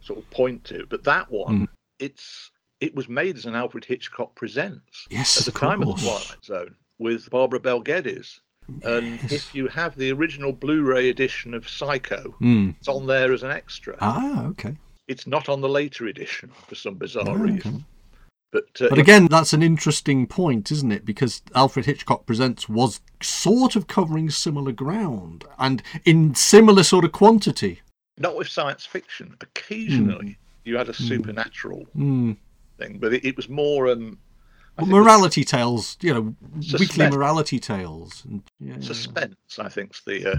sort 0.00 0.18
of 0.18 0.30
point 0.30 0.64
to. 0.64 0.86
But 0.88 1.04
that 1.04 1.30
one, 1.30 1.56
Hmm. 1.58 1.64
it's 1.98 2.50
it 2.80 2.94
was 2.94 3.08
made 3.08 3.36
as 3.36 3.44
an 3.44 3.56
Alfred 3.56 3.84
Hitchcock 3.84 4.36
presents 4.36 5.08
Yes, 5.10 5.36
at 5.36 5.44
the 5.44 5.50
of 5.50 5.60
time 5.60 5.82
of 5.82 5.96
the. 5.96 6.02
Twilight 6.06 6.44
Zone 6.44 6.76
with 6.98 7.28
Barbara 7.30 7.58
Bel 7.58 7.80
Geddes. 7.80 8.40
And 8.84 9.18
Yes. 9.22 9.32
if 9.32 9.54
you 9.54 9.66
have 9.68 9.96
the 9.96 10.12
original 10.12 10.52
Blu-ray 10.52 11.08
edition 11.08 11.54
of 11.54 11.68
Psycho, 11.68 12.36
Mm. 12.40 12.76
it's 12.78 12.86
on 12.86 13.06
there 13.06 13.32
as 13.32 13.42
an 13.42 13.50
extra. 13.50 13.96
Ah, 14.00 14.46
okay. 14.48 14.76
It's 15.08 15.26
not 15.26 15.48
on 15.48 15.60
the 15.60 15.68
later 15.68 16.06
edition 16.06 16.52
for 16.68 16.74
some 16.76 16.94
bizarre 16.96 17.30
Ah, 17.30 17.42
reason. 17.42 17.74
okay. 17.76 17.84
But, 18.50 18.64
uh, 18.80 18.88
But 18.88 18.98
again, 18.98 19.26
that's 19.26 19.52
an 19.52 19.62
interesting 19.62 20.26
point, 20.26 20.72
isn't 20.72 20.90
it? 20.92 21.04
Because 21.04 21.42
Alfred 21.54 21.84
Hitchcock 21.86 22.24
Presents 22.24 22.68
was 22.68 23.00
sort 23.22 23.76
of 23.76 23.86
covering 23.86 24.30
similar 24.30 24.72
ground 24.72 25.44
and 25.58 25.82
in 26.04 26.34
similar 26.34 26.82
sort 26.82 27.04
of 27.04 27.12
quantity. 27.12 27.82
not 28.16 28.36
with 28.36 28.48
science 28.48 28.84
fiction. 28.84 29.36
Occasionally, 29.40 30.38
you 30.64 30.76
had 30.76 30.88
a 30.88 30.94
supernatural 30.94 31.86
Mm. 31.96 32.36
thing, 32.78 32.98
but 32.98 33.12
it, 33.12 33.24
it 33.24 33.36
was 33.36 33.48
more 33.48 33.88
um, 33.88 34.18
think 34.78 34.88
morality 34.88 35.44
tales, 35.44 35.96
you 36.00 36.12
know, 36.14 36.34
weekly 36.78 37.08
morality 37.08 37.58
tales. 37.60 38.24
And, 38.24 38.42
yeah, 38.58 38.80
suspense. 38.80 39.36
I 39.58 39.68
think's 39.68 40.02
the 40.04 40.32
uh, 40.32 40.36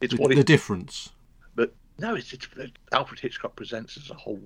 it's 0.00 0.14
the, 0.14 0.20
what 0.20 0.34
the 0.34 0.44
difference. 0.44 1.10
But 1.54 1.74
no, 1.98 2.14
it's, 2.16 2.32
it's 2.32 2.48
Alfred 2.92 3.20
Hitchcock 3.20 3.56
presents 3.56 3.96
as 3.96 4.10
a 4.10 4.14
whole 4.14 4.42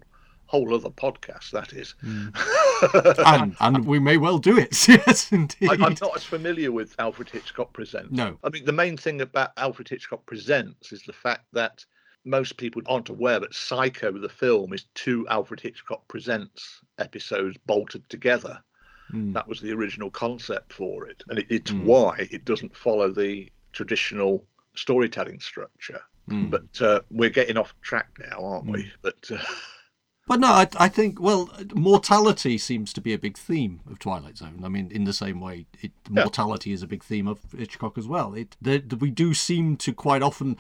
whole 0.47 0.74
other 0.74 0.90
podcast. 0.90 1.51
That 1.51 1.72
is. 1.72 1.95
and 2.03 3.57
and 3.61 3.86
we 3.86 3.99
may 3.99 4.16
well 4.16 4.38
do 4.38 4.59
it. 4.59 4.88
yes, 4.88 5.32
indeed. 5.32 5.70
I, 5.70 5.74
I'm 5.74 5.97
not 6.01 6.16
as 6.16 6.24
familiar 6.24 6.72
with 6.72 6.95
Alfred 6.99 7.30
Hitchcock 7.30 7.72
Presents. 7.72 8.12
No. 8.12 8.38
I 8.45 8.51
mean 8.51 8.64
the 8.64 8.72
main 8.72 8.97
thing 8.97 9.20
about 9.20 9.53
Alfred 9.57 9.88
Hitchcock 9.88 10.24
Presents 10.26 10.92
is 10.92 11.03
the 11.03 11.12
fact 11.12 11.47
that 11.53 11.84
most 12.24 12.57
people 12.57 12.80
aren't 12.86 13.11
aware 13.11 13.38
that 13.40 13.55
Psycho, 13.55 14.11
the 14.12 14.28
film, 14.28 14.72
is 14.72 14.86
two 14.95 15.26
Alfred 15.28 15.61
Hitchcock 15.61 16.07
Presents 16.09 16.80
episodes 16.99 17.57
bolted 17.66 18.09
together. 18.09 18.59
Mm. 19.12 19.34
That 19.34 19.47
was 19.47 19.61
the 19.61 19.72
original 19.72 20.11
concept 20.11 20.72
for 20.72 21.07
it, 21.07 21.22
and 21.28 21.38
it, 21.38 21.47
it's 21.51 21.70
Mm. 21.70 21.84
why 21.84 22.26
it 22.30 22.47
doesn't 22.47 22.74
follow 22.74 23.11
the 23.11 23.51
traditional 23.72 24.42
storytelling 24.74 25.38
structure. 25.40 26.01
Mm. 26.30 26.49
But 26.51 26.80
uh, 26.80 27.01
we're 27.11 27.28
getting 27.28 27.59
off 27.59 27.74
track 27.82 28.09
now, 28.18 28.42
aren't 28.42 28.66
we? 28.66 28.90
But 29.03 29.30
uh, 29.30 29.36
But 30.27 30.41
no, 30.41 30.47
I, 30.49 30.66
I 30.79 30.89
think 30.89 31.20
well, 31.20 31.51
mortality 31.75 32.57
seems 32.57 32.95
to 32.95 33.03
be 33.03 33.12
a 33.12 33.18
big 33.18 33.37
theme 33.37 33.81
of 33.91 33.99
Twilight 33.99 34.39
Zone. 34.39 34.62
I 34.64 34.68
mean, 34.68 34.91
in 34.91 35.05
the 35.05 35.12
same 35.12 35.39
way, 35.39 35.66
it, 35.83 35.93
Yeah. 36.11 36.22
mortality 36.22 36.72
is 36.72 36.83
a 36.83 36.87
big 36.87 37.05
theme 37.05 37.29
of 37.29 37.41
Hitchcock 37.57 37.99
as 37.99 38.07
well. 38.09 38.33
It 38.33 38.57
the, 38.61 38.79
the- 38.79 38.97
we 38.97 39.11
do 39.11 39.35
seem 39.35 39.77
to 39.79 39.93
quite 39.93 40.22
often 40.22 40.57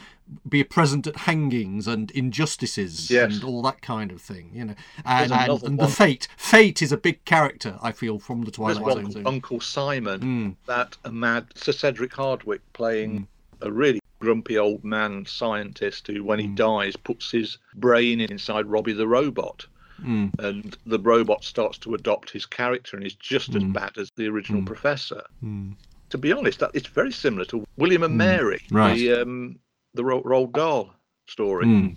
be 0.46 0.64
present 0.64 1.06
at 1.06 1.16
hangings 1.16 1.86
and 1.86 2.10
injustices 2.10 3.10
Yes. 3.10 3.32
and 3.36 3.44
all 3.44 3.62
that 3.62 3.80
kind 3.80 4.12
of 4.12 4.20
thing, 4.20 4.50
you 4.52 4.66
know. 4.66 4.74
And, 5.06 5.32
and, 5.32 5.62
and 5.62 5.78
the 5.80 5.88
fate, 5.88 6.28
fate 6.36 6.82
is 6.82 6.92
a 6.92 6.98
big 6.98 7.24
character. 7.24 7.78
I 7.82 7.92
feel 7.92 8.18
from 8.18 8.42
the 8.42 8.50
Twilight 8.50 8.82
one 8.82 9.02
Zone. 9.04 9.10
zone. 9.12 9.26
Uncle 9.26 9.60
Simon, 9.60 10.20
Mm. 10.20 10.56
that 10.66 10.98
a 11.04 11.10
mad 11.12 11.46
Sir 11.54 11.72
Cedric 11.72 12.12
Hardwicke 12.12 12.60
playing 12.74 13.28
a 13.62 13.72
really 13.72 14.00
grumpy 14.20 14.58
old 14.58 14.84
man 14.84 15.26
scientist 15.26 16.06
who, 16.06 16.24
when 16.24 16.38
he 16.38 16.46
dies, 16.46 16.96
puts 16.96 17.30
his 17.30 17.58
brain 17.74 18.20
inside 18.20 18.66
Robby 18.66 18.92
the 18.92 19.08
robot. 19.08 19.66
Mm. 20.02 20.32
And 20.40 20.76
the 20.86 20.98
robot 20.98 21.44
starts 21.44 21.78
to 21.78 21.94
adopt 21.94 22.30
his 22.30 22.46
character 22.46 22.96
and 22.96 23.06
is 23.06 23.14
just 23.14 23.54
as 23.54 23.62
bad 23.64 23.96
as 23.96 24.10
the 24.16 24.26
original 24.28 24.62
professor. 24.62 25.22
Mm. 25.42 25.74
To 26.10 26.18
be 26.18 26.32
honest, 26.32 26.58
that 26.60 26.70
it's 26.74 26.88
very 26.88 27.12
similar 27.12 27.44
to 27.46 27.64
William 27.76 28.02
and 28.02 28.16
Mary, 28.16 28.60
right. 28.70 28.94
the 28.96 29.12
um, 29.22 29.58
the 29.94 30.04
Ro- 30.04 30.22
Roald 30.22 30.52
Dahl 30.52 30.92
story 31.26 31.66
Mm. 31.66 31.96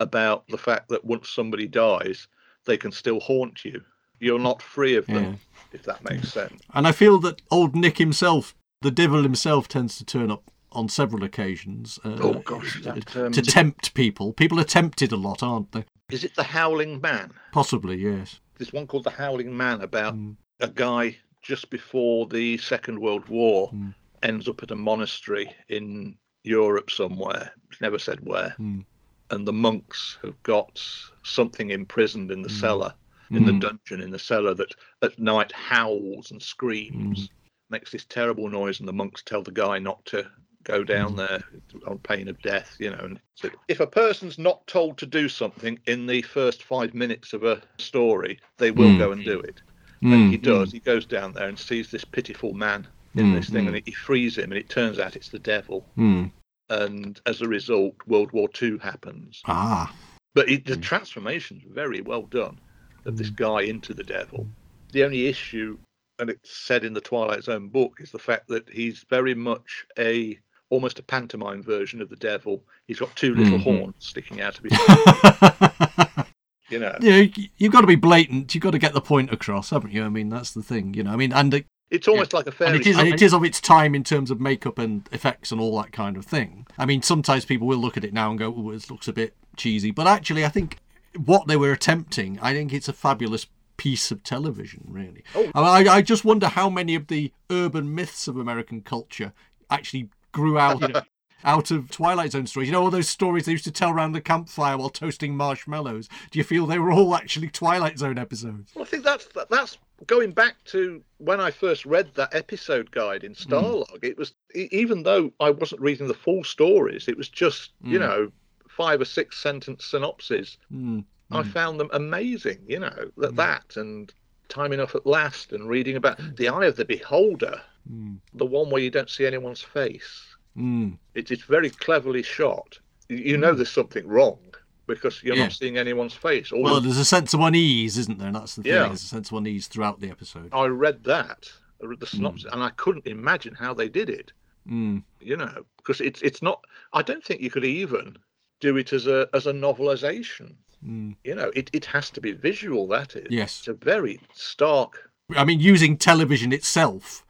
about 0.00 0.46
the 0.48 0.58
fact 0.58 0.88
that 0.88 1.04
once 1.04 1.28
somebody 1.28 1.66
dies, 1.66 2.28
they 2.66 2.76
can 2.76 2.92
still 2.92 3.20
haunt 3.20 3.64
you. 3.64 3.82
You're 4.20 4.38
not 4.38 4.62
free 4.62 4.94
of 4.96 5.06
them, 5.06 5.24
Yeah. 5.24 5.36
if 5.72 5.82
that 5.84 6.08
makes 6.08 6.32
sense. 6.32 6.60
And 6.72 6.86
I 6.86 6.92
feel 6.92 7.18
that 7.20 7.42
old 7.50 7.74
Nick 7.74 7.98
himself, 7.98 8.54
the 8.80 8.90
devil 8.90 9.22
himself, 9.22 9.68
tends 9.68 9.96
to 9.98 10.04
turn 10.04 10.30
up 10.30 10.50
on 10.74 10.88
several 10.88 11.24
occasions. 11.24 11.98
Uh, 12.04 12.18
Oh, 12.20 12.34
gosh, 12.34 12.74
to, 12.82 12.92
that, 12.92 13.16
um, 13.16 13.32
to 13.32 13.42
tempt 13.42 13.94
people. 13.94 14.32
People 14.32 14.60
are 14.60 14.64
tempted 14.64 15.12
a 15.12 15.16
lot, 15.16 15.42
aren't 15.42 15.72
they? 15.72 15.84
Is 16.10 16.24
it 16.24 16.34
the 16.36 16.42
Howling 16.42 17.00
Man? 17.00 17.32
Possibly, 17.52 17.96
yes. 17.96 18.40
There's 18.58 18.72
one 18.72 18.86
called 18.86 19.04
the 19.04 19.10
Howling 19.10 19.56
Man 19.56 19.80
about 19.80 20.14
Mm. 20.14 20.36
a 20.60 20.68
guy 20.68 21.16
just 21.42 21.70
before 21.70 22.26
the 22.26 22.58
Second 22.58 22.98
World 23.00 23.28
War 23.28 23.70
Mm. 23.72 23.94
ends 24.22 24.48
up 24.48 24.62
at 24.62 24.70
a 24.70 24.76
monastery 24.76 25.50
in 25.68 26.16
Europe 26.44 26.90
somewhere. 26.90 27.52
It's 27.70 27.80
never 27.80 27.98
said 27.98 28.20
where. 28.22 28.54
Mm. 28.58 28.84
And 29.30 29.46
the 29.48 29.52
monks 29.52 30.18
have 30.22 30.40
got 30.42 30.80
something 31.24 31.70
imprisoned 31.70 32.30
in 32.30 32.42
the 32.42 32.50
cellar, 32.50 32.94
in 33.30 33.44
the 33.46 33.52
Mm. 33.52 33.60
dungeon 33.60 34.00
in 34.02 34.10
the 34.10 34.18
cellar, 34.18 34.54
that 34.54 34.72
at 35.02 35.18
night 35.18 35.50
howls 35.52 36.30
and 36.30 36.40
Mm. 36.40 36.44
screams, 36.44 37.30
makes 37.70 37.90
this 37.90 38.04
terrible 38.04 38.48
noise, 38.50 38.78
and 38.78 38.86
the 38.86 38.92
monks 38.92 39.22
tell 39.22 39.42
the 39.42 39.50
guy 39.50 39.78
not 39.78 40.04
to 40.04 40.30
go 40.64 40.82
down 40.84 41.14
Mm. 41.14 41.16
there 41.16 41.44
on 41.86 41.98
pain 41.98 42.28
of 42.28 42.40
death, 42.42 42.76
you 42.78 42.90
know. 42.90 43.00
And 43.00 43.20
so 43.34 43.50
if 43.68 43.80
a 43.80 43.86
person's 43.86 44.38
not 44.38 44.66
told 44.66 44.98
to 44.98 45.06
do 45.06 45.28
something 45.28 45.78
in 45.86 46.06
the 46.06 46.22
first 46.22 46.62
five 46.62 46.94
minutes 46.94 47.32
of 47.32 47.44
a 47.44 47.62
story, 47.78 48.38
they 48.58 48.70
will 48.70 48.90
Mm. 48.90 48.98
go 48.98 49.12
and 49.12 49.24
do 49.24 49.40
it. 49.40 49.60
Mm, 50.02 50.12
And 50.12 50.30
he 50.30 50.36
does. 50.36 50.72
He 50.72 50.80
goes 50.80 51.06
down 51.06 51.32
there 51.32 51.48
and 51.48 51.58
sees 51.58 51.90
this 51.90 52.04
pitiful 52.04 52.52
man 52.52 52.86
in 53.14 53.26
Mm, 53.26 53.34
this 53.34 53.48
thing, 53.48 53.64
mm. 53.66 53.76
and 53.76 53.82
he 53.86 53.92
frees 53.92 54.36
him, 54.36 54.50
and 54.50 54.58
it 54.58 54.68
turns 54.68 54.98
out 54.98 55.16
it's 55.16 55.28
the 55.30 55.38
devil. 55.38 55.86
Mm. 55.96 56.30
And 56.68 57.20
as 57.26 57.42
a 57.42 57.48
result, 57.48 57.94
World 58.06 58.32
War 58.32 58.48
II 58.60 58.78
happens. 58.78 59.40
Ah. 59.46 59.94
But 60.34 60.48
it, 60.48 60.64
the 60.66 60.76
transformation's 60.76 61.62
very 61.68 62.00
well 62.00 62.22
done 62.22 62.58
of 63.04 63.16
this 63.16 63.30
guy 63.30 63.62
into 63.62 63.94
the 63.94 64.02
devil. 64.02 64.48
The 64.92 65.04
only 65.04 65.26
issue, 65.26 65.78
and 66.18 66.28
it's 66.30 66.56
said 66.56 66.84
in 66.84 66.92
the 66.92 67.00
Twilight 67.00 67.44
Zone 67.44 67.68
book, 67.68 67.98
is 68.00 68.10
the 68.10 68.18
fact 68.18 68.48
that 68.48 68.68
he's 68.68 69.04
very 69.08 69.34
much 69.34 69.84
a 69.98 70.38
almost 70.74 70.98
a 70.98 71.02
pantomime 71.02 71.62
version 71.62 72.02
of 72.02 72.08
the 72.10 72.16
devil. 72.16 72.62
He's 72.88 72.98
got 72.98 73.14
two 73.14 73.34
little 73.34 73.58
Mhm. 73.58 73.62
horns 73.62 73.94
sticking 74.00 74.40
out 74.40 74.58
of 74.58 74.64
his, 74.64 74.72
you 76.68 76.78
know. 76.78 76.96
yeah, 77.00 77.18
you- 77.18 77.48
you've 77.58 77.72
got 77.72 77.82
to 77.82 77.86
be 77.86 77.94
blatant. 77.94 78.54
You've 78.54 78.62
got 78.62 78.72
to 78.72 78.78
get 78.78 78.92
the 78.92 79.00
point 79.00 79.32
across, 79.32 79.70
haven't 79.70 79.92
you? 79.92 80.02
I 80.04 80.08
mean, 80.08 80.28
that's 80.28 80.50
the 80.52 80.62
thing, 80.62 80.94
you 80.94 81.02
know. 81.04 81.12
I 81.12 81.16
mean, 81.16 81.32
and 81.32 81.54
it, 81.54 81.66
It's 81.90 82.08
almost 82.08 82.32
like 82.32 82.46
a 82.48 82.64
and 82.66 82.76
it 82.76 82.86
is 82.86 82.98
and 82.98 83.06
it 83.08 83.22
is 83.22 83.32
of 83.32 83.44
its 83.44 83.60
time 83.60 83.94
in 83.94 84.02
terms 84.02 84.30
of 84.30 84.40
makeup 84.40 84.78
and 84.78 85.08
effects 85.12 85.52
and 85.52 85.60
all 85.60 85.80
that 85.80 85.92
kind 85.92 86.16
of 86.16 86.24
thing. 86.26 86.66
I 86.76 86.86
mean, 86.86 87.02
sometimes 87.02 87.44
people 87.44 87.66
will 87.68 87.78
look 87.78 87.96
at 87.96 88.04
it 88.04 88.12
now 88.12 88.30
and 88.30 88.38
go, 88.38 88.52
"Oh, 88.56 88.70
it 88.70 88.90
looks 88.90 89.06
a 89.08 89.12
bit 89.12 89.34
cheesy," 89.56 89.90
but 89.92 90.06
actually, 90.06 90.44
I 90.44 90.48
think 90.48 90.78
what 91.24 91.46
they 91.46 91.56
were 91.56 91.70
attempting, 91.72 92.38
I 92.42 92.52
think 92.52 92.72
it's 92.72 92.88
a 92.88 92.92
fabulous 92.92 93.46
piece 93.76 94.10
of 94.10 94.22
television, 94.24 94.84
really. 94.88 95.22
Oh. 95.34 95.50
I, 95.54 95.86
I 95.88 96.02
just 96.02 96.24
wonder 96.24 96.48
how 96.48 96.68
many 96.70 96.94
of 96.96 97.06
the 97.08 97.32
urban 97.50 97.94
myths 97.94 98.26
of 98.26 98.36
American 98.36 98.80
culture 98.80 99.32
actually 99.70 100.08
grew 100.34 100.58
out. 100.58 101.06
Out 101.46 101.70
of 101.70 101.90
Twilight 101.90 102.32
Zone 102.32 102.46
stories, 102.46 102.68
you 102.70 102.72
know 102.72 102.82
all 102.82 102.90
those 102.90 103.06
stories 103.08 103.44
they 103.44 103.52
used 103.52 103.64
to 103.64 103.70
tell 103.70 103.90
around 103.90 104.12
the 104.12 104.20
campfire 104.22 104.78
while 104.78 104.88
toasting 104.88 105.36
marshmallows. 105.36 106.08
Do 106.30 106.38
you 106.38 106.42
feel 106.42 106.64
they 106.64 106.78
were 106.78 106.90
all 106.90 107.14
actually 107.14 107.48
Twilight 107.48 107.98
Zone 107.98 108.16
episodes? 108.16 108.72
Well, 108.74 108.84
I 108.84 108.88
think 108.88 109.04
that's 109.04 109.28
that's 109.50 109.76
going 110.06 110.30
back 110.32 110.54
to 110.68 111.02
when 111.18 111.40
I 111.42 111.50
first 111.50 111.84
read 111.84 112.08
that 112.14 112.34
episode 112.34 112.90
guide 112.92 113.24
in 113.24 113.34
Starlog. 113.34 113.98
It 114.02 114.16
was 114.16 114.32
even 114.54 115.02
though 115.02 115.34
I 115.38 115.50
wasn't 115.50 115.82
reading 115.82 116.08
the 116.08 116.14
full 116.14 116.44
stories, 116.44 117.08
it 117.08 117.16
was 117.18 117.28
just 117.28 117.72
you 117.82 117.98
Mm. 117.98 118.00
know 118.08 118.32
five 118.70 119.02
or 119.02 119.04
six 119.04 119.36
sentence 119.36 119.84
synopses. 119.84 120.56
Mm. 120.72 121.04
I 121.30 121.42
found 121.42 121.78
them 121.78 121.90
amazing. 121.92 122.60
You 122.66 122.78
know 122.80 123.10
that 123.18 123.36
that 123.36 123.76
and 123.76 124.10
time 124.48 124.72
enough 124.72 124.94
at 124.94 125.04
last 125.04 125.52
and 125.52 125.68
reading 125.68 125.96
about 125.96 126.18
the 126.36 126.48
eye 126.48 126.64
of 126.64 126.76
the 126.76 126.86
beholder, 126.86 127.60
Mm. 127.90 128.18
the 128.32 128.46
one 128.46 128.70
where 128.70 128.80
you 128.82 128.90
don't 128.90 129.10
see 129.10 129.26
anyone's 129.26 129.60
face. 129.62 130.24
Mm. 130.56 130.98
It, 131.14 131.30
it's 131.30 131.42
very 131.44 131.68
cleverly 131.70 132.22
shot. 132.22 132.78
You- 133.08 133.36
know 133.36 133.52
there's 133.52 133.70
something 133.70 134.06
wrong 134.06 134.38
because 134.86 135.22
you're 135.22 135.36
Yeah. 135.36 135.44
not 135.44 135.52
seeing 135.52 135.76
anyone's 135.76 136.14
face. 136.14 136.50
All 136.52 136.62
Well, 136.62 136.80
there's 136.80 136.96
a 136.98 137.04
sense 137.04 137.34
of 137.34 137.40
unease, 137.40 137.98
isn't 137.98 138.18
there? 138.18 138.28
And 138.28 138.36
That's 138.36 138.54
the 138.56 138.62
thing. 138.62 138.72
Yeah. 138.72 138.86
There's 138.86 139.02
a 139.02 139.06
sense 139.06 139.30
of 139.30 139.36
unease 139.38 139.66
throughout 139.66 140.00
the 140.00 140.10
episode. 140.10 140.48
I 140.52 140.66
read 140.66 141.04
that, 141.04 141.50
I 141.82 141.86
read 141.86 142.00
the 142.00 142.06
Hmm. 142.06 142.16
synopsis, 142.16 142.50
and 142.52 142.62
I 142.62 142.70
couldn't 142.70 143.06
imagine 143.06 143.54
how 143.54 143.74
they 143.74 143.88
did 143.88 144.08
it. 144.08 144.32
Mm. 144.68 145.02
You 145.20 145.36
know, 145.36 145.66
because 145.76 146.00
it's 146.00 146.22
it's 146.22 146.40
not. 146.40 146.64
I 146.94 147.02
don't 147.02 147.22
think 147.22 147.42
you 147.42 147.50
could 147.50 147.66
even 147.66 148.16
do 148.60 148.78
it 148.78 148.94
as 148.94 149.06
a 149.06 149.28
as 149.34 149.46
a 149.46 149.52
novelization. 149.52 150.54
Mm. 150.86 151.16
You 151.24 151.34
know, 151.34 151.50
it, 151.54 151.68
it 151.74 151.84
has 151.86 152.08
to 152.10 152.20
be 152.20 152.32
visual. 152.32 152.86
That 152.88 153.14
is. 153.16 153.26
Yes. 153.30 153.58
It's 153.58 153.68
a 153.68 153.74
very 153.74 154.20
stark. 154.32 155.10
I 155.36 155.44
mean, 155.44 155.60
using 155.60 155.96
television 155.98 156.52
itself, 156.52 157.24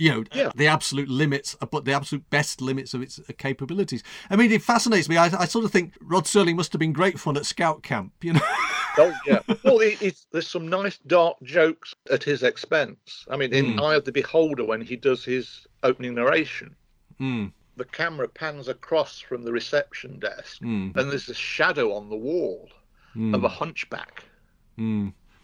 you 0.00 0.10
know, 0.10 0.24
Yeah. 0.32 0.50
the 0.54 0.66
absolute 0.66 1.08
limits, 1.08 1.56
uh, 1.60 1.66
but 1.66 1.84
the 1.84 1.92
absolute 1.92 2.28
best 2.30 2.60
limits 2.60 2.94
of 2.94 3.02
its 3.02 3.18
uh, 3.18 3.22
capabilities. 3.36 4.02
I 4.30 4.36
mean, 4.36 4.50
it 4.50 4.62
fascinates 4.62 5.08
me. 5.08 5.16
I, 5.16 5.26
I 5.26 5.44
sort 5.44 5.64
of 5.64 5.70
think 5.70 5.92
Rod 6.00 6.24
Serling 6.24 6.56
must 6.56 6.72
have 6.72 6.80
been 6.80 6.92
great 6.92 7.20
fun 7.20 7.36
at 7.36 7.44
scout 7.46 7.82
camp, 7.82 8.12
you 8.22 8.32
know. 8.32 8.40
Oh 8.98 9.14
yeah. 9.24 9.38
well, 9.62 9.78
it, 9.78 10.16
there's 10.32 10.48
some 10.48 10.66
nice 10.66 10.98
dark 11.06 11.36
jokes 11.44 11.94
at 12.10 12.24
his 12.24 12.42
expense. 12.42 13.24
I 13.30 13.36
mean, 13.36 13.52
in 13.54 13.76
Mm. 13.76 13.80
Eye 13.80 13.94
of 13.94 14.04
the 14.04 14.10
Beholder, 14.10 14.64
when 14.64 14.80
he 14.80 14.96
does 14.96 15.24
his 15.24 15.64
opening 15.84 16.14
narration, 16.16 16.74
mm, 17.20 17.52
the 17.76 17.84
camera 17.84 18.26
pans 18.28 18.66
across 18.66 19.20
from 19.20 19.44
the 19.44 19.52
reception 19.52 20.18
desk, 20.18 20.60
mm, 20.60 20.94
and 20.96 21.08
there's 21.10 21.28
a 21.28 21.34
shadow 21.34 21.94
on 21.94 22.10
the 22.10 22.16
wall 22.16 22.68
mm, 23.14 23.32
of 23.32 23.44
a 23.44 23.48
hunchback. 23.48 24.24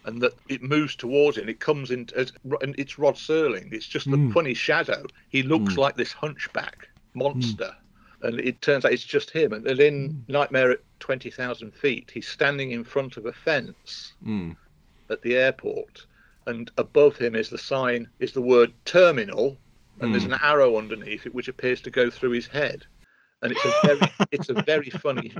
Mm, 0.07 0.13
and 0.13 0.21
that 0.21 0.33
it 0.47 0.63
moves 0.63 0.95
towards 0.95 1.37
it 1.37 1.41
and 1.41 1.49
it 1.49 1.59
comes 1.59 1.91
in 1.91 2.07
as 2.15 2.31
and 2.61 2.75
it's 2.77 2.97
Rod 2.97 3.15
Serling. 3.15 3.73
It's 3.73 3.87
just 3.87 4.07
a 4.07 4.11
Mm. 4.11 4.33
funny 4.33 4.53
shadow. 4.53 5.05
He 5.29 5.43
looks 5.43 5.75
Mm. 5.75 5.77
like 5.77 5.95
this 5.95 6.13
hunchback 6.13 6.87
monster. 7.13 7.75
And 8.21 8.39
it 8.39 8.61
turns 8.61 8.83
out 8.83 8.93
it's 8.93 9.03
just 9.03 9.29
him. 9.29 9.53
And 9.53 9.65
then 9.65 9.79
in 9.79 10.09
Mm. 10.09 10.29
Nightmare 10.29 10.71
at 10.71 10.79
20,000 10.99 11.73
feet, 11.75 12.09
he's 12.11 12.27
standing 12.27 12.71
in 12.71 12.83
front 12.83 13.17
of 13.17 13.25
a 13.25 13.33
fence 13.33 14.13
mm, 14.25 14.55
at 15.09 15.21
the 15.21 15.35
airport. 15.35 16.07
And 16.47 16.71
above 16.77 17.17
him 17.17 17.35
is 17.35 17.49
the 17.49 17.57
sign, 17.57 18.09
is 18.19 18.31
the 18.31 18.41
word 18.41 18.73
terminal. 18.85 19.57
And 19.99 20.13
there's 20.13 20.23
Mm. 20.23 20.33
an 20.33 20.39
arrow 20.41 20.77
underneath 20.77 21.25
it, 21.25 21.33
which 21.35 21.47
appears 21.47 21.81
to 21.81 21.91
go 21.91 22.09
through 22.09 22.31
his 22.31 22.47
head. 22.47 22.85
And 23.41 23.51
it's 23.51 23.65
a 23.65 23.71
very, 23.85 23.99
it's 24.31 24.49
a 24.49 24.55
very 24.55 24.89
funny 24.89 25.33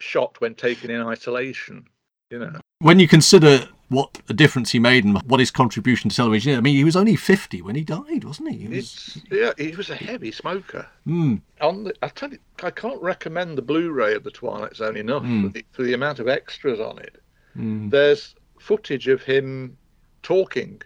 shot 0.00 0.40
when 0.40 0.54
taken 0.54 0.90
in 0.90 1.02
isolation. 1.02 1.86
You 2.30 2.38
know, 2.38 2.60
When 2.80 2.98
you 2.98 3.08
consider 3.08 3.68
what 3.88 4.20
a 4.28 4.32
difference 4.34 4.70
he 4.72 4.78
made 4.78 5.04
and 5.04 5.20
what 5.22 5.38
his 5.40 5.50
contribution 5.50 6.10
to 6.10 6.16
television 6.16 6.52
is, 6.52 6.58
I 6.58 6.60
mean, 6.60 6.76
he 6.76 6.84
was 6.84 6.96
only 6.96 7.14
50 7.16 7.62
when 7.62 7.74
he 7.76 7.84
died, 7.84 8.24
wasn't 8.24 8.50
he? 8.50 8.58
he 8.58 8.68
was, 8.68 9.22
yeah, 9.30 9.52
he 9.56 9.76
was 9.76 9.90
a 9.90 9.94
heavy 9.94 10.32
smoker. 10.32 10.86
mm, 11.06 11.40
On 11.60 11.84
the, 11.84 11.94
I 12.02 12.08
tell 12.08 12.30
you, 12.30 12.38
I 12.62 12.70
can't 12.70 13.00
recommend 13.00 13.56
the 13.56 13.62
Blu-ray 13.62 14.14
of 14.14 14.24
the 14.24 14.30
Twilight 14.30 14.74
Zone 14.76 14.96
enough 14.96 15.22
Mm. 15.22 15.42
for, 15.42 15.48
the, 15.50 15.64
for 15.72 15.82
the 15.84 15.92
amount 15.94 16.18
of 16.18 16.26
extras 16.28 16.80
on 16.80 16.98
it. 16.98 17.22
mm, 17.56 17.90
There's 17.90 18.34
footage 18.58 19.06
of 19.08 19.22
him 19.22 19.76
talking 20.22 20.82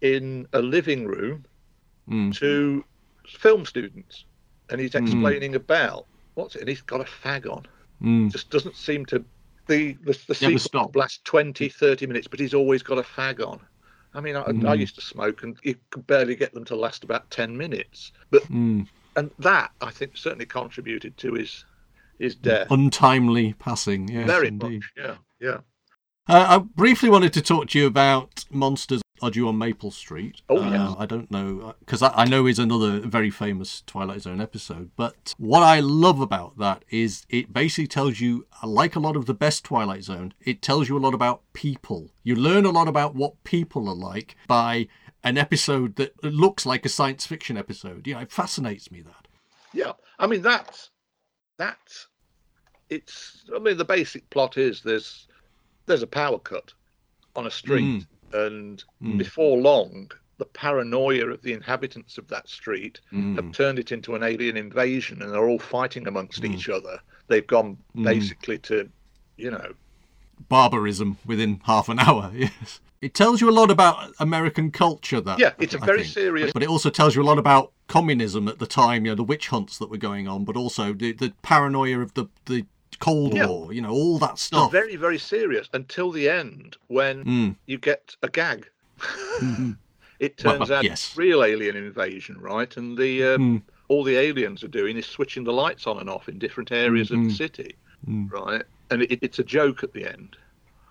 in 0.00 0.46
a 0.52 0.60
living 0.60 1.06
room 1.06 1.44
mm, 2.08 2.34
to 2.36 2.84
film 3.26 3.64
students, 3.66 4.24
and 4.70 4.80
he's 4.80 4.92
Mm. 4.92 5.02
explaining 5.02 5.54
about 5.56 6.06
what's 6.34 6.54
it, 6.54 6.60
and 6.60 6.68
he's 6.68 6.82
got 6.82 7.00
a 7.00 7.04
fag 7.04 7.50
on. 7.50 7.66
mm. 8.02 8.30
Just 8.30 8.50
doesn't 8.50 8.76
seem 8.76 9.04
to 9.06 9.24
the 9.72 9.92
the, 10.04 10.24
the 10.28 10.38
Never 10.42 10.58
stop. 10.58 10.96
lasts 10.96 11.20
20, 11.24 11.68
30 11.68 12.06
minutes, 12.06 12.28
but 12.28 12.40
he's 12.40 12.54
always 12.54 12.82
got 12.82 12.98
a 12.98 13.02
fag 13.02 13.46
on. 13.46 13.60
I 14.14 14.20
mean, 14.20 14.36
I, 14.36 14.42
I 14.42 14.52
Mm. 14.52 14.78
used 14.80 14.94
to 14.96 15.00
smoke, 15.00 15.42
and 15.42 15.56
you 15.62 15.76
could 15.90 16.06
barely 16.06 16.36
get 16.36 16.52
them 16.52 16.64
to 16.66 16.76
last 16.76 17.04
about 17.04 17.30
ten 17.30 17.56
minutes, 17.56 18.12
but 18.30 18.42
Mm. 18.44 18.86
and 19.16 19.30
that 19.38 19.72
I 19.80 19.90
think 19.90 20.16
certainly 20.16 20.46
contributed 20.46 21.16
to 21.18 21.34
his 21.34 21.64
his 22.18 22.34
death. 22.36 22.70
Untimely 22.70 23.54
passing, 23.54 24.08
yes, 24.08 24.26
Very 24.26 24.48
indeed. 24.48 24.82
much, 24.82 24.92
yeah, 24.96 25.16
yeah. 25.40 25.60
Uh, 26.28 26.46
I 26.48 26.58
briefly 26.58 27.08
wanted 27.10 27.32
to 27.32 27.42
talk 27.42 27.68
to 27.70 27.78
you 27.78 27.86
about 27.86 28.44
Monsters 28.50 29.01
Are 29.22 29.30
You 29.32 29.48
on 29.48 29.56
Maple 29.58 29.90
Street? 29.90 30.42
Oh, 30.48 30.58
Uh, 30.58 30.70
yes. 30.70 30.96
I 30.98 31.06
don't 31.06 31.30
know, 31.30 31.74
because 31.80 32.02
I, 32.02 32.08
I 32.14 32.24
know 32.24 32.46
is 32.46 32.58
another 32.58 32.98
very 33.00 33.30
famous 33.30 33.82
Twilight 33.86 34.22
Zone 34.22 34.40
episode. 34.40 34.90
But 34.96 35.34
what 35.38 35.62
I 35.62 35.80
love 35.80 36.20
about 36.20 36.58
that 36.58 36.84
is 36.90 37.24
it 37.28 37.52
basically 37.52 37.86
tells 37.86 38.20
you, 38.20 38.46
like 38.64 38.96
a 38.96 39.00
lot 39.00 39.16
of 39.16 39.26
the 39.26 39.34
best 39.34 39.64
Twilight 39.64 40.02
Zone, 40.04 40.34
it 40.40 40.60
tells 40.60 40.88
you 40.88 40.98
a 40.98 41.00
lot 41.00 41.14
about 41.14 41.42
people. 41.52 42.10
You 42.24 42.34
learn 42.34 42.64
a 42.66 42.70
lot 42.70 42.88
about 42.88 43.14
what 43.14 43.42
people 43.44 43.88
are 43.88 43.94
like 43.94 44.34
by 44.48 44.88
an 45.24 45.38
episode 45.38 45.94
that 45.96 46.22
looks 46.24 46.66
like 46.66 46.84
a 46.84 46.88
science 46.88 47.24
fiction 47.24 47.56
episode. 47.56 48.06
You 48.08 48.14
know, 48.14 48.20
it 48.20 48.32
fascinates 48.32 48.90
me 48.90 49.02
that. 49.02 49.28
Yeah, 49.72 49.92
I 50.18 50.26
mean 50.26 50.42
that's 50.42 50.90
that's 51.58 52.08
it's. 52.90 53.44
I 53.54 53.58
mean 53.60 53.76
the 53.76 53.84
basic 53.84 54.28
plot 54.30 54.56
is 54.58 54.82
there's 54.82 55.28
there's 55.86 56.02
a 56.02 56.06
power 56.08 56.38
cut 56.38 56.72
on 57.36 57.46
a 57.46 57.50
street, 57.50 58.04
and 58.32 58.82
Mm. 59.02 59.18
before 59.18 59.58
long, 59.58 60.10
the 60.38 60.44
paranoia 60.46 61.26
of 61.26 61.42
the 61.42 61.52
inhabitants 61.52 62.18
of 62.18 62.26
that 62.28 62.48
street 62.48 63.00
Mm. 63.12 63.36
have 63.36 63.52
turned 63.52 63.78
it 63.78 63.92
into 63.92 64.14
an 64.14 64.22
alien 64.22 64.56
invasion, 64.56 65.22
and 65.22 65.32
they're 65.32 65.48
all 65.48 65.58
fighting 65.58 66.06
amongst 66.08 66.42
Mm. 66.42 66.54
each 66.54 66.68
other. 66.68 67.00
They've 67.28 67.46
gone 67.46 67.78
Mm. 67.96 68.04
basically 68.04 68.58
to, 68.58 68.88
you 69.36 69.50
know, 69.50 69.72
Barbarism 70.48 71.18
within 71.24 71.60
half 71.64 71.88
an 71.88 71.98
hour, 72.00 72.32
yes. 72.34 72.80
It 73.00 73.14
tells 73.14 73.40
you 73.40 73.48
a 73.50 73.52
lot 73.52 73.70
about 73.70 74.12
American 74.20 74.70
culture, 74.70 75.20
that. 75.20 75.38
yeah, 75.38 75.52
it's 75.58 75.74
a 75.74 75.80
I 75.82 75.86
very 75.86 76.02
think. 76.02 76.12
serious. 76.14 76.52
But 76.52 76.62
it 76.62 76.68
also 76.68 76.88
tells 76.90 77.16
you 77.16 77.22
a 77.22 77.24
lot 77.24 77.38
about 77.38 77.72
communism 77.88 78.46
at 78.48 78.58
the 78.60 78.66
time, 78.66 79.04
you 79.04 79.10
know, 79.12 79.16
the 79.16 79.24
witch 79.24 79.48
hunts 79.48 79.78
that 79.78 79.90
were 79.90 79.96
going 79.96 80.28
on, 80.28 80.44
but 80.44 80.56
also 80.56 80.92
the, 80.92 81.12
the 81.12 81.32
paranoia 81.42 81.98
of 82.00 82.14
the, 82.14 82.26
the 82.46 82.64
Cold 83.00 83.34
Yeah. 83.34 83.46
War, 83.46 83.72
you 83.72 83.80
know, 83.80 83.90
all 83.90 84.18
that 84.18 84.32
It's 84.32 84.42
stuff. 84.42 84.70
very, 84.72 84.96
very 84.96 85.18
serious 85.18 85.68
until 85.72 86.10
the 86.12 86.28
end 86.28 86.76
when 86.88 87.24
Mm. 87.24 87.56
you 87.66 87.78
get 87.78 88.16
a 88.22 88.28
gag. 88.28 88.68
Mhm. 88.98 89.76
It 90.20 90.40
Well, 90.44 90.58
turns 90.58 90.70
out 90.70 90.84
yes. 90.84 91.16
real 91.16 91.42
alien 91.42 91.74
invasion, 91.76 92.36
right? 92.40 92.76
And 92.76 92.96
the 92.96 93.24
uh, 93.24 93.38
Mm. 93.38 93.62
all 93.88 94.04
the 94.04 94.16
aliens 94.16 94.62
are 94.62 94.68
doing 94.68 94.96
is 94.96 95.04
switching 95.06 95.42
the 95.42 95.52
lights 95.52 95.84
on 95.86 95.98
and 95.98 96.08
off 96.08 96.28
in 96.28 96.38
different 96.38 96.70
areas 96.70 97.10
of 97.10 97.18
Mhm. 97.18 97.28
the 97.28 97.34
city, 97.34 97.74
Mm. 98.08 98.30
right? 98.30 98.62
And 98.90 99.02
it, 99.02 99.18
it's 99.20 99.40
a 99.40 99.44
joke 99.44 99.82
at 99.82 99.92
the 99.92 100.06
end, 100.06 100.36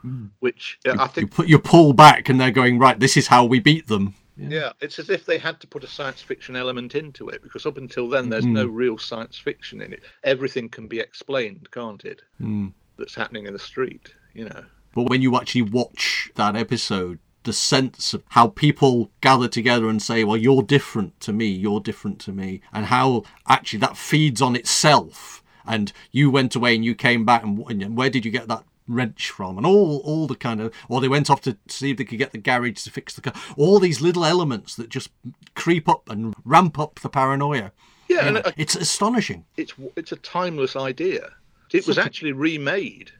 Mm. 0.05 0.31
which 0.41 0.79
uh, 0.85 0.95
I 0.99 1.03
You 1.03 1.09
think, 1.09 1.31
put 1.31 1.47
you 1.47 1.59
pull 1.59 1.93
back 1.93 2.27
and 2.27 2.41
they're 2.41 2.51
going, 2.51 2.77
right, 2.77 2.99
this 2.99 3.15
is 3.15 3.27
how 3.27 3.45
we 3.45 3.59
beat 3.59 3.87
them. 3.87 4.15
Yeah, 4.49 4.71
it's 4.81 4.99
as 4.99 5.09
if 5.09 5.25
they 5.25 5.37
had 5.37 5.59
to 5.61 5.67
put 5.67 5.83
a 5.83 5.87
science 5.87 6.21
fiction 6.21 6.55
element 6.55 6.95
into 6.95 7.29
it 7.29 7.41
because 7.43 7.65
up 7.65 7.77
until 7.77 8.09
then, 8.09 8.29
there's 8.29 8.45
Mhm. 8.45 8.53
no 8.53 8.65
real 8.65 8.97
science 8.97 9.37
fiction 9.37 9.81
in 9.81 9.93
it. 9.93 10.03
Everything 10.23 10.69
can 10.69 10.87
be 10.87 10.99
explained, 10.99 11.69
can't 11.71 12.03
it? 12.05 12.21
Mm. 12.41 12.73
That's 12.97 13.15
happening 13.15 13.45
in 13.45 13.53
the 13.53 13.59
street, 13.59 14.13
you 14.33 14.45
know. 14.45 14.65
But 14.93 15.09
when 15.09 15.21
you 15.21 15.35
actually 15.37 15.63
watch 15.63 16.31
that 16.35 16.55
episode, 16.55 17.19
the 17.43 17.53
sense 17.53 18.13
of 18.13 18.23
how 18.29 18.47
people 18.49 19.09
gather 19.21 19.47
together 19.47 19.89
and 19.89 20.01
say, 20.01 20.23
well, 20.23 20.37
you're 20.37 20.61
different 20.61 21.19
to 21.21 21.33
me, 21.33 21.47
you're 21.47 21.79
different 21.79 22.19
to 22.19 22.31
me, 22.31 22.61
and 22.71 22.85
how 22.87 23.23
actually 23.47 23.79
that 23.79 23.97
feeds 23.97 24.41
on 24.41 24.55
itself. 24.55 25.43
And 25.65 25.91
you 26.11 26.29
went 26.29 26.55
away 26.55 26.75
and 26.75 26.83
you 26.85 26.93
came 26.95 27.25
back, 27.25 27.43
and, 27.43 27.59
and 27.81 27.95
where 27.97 28.09
did 28.09 28.25
you 28.25 28.31
get 28.31 28.47
that 28.47 28.63
wrench 28.87 29.29
from? 29.29 29.57
And 29.57 29.65
all, 29.65 29.99
all 30.03 30.27
the 30.27 30.35
kind 30.35 30.61
of, 30.61 30.73
or 30.89 31.01
they 31.01 31.07
went 31.07 31.29
off 31.29 31.41
to 31.41 31.57
see 31.67 31.91
if 31.91 31.97
they 31.97 32.03
could 32.05 32.17
get 32.19 32.31
the 32.31 32.37
garage 32.37 32.83
to 32.83 32.91
fix 32.91 33.13
the 33.15 33.21
car. 33.21 33.33
All 33.57 33.79
these 33.79 34.01
little 34.01 34.25
elements 34.25 34.75
that 34.75 34.89
just 34.89 35.09
creep 35.55 35.87
up 35.89 36.09
and 36.09 36.33
ramp 36.45 36.77
up 36.79 36.99
the 36.99 37.09
paranoia. 37.09 37.71
Yeah, 38.09 38.25
and 38.27 38.53
it's 38.57 38.75
astonishing. 38.75 39.45
it's 39.55 39.73
it's 39.95 40.11
a 40.11 40.17
timeless 40.17 40.75
idea. 40.75 41.29
It 41.71 41.87
was 41.87 41.97
actually 41.97 42.33
remade 42.33 43.11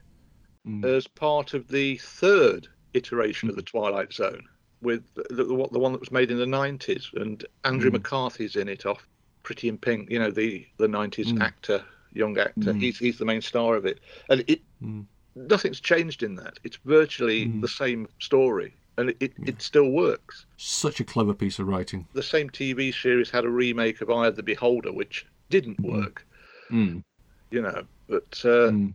Mm. 0.66 0.84
as 0.84 1.08
part 1.08 1.54
of 1.54 1.66
the 1.66 1.96
third 1.98 2.68
iteration 2.94 3.48
of 3.48 3.56
the 3.56 3.62
Twilight 3.62 4.12
Zone, 4.12 4.44
with 4.80 5.02
the, 5.14 5.24
the, 5.30 5.44
the 5.44 5.78
one 5.80 5.90
that 5.90 5.98
was 6.00 6.12
made 6.12 6.30
in 6.30 6.38
the 6.38 6.46
nineties, 6.46 7.10
and 7.14 7.44
Andrew 7.64 7.90
Mm. 7.90 7.94
McCarthy's 7.94 8.54
in 8.54 8.68
it 8.68 8.86
off 8.86 9.04
Pretty 9.42 9.68
in 9.68 9.76
Pink. 9.76 10.08
You 10.08 10.20
know 10.20 10.30
the 10.30 10.64
the 10.76 10.86
nineties 10.86 11.32
Mm. 11.32 11.40
actor, 11.40 11.82
young 12.12 12.38
actor. 12.38 12.72
Mm. 12.74 12.80
He's 12.80 12.96
he's 12.98 13.18
the 13.18 13.24
main 13.24 13.40
star 13.42 13.74
of 13.74 13.86
it, 13.86 13.98
and 14.28 14.44
it 14.46 14.60
Mm. 14.80 15.06
Nothing's 15.34 15.80
changed 15.80 16.22
in 16.22 16.34
that. 16.36 16.58
It's 16.64 16.76
virtually 16.84 17.46
Mm. 17.46 17.60
the 17.60 17.68
same 17.68 18.08
story, 18.18 18.74
and 18.96 19.10
it, 19.10 19.16
it, 19.20 19.32
it 19.46 19.62
still 19.62 19.90
works. 19.90 20.46
Such 20.56 21.00
a 21.00 21.04
clever 21.04 21.34
piece 21.34 21.58
of 21.58 21.66
writing. 21.68 22.06
The 22.12 22.22
same 22.22 22.50
TV 22.50 22.92
series 22.92 23.30
had 23.30 23.44
a 23.44 23.50
remake 23.50 24.00
of 24.00 24.10
Eye 24.10 24.26
of 24.28 24.36
the 24.36 24.42
Beholder, 24.42 24.92
which 24.92 25.26
didn't 25.50 25.80
Mm. 25.82 25.92
work. 25.92 26.26
Mm. 26.70 27.02
You 27.50 27.62
know, 27.62 27.84
but. 28.08 28.40
Uh, 28.44 28.70
Mm. 28.70 28.94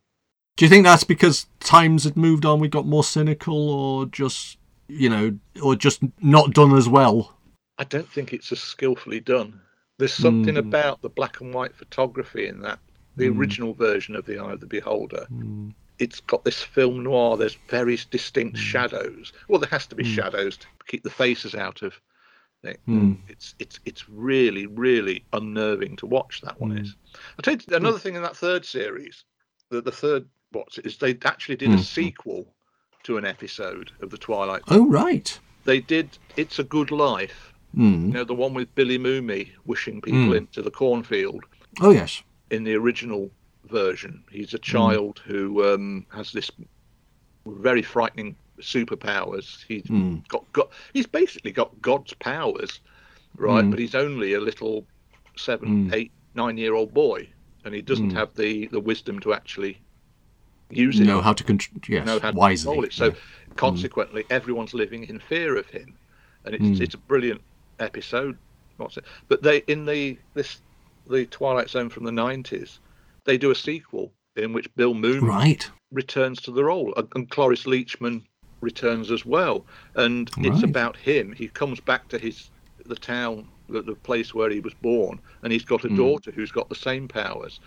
Do 0.55 0.65
you 0.65 0.69
think 0.69 0.85
that's 0.85 1.03
because 1.03 1.45
times 1.59 2.03
had 2.03 2.17
moved 2.17 2.43
on, 2.43 2.59
we 2.59 2.67
got 2.67 2.87
more 2.87 3.03
cynical, 3.03 3.69
or 3.69 4.07
just, 4.07 4.57
you 4.87 5.07
know, 5.07 5.37
or 5.61 5.75
just 5.75 6.01
not 6.19 6.51
done 6.51 6.75
as 6.75 6.89
well? 6.89 7.37
I 7.77 7.83
don't 7.83 8.09
think 8.09 8.33
it's 8.33 8.51
as 8.51 8.59
skillfully 8.59 9.19
done. 9.19 9.61
There's 9.99 10.13
something 10.15 10.55
Mm. 10.55 10.59
about 10.67 11.03
the 11.03 11.09
black 11.09 11.41
and 11.41 11.53
white 11.53 11.75
photography 11.75 12.47
in 12.47 12.61
that, 12.61 12.79
the 13.17 13.25
Mm. 13.27 13.37
original 13.37 13.73
version 13.75 14.15
of 14.15 14.25
The 14.25 14.39
Eye 14.39 14.53
of 14.53 14.59
the 14.59 14.65
Beholder. 14.65 15.27
Mm. 15.97 16.03
It's 16.03 16.19
got 16.21 16.43
this 16.45 16.61
film 16.61 17.03
noir. 17.03 17.37
There's 17.37 17.57
very 17.69 17.97
distinct 18.11 18.57
shadows. 18.57 19.33
Well, 19.47 19.59
there 19.59 19.69
has 19.69 19.87
to 19.87 19.95
be 19.95 20.03
Mm. 20.03 20.15
shadows 20.15 20.57
to 20.57 20.67
keep 20.87 21.03
the 21.03 21.09
faces 21.09 21.55
out 21.55 21.81
of. 21.81 21.99
thing. 22.63 22.77
Mm. 22.87 23.17
It's 23.29 23.53
it's 23.59 23.79
it's 23.85 24.09
really 24.09 24.65
really 24.65 25.23
unnerving 25.31 25.95
to 25.97 26.07
watch. 26.07 26.41
That 26.41 26.59
one 26.59 26.71
Mm. 26.71 26.81
is. 26.81 26.95
I'll 27.37 27.43
tell 27.43 27.53
you 27.55 27.75
another 27.77 27.99
thing 27.99 28.15
in 28.15 28.23
that 28.23 28.35
third 28.35 28.65
series. 28.65 29.25
The 29.69 29.79
the 29.79 29.91
third 29.91 30.27
what's 30.53 30.79
they 30.97 31.15
actually 31.23 31.55
did 31.57 31.69
a 31.69 31.75
Mm. 31.77 31.83
sequel 31.83 32.51
to 33.03 33.17
an 33.17 33.25
episode 33.25 33.91
of 34.01 34.09
the 34.09 34.17
Twilight 34.17 34.63
Oh, 34.69 34.87
right. 34.87 35.39
they 35.65 35.79
did 35.79 36.17
it's 36.35 36.57
a 36.57 36.63
good 36.63 36.89
life 36.89 37.53
Mm. 37.75 38.07
You 38.07 38.13
know, 38.13 38.23
the 38.23 38.33
one 38.33 38.55
with 38.55 38.73
Billy 38.73 38.97
Mumy 38.97 39.51
wishing 39.65 40.01
people 40.01 40.29
Mm. 40.33 40.37
into 40.37 40.63
the 40.63 40.71
cornfield. 40.71 41.43
Oh 41.79 41.91
yes. 41.91 42.23
In 42.49 42.63
the 42.63 42.73
original 42.73 43.29
version, 43.67 44.23
he's 44.31 44.51
Hmm. 44.51 44.55
a 44.57 44.59
child 44.59 45.21
who 45.25 45.63
um, 45.73 46.05
has 46.13 46.31
this 46.31 46.49
very 47.45 47.81
frightening 47.81 48.35
superpowers. 48.59 49.63
He's 49.67 49.83
Mm. 49.83 50.27
got, 50.27 50.51
got 50.53 50.69
he's 50.93 51.05
basically 51.07 51.51
got 51.51 51.81
God's 51.81 52.13
powers, 52.13 52.79
right? 53.35 53.63
Mm. 53.63 53.69
But 53.71 53.79
he's 53.79 53.95
only 53.95 54.33
a 54.33 54.39
little 54.39 54.85
seven, 55.35 55.89
Mm. 55.89 55.93
eight, 55.93 56.11
nine 56.33 56.57
year 56.57 56.73
old 56.73 56.93
boy, 56.93 57.29
and 57.63 57.73
he 57.75 57.81
doesn't 57.81 58.11
Mm. 58.11 58.15
have 58.15 58.33
the 58.35 58.67
the 58.67 58.79
wisdom 58.79 59.19
to 59.21 59.33
actually 59.33 59.79
use 60.69 60.99
it. 60.99 61.05
Know 61.05 61.21
how 61.21 61.33
to 61.33 61.43
control. 61.43 61.79
Yes. 61.87 62.05
know 62.05 62.19
how 62.19 62.31
to 62.31 62.37
wisely. 62.37 62.69
control 62.71 62.83
it. 62.85 62.93
So 62.93 63.05
yeah. 63.05 63.13
consequently, 63.55 64.25
everyone's 64.29 64.73
living 64.73 65.03
in 65.05 65.19
fear 65.19 65.55
of 65.57 65.67
him, 65.69 65.95
and 66.45 66.55
it's 66.55 66.63
Mm. 66.63 66.81
it's 66.81 66.95
a 66.95 66.99
brilliant 66.99 67.41
episode. 67.79 68.37
What's 68.77 68.97
it? 68.97 69.05
But 69.27 69.41
they 69.43 69.59
in 69.67 69.85
the 69.85 70.17
this 70.33 70.61
the 71.07 71.25
Twilight 71.27 71.69
Zone 71.69 71.89
from 71.89 72.03
the 72.03 72.11
nineties, 72.11 72.79
they 73.27 73.37
do 73.37 73.51
a 73.51 73.55
sequel 73.55 74.11
in 74.35 74.53
which 74.53 74.73
Bill 74.75 74.95
Mumy 74.95 75.21
Right. 75.21 75.69
returns 75.91 76.41
to 76.41 76.51
the 76.51 76.63
role, 76.63 76.93
and, 76.97 77.07
and 77.15 77.29
Cloris 77.29 77.65
Leachman 77.65 78.23
returns 78.61 79.11
as 79.11 79.23
well, 79.25 79.65
and 79.95 80.31
it's 80.39 80.63
about 80.63 80.97
him. 80.97 81.31
He 81.33 81.47
comes 81.47 81.79
back 81.79 82.07
to 82.09 82.17
his 82.17 82.49
the 82.85 82.95
town, 82.95 83.45
the, 83.69 83.81
the 83.81 83.95
place 83.95 84.33
where 84.33 84.49
he 84.49 84.61
was 84.61 84.73
born, 84.75 85.19
and 85.43 85.51
he's 85.51 85.65
got 85.65 85.83
a 85.83 85.89
Mm. 85.89 85.97
daughter 85.97 86.31
who's 86.31 86.51
got 86.51 86.69
the 86.69 86.75
same 86.75 87.07
powers. 87.07 87.59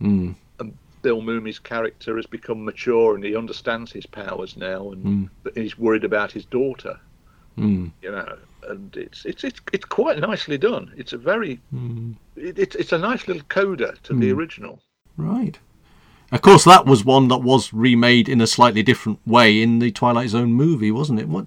Mm. 0.00 0.36
And 0.60 0.72
Bill 1.02 1.20
Mumy's 1.20 1.58
character 1.58 2.14
has 2.16 2.26
become 2.26 2.64
mature 2.64 3.14
and 3.16 3.24
he 3.24 3.34
understands 3.34 3.90
his 3.92 4.06
powers 4.06 4.56
now, 4.56 4.92
and 4.92 5.04
Mm. 5.44 5.54
he's 5.56 5.76
worried 5.78 6.04
about 6.04 6.30
his 6.32 6.44
daughter. 6.44 6.98
Mm. 7.58 7.90
You 8.02 8.12
know, 8.12 8.38
and 8.68 8.96
it's 8.96 9.24
it's 9.24 9.42
it's 9.42 9.60
it's 9.72 9.84
quite 9.84 10.18
nicely 10.20 10.58
done. 10.58 10.92
It's 10.96 11.12
a 11.12 11.18
very 11.18 11.60
Mm. 11.74 12.14
it, 12.36 12.56
it's 12.58 12.76
it's 12.76 12.92
a 12.92 12.98
nice 12.98 13.26
little 13.26 13.42
coda 13.48 13.94
to 14.04 14.14
the 14.14 14.30
Mm. 14.30 14.36
original. 14.36 14.80
Right. 15.18 15.58
Of 16.32 16.42
course, 16.42 16.64
that 16.64 16.86
was 16.86 17.04
one 17.04 17.28
that 17.28 17.38
was 17.38 17.72
remade 17.72 18.28
in 18.28 18.40
a 18.40 18.46
slightly 18.46 18.82
different 18.82 19.18
way 19.26 19.60
in 19.62 19.78
the 19.78 19.90
Twilight 19.90 20.28
Zone 20.30 20.52
movie, 20.52 20.90
wasn't 20.90 21.20
it? 21.20 21.28
What 21.28 21.46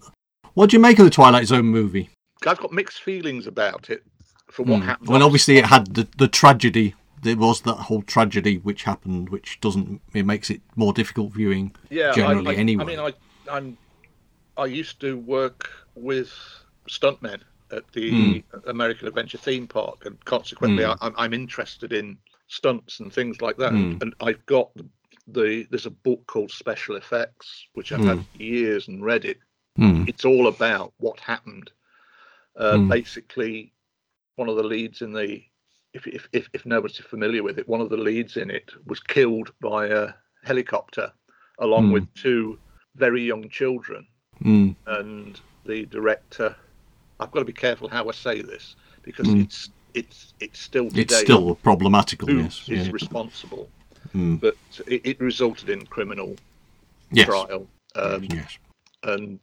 What 0.53 0.69
do 0.69 0.75
you 0.75 0.81
make 0.81 0.99
of 0.99 1.05
the 1.05 1.11
Twilight 1.11 1.47
Zone 1.47 1.65
movie? 1.65 2.09
I've 2.45 2.59
got 2.59 2.73
mixed 2.73 3.01
feelings 3.01 3.47
about 3.47 3.89
it 3.89 4.03
for 4.51 4.63
what 4.63 4.79
Hmm. 4.81 4.85
happened. 4.85 5.09
Well, 5.09 5.23
obviously, 5.23 5.57
it 5.57 5.65
had 5.65 5.93
the, 5.93 6.07
the 6.17 6.27
tragedy. 6.27 6.95
There 7.21 7.37
was 7.37 7.61
that 7.61 7.75
whole 7.75 8.01
tragedy 8.01 8.57
which 8.57 8.83
happened, 8.83 9.29
which 9.29 9.59
doesn't. 9.61 10.01
It 10.13 10.25
makes 10.25 10.49
it 10.49 10.61
more 10.75 10.91
difficult 10.93 11.31
viewing. 11.33 11.75
yeah, 11.91 12.11
generally 12.13 12.55
I, 12.55 12.57
I, 12.57 12.61
anyway. 12.61 12.83
I 12.83 12.87
mean, 12.87 12.99
I 12.99 13.13
I'm 13.51 13.77
I 14.57 14.65
used 14.65 14.99
to 15.01 15.17
work 15.17 15.69
with 15.95 16.33
stuntmen 16.89 17.41
at 17.71 17.83
the 17.93 18.43
American 18.65 19.07
Adventure 19.07 19.37
Theme 19.37 19.67
Park, 19.67 20.05
and 20.05 20.23
consequently, 20.25 20.83
Mm. 20.83 20.97
I, 20.99 21.11
I'm 21.23 21.33
interested 21.33 21.93
in 21.93 22.17
stunts 22.51 22.99
and 22.99 23.11
things 23.13 23.41
like 23.41 23.57
that. 23.57 23.71
Mm. 23.71 24.01
And 24.01 24.13
I've 24.21 24.45
got 24.45 24.69
the, 24.75 24.85
the 25.27 25.67
there's 25.69 25.85
a 25.85 25.91
book 26.07 26.25
called 26.27 26.51
Special 26.51 26.95
Effects, 26.97 27.67
which 27.73 27.91
I've 27.91 28.03
had 28.03 28.25
years 28.37 28.87
and 28.89 29.03
read 29.03 29.25
it. 29.25 29.37
Mm. 29.79 30.07
It's 30.09 30.25
all 30.25 30.47
about 30.47 30.93
what 30.97 31.19
happened. 31.19 31.71
Uh, 32.57 32.73
Mm. 32.73 32.89
Basically, 32.89 33.73
one 34.35 34.49
of 34.49 34.57
the 34.57 34.63
leads 34.63 35.01
in 35.01 35.13
the 35.13 35.41
if, 35.93 36.05
if 36.07 36.27
if 36.33 36.49
if 36.53 36.65
nobody's 36.65 36.97
familiar 36.97 37.43
with 37.43 37.57
it, 37.57 37.67
one 37.67 37.81
of 37.81 37.89
the 37.89 37.97
leads 37.97 38.35
in 38.37 38.49
it 38.51 38.71
was 38.85 38.99
killed 38.99 39.51
by 39.61 39.87
a 39.87 40.09
helicopter, 40.43 41.11
along 41.59 41.87
Mm. 41.89 41.93
with 41.93 42.13
two 42.15 42.59
very 42.95 43.21
young 43.23 43.47
children. 43.49 44.05
Mm. 44.43 44.75
And 44.87 45.39
the 45.65 45.85
director, 45.85 46.55
I've 47.19 47.31
got 47.31 47.39
to 47.39 47.45
be 47.45 47.53
careful 47.53 47.87
how 47.87 48.09
I 48.09 48.11
say 48.11 48.41
this 48.41 48.75
because 49.03 49.27
Mm. 49.27 49.43
it's 49.45 49.69
it's 49.93 50.33
it's 50.39 50.59
still 50.59 50.89
today 50.89 51.01
It's 51.01 51.17
still 51.19 51.55
problematical. 51.55 52.27
who 52.27 52.39
Yes. 52.41 52.67
is 52.69 52.87
Yeah. 52.87 52.93
responsible, 52.93 53.69
Mm. 54.15 54.39
but 54.39 54.55
it, 54.87 55.01
it 55.05 55.19
resulted 55.19 55.69
in 55.69 55.85
criminal 55.85 56.35
Yes. 57.11 57.27
trial. 57.27 57.67
Um, 57.95 58.23
Yes. 58.25 58.57
and 59.03 59.39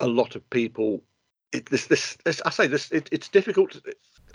a 0.00 0.06
lot 0.06 0.34
of 0.36 0.48
people 0.50 1.02
it, 1.52 1.66
this, 1.66 1.86
this 1.86 2.16
this 2.24 2.40
i 2.46 2.50
say 2.50 2.66
this 2.66 2.90
it, 2.90 3.08
it's 3.12 3.28
difficult 3.28 3.72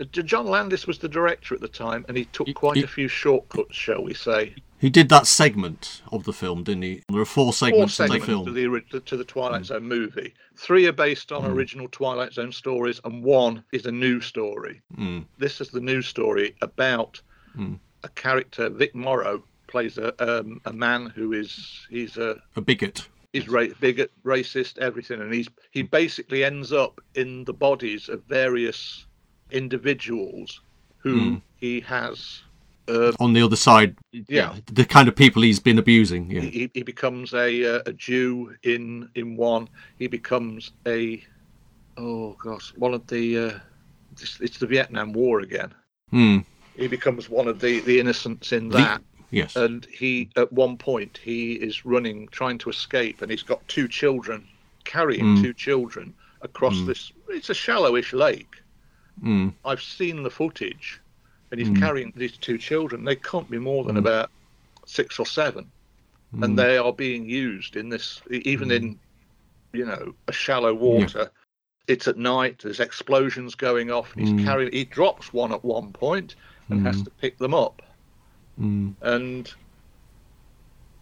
to- 0.03 0.23
john 0.23 0.45
landis 0.45 0.85
was 0.85 0.99
the 0.99 1.09
director 1.09 1.55
at 1.55 1.61
the 1.61 1.67
time 1.67 2.05
and 2.07 2.15
he 2.15 2.25
took 2.25 2.47
quite 2.53 2.77
he- 2.77 2.83
a 2.83 2.87
few 2.87 3.07
shortcuts 3.07 3.75
shall 3.75 4.03
we 4.03 4.13
say 4.13 4.53
He 4.79 4.89
did 4.91 5.09
that 5.09 5.25
segment 5.25 6.01
of 6.11 6.23
the 6.25 6.33
film, 6.33 6.63
didn't 6.63 6.83
he? 6.83 7.01
There 7.09 7.19
are 7.21 7.25
four 7.25 7.45
four 7.45 7.53
segments 7.53 7.99
of 7.99 8.07
the 8.09 8.13
segments 8.19 8.25
film. 8.27 8.45
to 8.45 8.51
the 8.51 8.99
to 9.01 9.17
the 9.17 9.23
twilight 9.23 9.65
zone 9.65 9.83
movie 9.83 10.33
three 10.55 10.85
are 10.87 10.91
based 10.91 11.31
on 11.31 11.43
Mm. 11.43 11.49
original 11.53 11.87
twilight 11.89 12.33
zone 12.33 12.51
stories 12.51 12.99
and 13.03 13.23
one 13.23 13.63
is 13.71 13.85
a 13.85 13.91
new 13.91 14.19
story 14.21 14.81
Mm. 14.97 15.25
this 15.37 15.61
is 15.61 15.69
the 15.69 15.79
new 15.81 16.01
story 16.01 16.55
about 16.61 17.21
Mm. 17.57 17.79
a 18.03 18.09
character 18.09 18.69
vic 18.69 18.93
morrow 18.95 19.43
plays 19.67 19.97
a 19.97 20.09
um, 20.23 20.61
a 20.65 20.73
man 20.73 21.07
who 21.15 21.33
is 21.33 21.85
he's 21.89 22.17
a 22.17 22.41
A 22.55 22.61
bigot. 22.61 23.07
he's 23.33 23.47
ra- 23.49 23.73
bigot, 23.79 24.11
racist, 24.23 24.77
everything, 24.77 25.21
and 25.21 25.33
he's 25.33 25.47
he 25.71 25.81
basically 25.81 26.43
ends 26.43 26.71
up 26.71 27.01
in 27.15 27.43
the 27.45 27.53
bodies 27.53 28.09
of 28.09 28.23
various 28.25 29.05
individuals 29.51 30.61
who 30.99 31.15
Mm. 31.19 31.41
he 31.57 31.79
has. 31.81 32.41
Uh, 32.87 33.11
On 33.19 33.33
the 33.33 33.41
other 33.41 33.55
side, 33.57 33.95
Yeah. 34.11 34.55
the 34.73 34.85
kind 34.85 35.07
of 35.07 35.15
people 35.15 35.41
he's 35.41 35.59
been 35.59 35.77
abusing. 35.79 36.31
Yeah. 36.31 36.41
he, 36.41 36.69
he 36.73 36.83
becomes 36.83 37.33
a 37.33 37.75
uh, 37.77 37.81
a 37.85 37.93
Jew 37.93 38.55
in 38.63 39.09
in 39.15 39.35
one. 39.35 39.67
He 39.99 40.07
becomes 40.07 40.71
a 40.85 41.23
oh 41.97 42.35
gosh, 42.43 42.73
one 42.77 42.93
of 42.93 43.05
the 43.07 43.37
uh, 43.37 43.59
it's, 44.13 44.39
it's 44.41 44.57
the 44.59 44.67
Vietnam 44.67 45.13
War 45.13 45.41
again. 45.41 45.73
Mm. 46.13 46.45
He 46.75 46.87
becomes 46.87 47.29
one 47.29 47.47
of 47.47 47.59
the 47.59 47.79
the 47.81 47.99
innocents 47.99 48.51
in 48.51 48.69
The- 48.69 48.77
that. 48.77 49.01
Yes. 49.29 49.57
and 49.57 49.85
he 49.91 50.29
at 50.37 50.53
one 50.53 50.77
point 50.77 51.19
he 51.21 51.53
is 51.55 51.85
running 51.85 52.29
trying 52.29 52.57
to 52.59 52.69
escape 52.69 53.21
and 53.21 53.29
he's 53.29 53.43
got 53.43 53.59
two 53.67 53.89
children 53.89 54.47
carrying 54.85 55.25
Mm. 55.25 55.41
two 55.41 55.53
children 55.53 56.13
across 56.41 56.77
Mm. 56.77 56.85
this 56.87 57.11
it's 57.27 57.49
a 57.49 57.53
shallowish 57.53 58.13
lake 58.13 58.55
Mm. 59.21 59.53
i've 59.65 59.81
seen 59.81 60.23
the 60.23 60.29
footage 60.29 61.01
and 61.51 61.59
he's 61.59 61.69
Mm. 61.69 61.79
carrying 61.79 62.13
these 62.15 62.37
two 62.37 62.57
children. 62.57 63.03
They 63.03 63.15
can't 63.15 63.49
be 63.49 63.57
more 63.59 63.83
than 63.85 63.95
Mm. 63.95 63.99
about 63.99 64.31
six 64.85 65.19
or 65.19 65.25
seven. 65.25 65.71
Mm. 66.35 66.43
and 66.43 66.59
they 66.59 66.77
are 66.77 66.91
being 66.91 67.29
used 67.29 67.77
in 67.77 67.87
this 67.87 68.21
even 68.29 68.69
in 68.69 68.99
you 69.71 69.85
know 69.85 70.13
a 70.27 70.33
shallow 70.33 70.73
water. 70.73 71.31
It's 71.87 72.07
at 72.09 72.17
night 72.17 72.59
there's 72.59 72.81
explosions 72.81 73.55
going 73.55 73.91
off 73.91 74.11
and 74.13 74.27
he's 74.27 74.33
Mm. 74.33 74.43
carrying 74.43 74.71
he 74.73 74.83
drops 74.83 75.31
one 75.31 75.53
at 75.53 75.63
one 75.63 75.93
point 75.93 76.35
and 76.69 76.85
has 76.85 77.01
to 77.03 77.09
pick 77.11 77.37
them 77.37 77.53
up. 77.53 77.81
And 79.01 79.53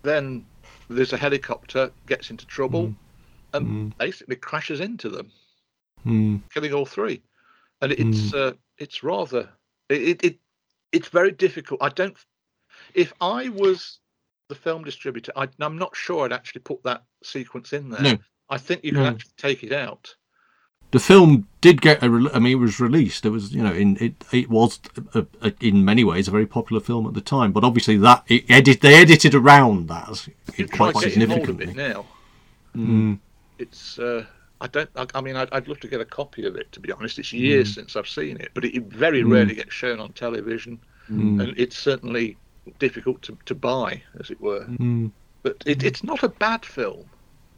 then 0.04 0.46
there's 0.90 1.14
a 1.14 1.18
helicopter 1.18 1.92
gets 2.06 2.30
into 2.30 2.46
trouble 2.46 2.94
and 3.54 3.98
basically 3.98 4.36
crashes 4.36 4.80
into 4.80 5.10
them 5.10 5.32
Mm. 6.06 6.42
killing 6.54 6.72
all 6.74 6.86
three. 6.86 7.24
And 7.82 7.92
it's 7.94 8.32
uh, 8.34 8.54
it's 8.78 9.02
rather 9.04 9.50
it, 9.90 10.02
it 10.02 10.24
it 10.24 10.40
it's 10.92 11.10
very 11.10 11.32
difficult 11.32 11.82
i 11.82 11.90
don't 11.90 12.16
if 12.94 13.14
i 13.22 13.50
was 13.50 14.00
the 14.50 14.56
film 14.56 14.84
distributor 14.84 15.32
I, 15.36 15.48
i'm 15.60 15.78
not 15.78 15.96
sure 15.96 16.26
i'd 16.26 16.34
actually 16.34 16.62
put 16.62 16.84
that 16.84 17.04
sequence 17.24 17.74
in 17.74 17.90
there 17.90 18.02
No. 18.02 18.18
i 18.50 18.58
think 18.58 18.84
you 18.84 18.92
can 18.92 19.04
No. 19.04 19.10
actually 19.10 19.32
take 19.38 19.64
it 19.64 19.74
out 19.74 20.16
The 20.92 21.00
film 21.00 21.48
did 21.62 21.82
get 21.82 22.04
a. 22.04 22.10
Re- 22.10 22.30
I 22.34 22.40
mean, 22.40 22.54
it 22.54 22.62
was 22.62 22.80
released. 22.80 23.26
It 23.26 23.32
was, 23.32 23.52
you 23.54 23.64
know, 23.64 23.74
in 23.74 23.98
it. 24.00 24.14
It 24.32 24.50
was, 24.50 24.80
a, 25.14 25.26
a, 25.42 25.52
in 25.60 25.84
many 25.84 26.04
ways, 26.06 26.28
a 26.28 26.32
very 26.32 26.46
popular 26.46 26.80
film 26.80 27.08
at 27.08 27.14
the 27.16 27.22
time. 27.22 27.52
But 27.52 27.64
obviously, 27.66 27.98
that 27.98 28.24
it 28.28 28.46
edit 28.50 28.80
they 28.82 28.96
edited 28.96 29.34
around 29.36 29.90
that 29.90 30.28
quite 30.72 30.94
getting 30.94 31.28
hold 31.30 31.50
of 31.50 31.58
significantly. 31.58 31.74
now 31.74 32.06
Mm. 32.78 33.20
it's 33.58 33.98
uh 34.00 34.26
I 34.66 34.68
don't. 34.68 34.90
I, 34.96 35.06
I 35.14 35.22
mean, 35.22 35.36
I'd, 35.36 35.50
I'd 35.52 35.68
love 35.68 35.80
to 35.82 35.88
get 35.88 36.02
a 36.02 36.06
copy 36.06 36.46
of 36.46 36.56
it. 36.56 36.72
To 36.74 36.80
be 36.80 36.92
honest, 36.92 37.20
it's 37.20 37.32
years 37.32 37.72
Mm. 37.72 37.76
since 37.76 37.96
I've 37.96 38.08
seen 38.08 38.36
it, 38.42 38.50
but 38.56 38.66
it, 38.66 38.76
it 38.76 38.84
very 39.06 39.24
rarely 39.24 39.56
gets 39.56 39.74
shown 39.74 40.00
on 40.00 40.12
television, 40.14 40.80
Mm. 41.12 41.42
and 41.42 41.54
it's 41.64 41.78
certainly 41.78 42.36
difficult 42.80 43.22
to, 43.22 43.38
to 43.46 43.54
buy, 43.54 44.02
as 44.20 44.32
it 44.32 44.42
were. 44.42 44.66
Mm. 44.66 45.12
But 45.44 45.62
it, 45.68 45.84
it's 45.84 46.04
not 46.04 46.24
a 46.24 46.30
bad 46.30 46.66
film. 46.66 47.06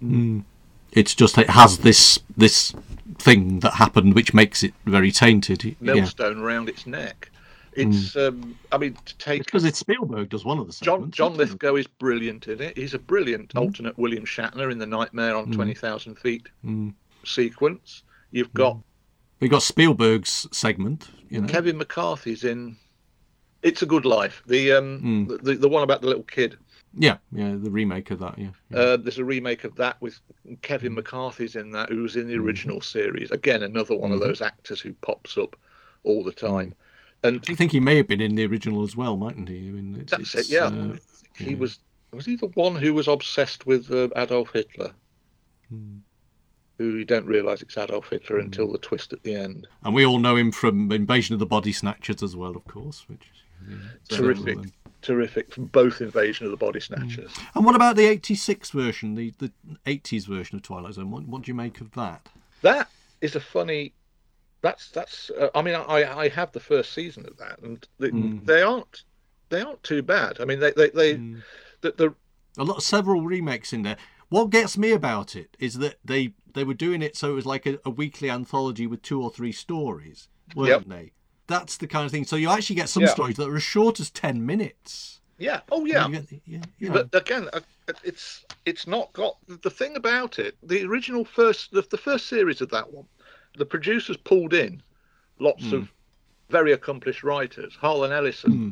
Mm. 0.04 0.44
It's 0.92 1.16
just 1.16 1.38
it 1.38 1.50
has 1.50 1.78
this 1.80 2.20
this 2.36 2.74
thing 3.20 3.60
that 3.62 3.74
happened 3.76 4.14
which 4.16 4.34
makes 4.34 4.64
it 4.64 4.74
very 4.86 5.12
tainted. 5.12 5.64
Yeah. 5.64 5.76
Millstone 5.80 6.40
around 6.40 6.68
its 6.70 6.86
neck. 6.86 7.32
It's. 7.78 8.16
Um, 8.16 8.58
I 8.72 8.78
mean, 8.78 8.98
to 9.06 9.18
take 9.18 9.46
Because 9.46 9.64
it's 9.64 9.80
Spielberg 9.80 10.30
does 10.30 10.44
one 10.44 10.58
of 10.60 10.66
the 10.68 10.74
John 10.84 10.96
segments, 11.12 11.18
John? 11.18 11.38
Lithgow 11.38 11.76
is 11.76 11.88
brilliant 11.88 12.48
in 12.48 12.60
it. 12.62 12.78
He's 12.78 12.94
a 12.94 13.00
brilliant 13.00 13.56
alternate 13.56 13.98
William 13.98 14.26
Shatner 14.26 14.72
in 14.72 14.80
the 14.80 14.86
Nightmare 14.88 15.36
on 15.36 15.52
Twenty 15.52 15.74
Thousand 15.74 16.16
Feet 16.16 16.50
Mm. 16.66 16.94
sequence. 17.26 18.04
You've 18.32 18.54
got 18.54 18.78
We 19.40 19.48
got 19.48 19.62
Spielberg's 19.62 20.48
segment. 20.52 21.10
You 21.30 21.42
know. 21.42 21.48
Kevin 21.48 21.78
McCarthy's 21.78 22.44
in 22.44 22.78
It's 23.62 23.82
a 23.82 23.86
Good 23.86 24.06
Life. 24.06 24.42
The 24.48 24.72
um 24.74 25.02
Mm. 25.02 25.44
the, 25.44 25.56
the 25.56 25.70
one 25.70 25.84
about 25.84 26.02
the 26.02 26.08
little 26.08 26.24
kid. 26.24 26.58
Yeah, 27.00 27.18
yeah, 27.32 27.56
the 27.62 27.70
remake 27.70 28.10
of 28.12 28.20
that. 28.20 28.40
Yeah, 28.40 28.50
yeah. 28.72 28.80
Uh, 28.80 28.98
there's 28.98 29.20
a 29.20 29.26
remake 29.26 29.66
of 29.66 29.76
that 29.76 30.02
with 30.02 30.20
Kevin 30.64 30.96
McCarthy's 30.96 31.56
in 31.56 31.70
that, 31.72 31.90
who 31.90 32.02
was 32.02 32.16
in 32.16 32.28
the 32.28 32.38
original 32.38 32.82
series. 32.82 33.30
Again, 33.30 33.62
another 33.62 33.96
one 33.96 34.12
of 34.12 34.20
those 34.20 34.42
actors 34.42 34.80
who 34.82 34.94
pops 34.94 35.38
up 35.38 35.56
all 36.04 36.24
the 36.24 36.32
time. 36.32 36.74
And 37.24 37.44
I 37.50 37.56
think 37.56 37.72
he 37.72 37.80
may 37.80 37.98
have 37.98 38.08
been 38.08 38.22
in 38.22 38.36
the 38.36 38.46
original 38.46 38.84
as 38.84 38.96
well, 38.96 39.18
mightn't 39.18 39.50
he? 39.50 39.58
I 39.58 39.72
mean, 39.72 40.06
that's 40.08 40.36
it. 40.36 40.50
Yeah, 40.50 40.66
uh, 40.66 40.96
he 41.36 41.56
was. 41.56 41.80
Was 42.12 42.26
he 42.26 42.36
the 42.36 42.48
one 42.48 42.76
who 42.76 42.94
was 42.94 43.08
obsessed 43.08 43.66
with 43.66 43.92
uh, 43.92 44.08
Adolf 44.16 44.52
Hitler? 44.54 44.92
Hmm. 45.70 45.98
Who 46.78 46.98
you 46.98 47.06
don't 47.06 47.26
realise 47.26 47.62
it's 47.64 47.78
Adolf 47.78 48.10
Hitler 48.10 48.38
until 48.38 48.72
the 48.72 48.78
twist 48.78 49.12
at 49.12 49.24
the 49.24 49.34
end. 49.36 49.68
and 49.84 49.96
we 49.96 50.06
all 50.06 50.20
know 50.20 50.36
him 50.36 50.52
from 50.52 50.92
Invasion 50.92 51.34
of 51.34 51.40
the 51.40 51.46
Body 51.46 51.74
Snatchers 51.74 52.22
as 52.22 52.36
well, 52.36 52.56
of 52.56 52.66
course. 52.66 53.04
Which 53.10 53.22
is 53.22 53.42
yeah, 53.68 54.18
Terrific, 54.18 54.58
terrific 55.02 55.52
from 55.52 55.66
both 55.66 56.02
Invasion 56.02 56.46
of 56.46 56.52
the 56.52 56.58
Body 56.58 56.80
Snatchers. 56.80 57.32
And 57.56 57.66
what 57.66 57.76
about 57.76 57.96
the 57.96 58.06
'86 58.06 58.70
version, 58.70 59.16
the 59.16 59.34
the 59.40 59.52
'80s 59.88 60.28
version 60.28 60.56
of 60.56 60.62
Twilight 60.62 60.94
Zone? 60.94 61.10
What, 61.10 61.28
what 61.28 61.42
do 61.42 61.50
you 61.50 61.56
make 61.56 61.82
of 61.82 61.92
that? 61.94 62.30
That 62.62 62.90
is 63.22 63.36
a 63.36 63.40
funny. 63.40 63.92
That's 64.68 64.90
that's. 64.92 65.30
Uh, 65.30 65.50
I 65.56 65.62
mean, 65.62 65.76
I 65.76 66.00
I 66.24 66.30
have 66.30 66.52
the 66.52 66.60
first 66.60 66.94
season 66.94 67.26
of 67.26 67.38
that, 67.38 67.60
and 67.60 67.88
they, 68.00 68.10
Mm. 68.10 68.46
they 68.46 68.62
aren't 68.62 69.04
they 69.50 69.62
aren't 69.62 69.82
too 69.84 70.02
bad. 70.02 70.42
I 70.42 70.46
mean, 70.46 70.60
they 70.60 70.72
they, 70.72 70.90
they 70.90 71.16
Mm. 71.16 71.42
the, 71.82 71.92
the 71.92 72.14
a 72.58 72.64
lot 72.64 72.84
several 72.84 73.22
remakes 73.22 73.72
in 73.74 73.84
there. 73.84 73.98
What 74.30 74.50
gets 74.50 74.78
me 74.78 74.92
about 74.92 75.36
it 75.36 75.56
is 75.60 75.76
that 75.80 75.96
they 76.04 76.34
they 76.54 76.64
were 76.66 76.74
doing 76.74 77.02
it 77.02 77.16
so 77.16 77.32
it 77.32 77.36
was 77.36 77.46
like 77.46 77.66
a, 77.66 77.80
a 77.86 77.90
weekly 77.90 78.30
anthology 78.30 78.88
with 78.88 79.02
two 79.04 79.22
or 79.22 79.30
three 79.32 79.52
stories, 79.54 80.28
weren't 80.56 80.70
Yep. 80.70 80.84
they? 80.88 81.12
That's 81.48 81.78
the 81.78 81.88
kind 81.88 82.06
of 82.06 82.12
thing. 82.12 82.26
So 82.26 82.36
you 82.36 82.50
actually 82.50 82.76
get 82.76 82.90
some 82.90 83.04
Yeah. 83.04 83.10
stories 83.18 83.38
that 83.38 83.48
are 83.48 83.56
as 83.56 83.64
short 83.64 84.00
as 84.02 84.10
ten 84.10 84.46
minutes. 84.46 85.22
yeah. 85.38 85.62
Oh 85.72 85.86
yeah. 85.86 86.08
You 86.08 86.14
get- 86.14 86.42
yeah, 86.46 86.60
you 86.80 86.90
know. 86.90 87.04
But 87.06 87.22
again, 87.22 87.48
uh, 87.54 87.62
it's 88.04 88.44
it's 88.66 88.86
not 88.88 89.14
got 89.14 89.38
the 89.48 89.70
thing 89.70 89.96
about 89.96 90.40
it. 90.40 90.58
The 90.64 90.84
original 90.84 91.24
first 91.24 91.72
the, 91.72 91.84
the 91.90 91.98
first 92.10 92.26
series 92.28 92.60
of 92.60 92.70
that 92.72 92.92
one, 92.92 93.06
the 93.58 93.66
producers 93.66 94.18
pulled 94.18 94.54
in 94.54 94.84
lots 95.40 95.72
Hmm. 95.72 95.74
of 95.74 95.94
very 96.50 96.74
accomplished 96.74 97.24
writers. 97.24 97.76
Harlan 97.76 98.12
Ellison 98.12 98.64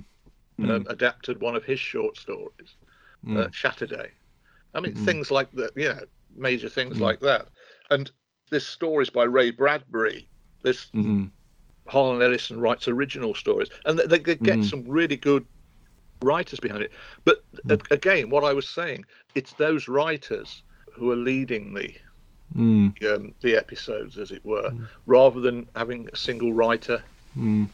um, 0.63 0.86
adapted 0.89 1.41
one 1.41 1.55
of 1.55 1.65
his 1.65 1.79
short 1.79 2.17
stories, 2.17 2.77
Hmm. 3.23 3.36
uh, 3.36 3.47
Shatterday. 3.49 4.11
I 4.73 4.81
mean, 4.81 4.95
things 4.95 5.31
like 5.31 5.51
that. 5.53 5.71
You 5.75 5.89
know, 5.89 6.01
major 6.36 6.69
things 6.69 7.01
like 7.01 7.19
that. 7.21 7.49
And 7.89 8.11
there's 8.51 8.67
stories 8.67 9.09
by 9.09 9.23
Ray 9.23 9.51
Bradbury. 9.51 10.29
This. 10.63 10.91
Harlan 11.88 12.21
Ellison 12.21 12.59
writes 12.59 12.88
original 12.88 13.33
stories, 13.36 13.69
and 13.86 13.99
they, 13.99 14.19
they 14.19 14.36
get 14.36 14.63
Mm. 14.63 14.63
some 14.63 14.83
really 14.88 15.17
good 15.17 15.45
writers 16.23 16.59
behind 16.59 16.83
it. 16.83 16.91
But 17.25 17.38
Mm. 17.65 17.81
again, 17.91 18.29
what 18.29 18.43
I 18.43 18.53
was 18.53 18.67
saying, 18.69 19.05
it's 19.36 19.53
those 19.53 19.88
writers 19.88 20.63
who 20.95 21.11
are 21.11 21.15
leading 21.17 21.73
the 21.73 21.93
Mm, 22.56 23.16
um, 23.16 23.34
the 23.41 23.56
episodes, 23.56 24.18
as 24.18 24.32
it 24.32 24.43
were, 24.46 24.72
rather 25.06 25.39
than 25.39 25.68
having 25.76 26.10
a 26.12 26.16
single 26.16 26.54
writer. 26.54 27.04
mm. 27.38 27.68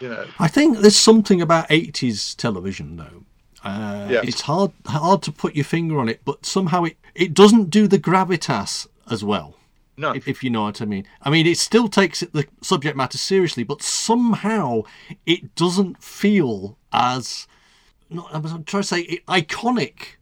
You 0.00 0.08
know, 0.08 0.26
I 0.38 0.48
think 0.48 0.78
there's 0.78 0.96
something 0.96 1.40
about 1.42 1.68
80s 1.68 2.34
television 2.36 2.96
though. 2.96 3.24
Uh, 3.62 4.08
Yes. 4.10 4.24
It's 4.26 4.40
hard 4.42 4.72
hard 4.86 5.22
to 5.22 5.32
put 5.32 5.54
your 5.54 5.64
finger 5.64 5.98
on 5.98 6.08
it, 6.08 6.20
but 6.24 6.44
somehow 6.44 6.84
it, 6.84 6.96
it 7.14 7.34
doesn't 7.34 7.70
do 7.70 7.86
the 7.86 7.98
gravitas 7.98 8.86
as 9.10 9.22
well. 9.22 9.56
no, 9.96 10.12
if, 10.12 10.26
if 10.26 10.42
you 10.42 10.50
know 10.50 10.62
what 10.62 10.82
I 10.82 10.86
mean. 10.86 11.06
I 11.22 11.30
mean, 11.30 11.46
it 11.46 11.58
still 11.58 11.88
takes 11.88 12.22
it, 12.22 12.32
the 12.32 12.46
subject 12.62 12.96
matter 12.96 13.18
seriously, 13.18 13.62
but 13.62 13.82
somehow 13.82 14.82
it 15.26 15.54
doesn't 15.54 16.02
feel 16.02 16.76
as. 16.92 17.46
Not, 18.10 18.28
I'm 18.34 18.64
trying 18.64 18.82
to 18.82 18.88
say 18.88 19.00
it, 19.02 19.26
iconic. 19.26 20.16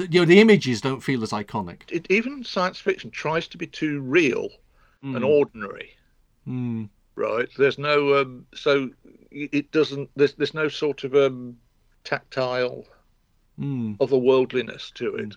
The, 0.00 0.10
you 0.10 0.20
know, 0.20 0.24
the 0.26 0.40
images 0.40 0.80
don't 0.80 1.00
feel 1.02 1.22
as 1.22 1.30
iconic. 1.30 1.82
it, 1.90 2.06
even 2.10 2.42
science 2.42 2.78
fiction 2.78 3.10
tries 3.10 3.46
to 3.48 3.58
be 3.58 3.66
too 3.66 4.00
real 4.00 4.48
Hmm. 5.02 5.16
and 5.16 5.24
ordinary. 5.24 5.90
Mm, 6.46 6.88
Right? 7.16 7.48
There's 7.56 7.78
no 7.78 8.14
um, 8.20 8.46
so 8.54 8.90
it 9.30 9.70
doesn't. 9.72 10.10
There's 10.16 10.34
there's 10.34 10.54
no 10.54 10.68
sort 10.68 11.04
of 11.04 11.14
um, 11.14 11.56
tactile 12.04 12.86
mm, 13.58 13.96
otherworldliness 13.98 14.92
to 14.94 15.16
it. 15.16 15.34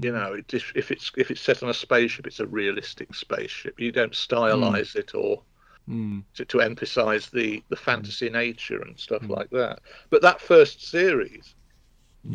You 0.00 0.12
know, 0.12 0.34
it, 0.34 0.52
if, 0.54 0.72
if 0.76 0.90
it's 0.90 1.10
if 1.16 1.30
it's 1.30 1.40
set 1.40 1.62
on 1.62 1.68
a 1.68 1.74
spaceship, 1.74 2.26
it's 2.26 2.40
a 2.40 2.46
realistic 2.46 3.14
spaceship. 3.14 3.80
You 3.80 3.90
don't 3.92 4.12
stylize 4.12 4.94
it 4.94 5.14
or 5.14 5.42
mm, 5.88 6.22
to, 6.34 6.44
to 6.44 6.60
emphasize 6.60 7.28
the 7.30 7.62
the 7.70 7.76
fantasy 7.76 8.28
nature 8.30 8.82
and 8.82 8.98
stuff 8.98 9.28
like 9.28 9.50
that. 9.50 9.80
But 10.10 10.22
that 10.22 10.40
first 10.40 10.86
series 10.86 11.54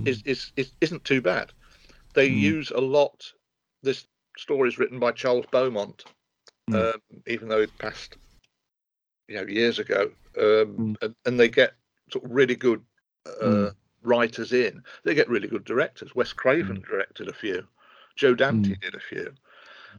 is, 0.05 0.21
is 0.23 0.51
is 0.57 0.71
isn't 0.81 1.03
too 1.05 1.21
bad. 1.21 1.51
They 2.13 2.27
use 2.27 2.71
a 2.71 2.79
lot. 2.79 3.31
This 3.83 4.05
story 4.37 4.69
is 4.69 4.77
written 4.77 4.99
by 4.99 5.11
Charles 5.11 5.45
Beaumont, 5.51 6.03
Mm. 6.69 6.93
um, 6.93 7.01
even 7.27 7.47
though 7.49 7.61
it 7.61 7.75
passed, 7.79 8.17
you 9.27 9.35
know, 9.35 9.43
years 9.43 9.79
ago. 9.79 10.11
Um, 10.37 10.95
and, 11.01 11.15
and 11.25 11.39
they 11.39 11.49
get 11.49 11.73
sort 12.11 12.25
of 12.25 12.31
really 12.31 12.55
good 12.55 12.83
uh, 13.25 13.45
Mm. 13.45 13.75
writers 14.03 14.51
in. 14.53 14.83
They 15.03 15.13
get 15.13 15.29
really 15.29 15.47
good 15.47 15.63
directors. 15.63 16.15
Wes 16.15 16.33
Craven 16.33 16.81
directed 16.81 17.27
a 17.27 17.33
few. 17.33 17.67
Joe 18.15 18.35
Dante 18.35 18.71
Mm. 18.71 18.81
did 18.81 18.95
a 18.95 18.99
few. 18.99 19.33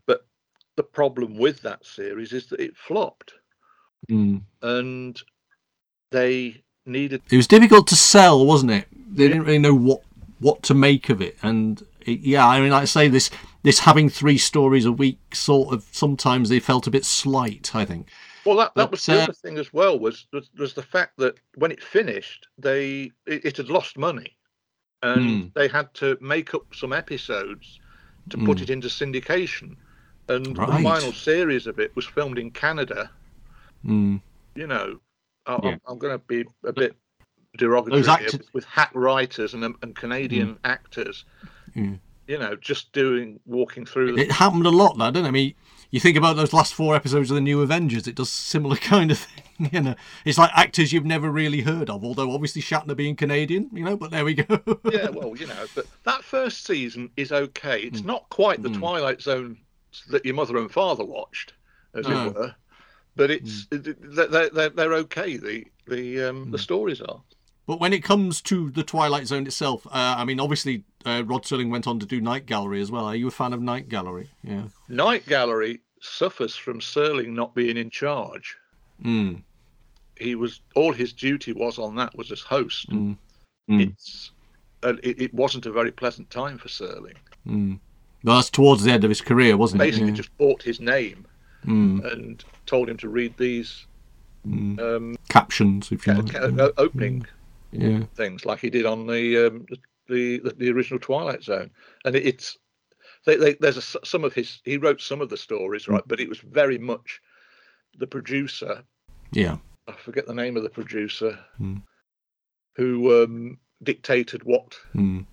But 0.06 0.26
the 0.76 0.82
problem 0.82 1.36
with 1.38 1.60
that 1.62 1.84
series 1.84 2.32
is 2.32 2.46
that 2.48 2.60
it 2.60 2.76
flopped, 2.76 3.34
mm. 4.08 4.42
and 4.62 5.22
they 6.10 6.62
needed 6.86 7.22
It 7.30 7.36
was 7.36 7.46
difficult 7.46 7.86
to 7.88 7.96
sell, 7.96 8.44
wasn't 8.44 8.72
it? 8.72 8.88
They 9.14 9.28
didn't 9.28 9.44
really 9.44 9.58
know 9.58 9.74
what 9.74 10.02
what 10.42 10.62
to 10.64 10.74
make 10.74 11.08
of 11.08 11.20
it, 11.22 11.36
and 11.42 11.82
it, 12.06 12.20
yeah, 12.20 12.46
I 12.46 12.60
mean, 12.60 12.70
like 12.70 12.82
I 12.82 12.86
say, 12.86 13.08
this 13.08 13.30
this 13.62 13.78
having 13.80 14.08
three 14.10 14.38
stories 14.38 14.84
a 14.86 14.92
week, 14.92 15.18
sort 15.34 15.72
of, 15.72 15.86
sometimes 15.92 16.48
they 16.48 16.60
felt 16.60 16.86
a 16.86 16.90
bit 16.90 17.04
slight. 17.04 17.74
I 17.74 17.84
think. 17.84 18.08
Well, 18.44 18.56
that, 18.56 18.74
that 18.74 18.86
But, 18.86 18.90
was 18.90 19.06
the 19.06 19.20
uh, 19.20 19.22
other 19.24 19.32
thing 19.32 19.56
as 19.58 19.72
well 19.72 19.98
was, 19.98 20.26
was 20.32 20.50
was 20.58 20.74
the 20.74 20.82
fact 20.82 21.12
that 21.18 21.36
when 21.54 21.70
it 21.70 21.82
finished, 21.82 22.48
they 22.58 23.12
it, 23.26 23.44
it 23.44 23.56
had 23.56 23.68
lost 23.70 23.96
money, 23.96 24.36
and 25.02 25.24
Hmm. 25.44 25.48
they 25.54 25.68
had 25.68 25.92
to 25.94 26.18
make 26.20 26.54
up 26.54 26.66
some 26.74 26.92
episodes 26.92 27.80
to 28.30 28.36
put 28.38 28.60
it 28.60 28.70
into 28.70 28.88
syndication, 28.88 29.76
and 30.28 30.58
Right. 30.58 30.70
the 30.78 30.82
final 30.82 31.12
series 31.12 31.66
of 31.66 31.78
it 31.78 31.94
was 31.96 32.06
filmed 32.06 32.38
in 32.38 32.50
Canada. 32.50 33.10
Mm. 33.84 34.20
You 34.54 34.66
know, 34.66 35.00
I, 35.46 35.58
Yeah. 35.62 35.70
I'm, 35.70 35.80
I'm 35.86 35.98
going 35.98 36.18
to 36.18 36.24
be 36.26 36.44
a 36.64 36.72
bit 36.72 36.96
derogatory 37.56 38.02
with, 38.52 38.64
hack 38.64 38.90
writers 38.94 39.54
and 39.54 39.64
um, 39.64 39.78
and 39.82 39.94
Canadian 39.94 40.54
mm. 40.54 40.58
actors. 40.64 41.24
Yeah. 41.74 41.94
You 42.28 42.38
know, 42.38 42.56
just 42.56 42.92
doing 42.92 43.40
walking 43.46 43.84
through. 43.84 44.14
The, 44.14 44.22
It 44.22 44.32
happened 44.32 44.64
a 44.66 44.70
lot, 44.70 44.96
that 44.98 45.12
didn't 45.12 45.26
it? 45.26 45.28
I 45.28 45.32
mean, 45.32 45.54
you 45.90 46.00
think 46.00 46.16
about 46.16 46.36
those 46.36 46.52
last 46.52 46.72
four 46.72 46.94
episodes 46.96 47.30
of 47.30 47.34
the 47.34 47.40
New 47.40 47.60
Avengers, 47.60 48.06
it 48.06 48.14
does 48.14 48.30
similar 48.30 48.76
kind 48.92 49.10
of 49.10 49.18
thing. 49.18 49.70
You 49.72 49.80
know, 49.80 49.94
it's 50.24 50.38
like 50.38 50.50
actors 50.54 50.92
you've 50.92 51.04
never 51.04 51.30
really 51.30 51.60
heard 51.60 51.90
of, 51.90 52.04
although 52.04 52.32
obviously 52.32 52.62
Shatner 52.62 52.96
being 52.96 53.14
Canadian, 53.14 53.68
you 53.72 53.84
know. 53.84 53.96
But 53.96 54.10
there 54.10 54.24
we 54.24 54.34
go. 54.34 54.60
yeah, 54.90 55.10
well, 55.10 55.36
you 55.36 55.46
know, 55.46 55.66
but 55.74 55.86
that 56.04 56.24
first 56.24 56.64
season 56.66 57.10
is 57.16 57.30
okay. 57.30 57.80
It's 57.80 58.00
Hmm. 58.00 58.06
not 58.06 58.28
quite 58.30 58.62
the 58.62 58.70
mm. 58.70 58.78
Twilight 58.78 59.20
Zone 59.20 59.58
that 60.10 60.24
your 60.24 60.34
mother 60.34 60.56
and 60.56 60.70
father 60.70 61.04
watched, 61.04 61.52
as 61.94 62.08
No. 62.08 62.26
it 62.26 62.34
were, 62.34 62.54
but 63.14 63.30
it's 63.30 63.66
it- 63.70 63.98
they're, 64.16 64.48
they're 64.48 64.70
they're 64.70 64.94
okay. 64.94 65.36
The 65.36 65.66
the 65.86 66.22
um 66.22 66.50
the 66.50 66.58
stories 66.58 67.00
are. 67.02 67.20
But 67.66 67.78
when 67.80 67.92
it 67.92 68.02
comes 68.02 68.40
to 68.42 68.70
the 68.70 68.82
Twilight 68.82 69.26
Zone 69.28 69.46
itself, 69.46 69.86
uh, 69.86 69.90
I 70.18 70.24
mean, 70.24 70.40
obviously 70.40 70.84
uh, 71.06 71.22
Rod 71.24 71.44
Serling 71.44 71.70
went 71.70 71.86
on 71.86 71.98
to 72.00 72.06
do 72.06 72.20
Night 72.20 72.46
Gallery 72.46 72.80
as 72.80 72.90
well. 72.90 73.04
Are 73.04 73.14
you 73.14 73.28
a 73.28 73.30
fan 73.30 73.52
of 73.52 73.62
Night 73.62 73.88
Gallery? 73.88 74.30
Yeah. 74.42 74.64
Night 74.88 75.24
Gallery 75.26 75.80
suffers 76.00 76.56
from 76.56 76.80
Serling 76.80 77.28
not 77.28 77.54
being 77.54 77.76
in 77.76 77.88
charge. 77.90 78.56
Mm. 79.04 79.42
He 80.18 80.34
was 80.34 80.60
all 80.74 80.92
his 80.92 81.12
duty 81.12 81.52
was 81.52 81.78
on 81.78 81.94
that 81.96 82.16
was 82.16 82.30
as 82.32 82.40
host. 82.40 82.90
Mm. 82.90 83.16
Mm. 83.70 83.90
It's 83.90 84.32
and 84.82 84.98
it, 85.04 85.20
it 85.22 85.32
wasn't 85.34 85.66
a 85.66 85.72
very 85.72 85.92
pleasant 85.92 86.28
time 86.30 86.58
for 86.58 86.68
Serling. 86.68 87.14
Mm. 87.46 87.78
Well, 88.24 88.36
that's 88.36 88.50
towards 88.50 88.82
the 88.82 88.90
end 88.90 89.04
of 89.04 89.10
his 89.10 89.20
career, 89.20 89.56
wasn't 89.56 89.82
it? 89.82 89.86
Basically, 89.86 90.10
it? 90.10 90.14
just 90.16 90.36
bought 90.38 90.62
his 90.62 90.80
name 90.80 91.26
Mm. 91.64 92.12
and 92.12 92.44
told 92.66 92.88
him 92.90 92.96
to 92.96 93.08
read 93.08 93.34
these 93.38 93.86
Mm. 94.44 94.80
um, 94.80 95.16
Captions, 95.28 95.92
if 95.92 96.04
you 96.08 96.14
ca- 96.14 96.20
like. 96.20 96.32
ca- 96.32 96.64
uh, 96.64 96.70
opening 96.76 97.24
Yeah. 97.72 98.04
things 98.14 98.44
like 98.44 98.60
he 98.60 98.70
did 98.70 98.86
on 98.86 99.06
the 99.06 99.46
um, 99.46 99.66
the, 100.08 100.38
the 100.38 100.54
the 100.58 100.70
original 100.70 101.00
Twilight 101.00 101.42
Zone, 101.42 101.70
and 102.04 102.14
it, 102.14 102.26
it's 102.26 102.58
they, 103.24 103.36
they, 103.36 103.54
there's 103.54 103.76
a, 103.78 104.04
some 104.04 104.24
of 104.24 104.34
his 104.34 104.60
he 104.64 104.76
wrote 104.76 105.00
some 105.00 105.20
of 105.20 105.28
the 105.30 105.36
stories 105.36 105.88
right, 105.88 106.02
but 106.06 106.20
it 106.20 106.28
was 106.28 106.38
very 106.40 106.78
much 106.78 107.20
the 107.98 108.06
producer. 108.06 108.82
Yeah. 109.32 109.56
I 109.88 109.92
forget 109.92 110.26
the 110.26 110.34
name 110.34 110.56
of 110.56 110.62
the 110.62 110.68
producer 110.70 111.38
Hmm. 111.56 111.78
who 112.76 113.22
um, 113.24 113.58
dictated 113.82 114.44
what 114.44 114.76
Mm. 114.94 115.26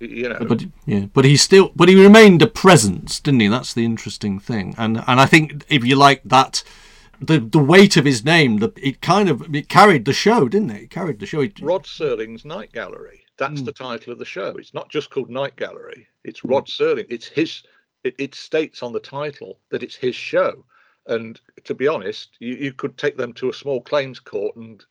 you 0.00 0.28
know. 0.28 0.38
But 0.48 0.64
yeah, 0.86 1.06
but 1.12 1.24
he 1.24 1.36
still, 1.36 1.72
but 1.76 1.88
he 1.88 2.02
remained 2.02 2.40
a 2.42 2.46
presence, 2.46 3.20
didn't 3.20 3.40
he? 3.40 3.48
That's 3.48 3.74
the 3.74 3.84
interesting 3.84 4.38
thing, 4.38 4.74
and 4.78 5.02
and 5.06 5.20
I 5.20 5.26
think 5.26 5.64
if 5.68 5.84
you 5.84 5.96
like 5.96 6.22
that, 6.24 6.62
the 7.20 7.38
the 7.38 7.58
weight 7.58 7.96
of 7.96 8.04
his 8.04 8.24
name, 8.24 8.58
the 8.58 8.72
it 8.76 9.00
kind 9.00 9.28
of 9.28 9.54
it 9.54 9.68
carried 9.68 10.04
the 10.04 10.12
show, 10.12 10.48
didn't 10.48 10.70
it? 10.70 10.82
It 10.84 10.90
carried 10.90 11.20
the 11.20 11.26
show. 11.26 11.40
It, 11.40 11.60
Rod 11.60 11.84
Serling's 11.84 12.44
Night 12.44 12.72
Gallery 12.72 13.22
That's 13.38 13.60
hmm. 13.60 13.66
the 13.66 13.72
title 13.72 14.12
of 14.12 14.18
the 14.18 14.24
show. 14.24 14.56
It's 14.56 14.74
not 14.74 14.88
just 14.88 15.10
called 15.10 15.30
Night 15.30 15.56
Gallery. 15.56 16.06
It's 16.24 16.40
hmm. 16.40 16.50
Rod 16.50 16.66
Serling. 16.66 17.06
It's 17.08 17.26
his. 17.26 17.62
It, 18.02 18.14
it 18.18 18.34
states 18.34 18.82
on 18.82 18.92
the 18.92 19.00
title 19.00 19.58
that 19.70 19.82
it's 19.82 19.96
his 19.96 20.16
show. 20.16 20.64
And 21.06 21.38
to 21.64 21.74
be 21.74 21.86
honest, 21.86 22.30
you, 22.38 22.54
you 22.54 22.72
could 22.72 22.96
take 22.96 23.16
them 23.16 23.34
to 23.34 23.50
a 23.50 23.54
small 23.54 23.82
claims 23.82 24.20
court 24.20 24.56
and 24.56 24.82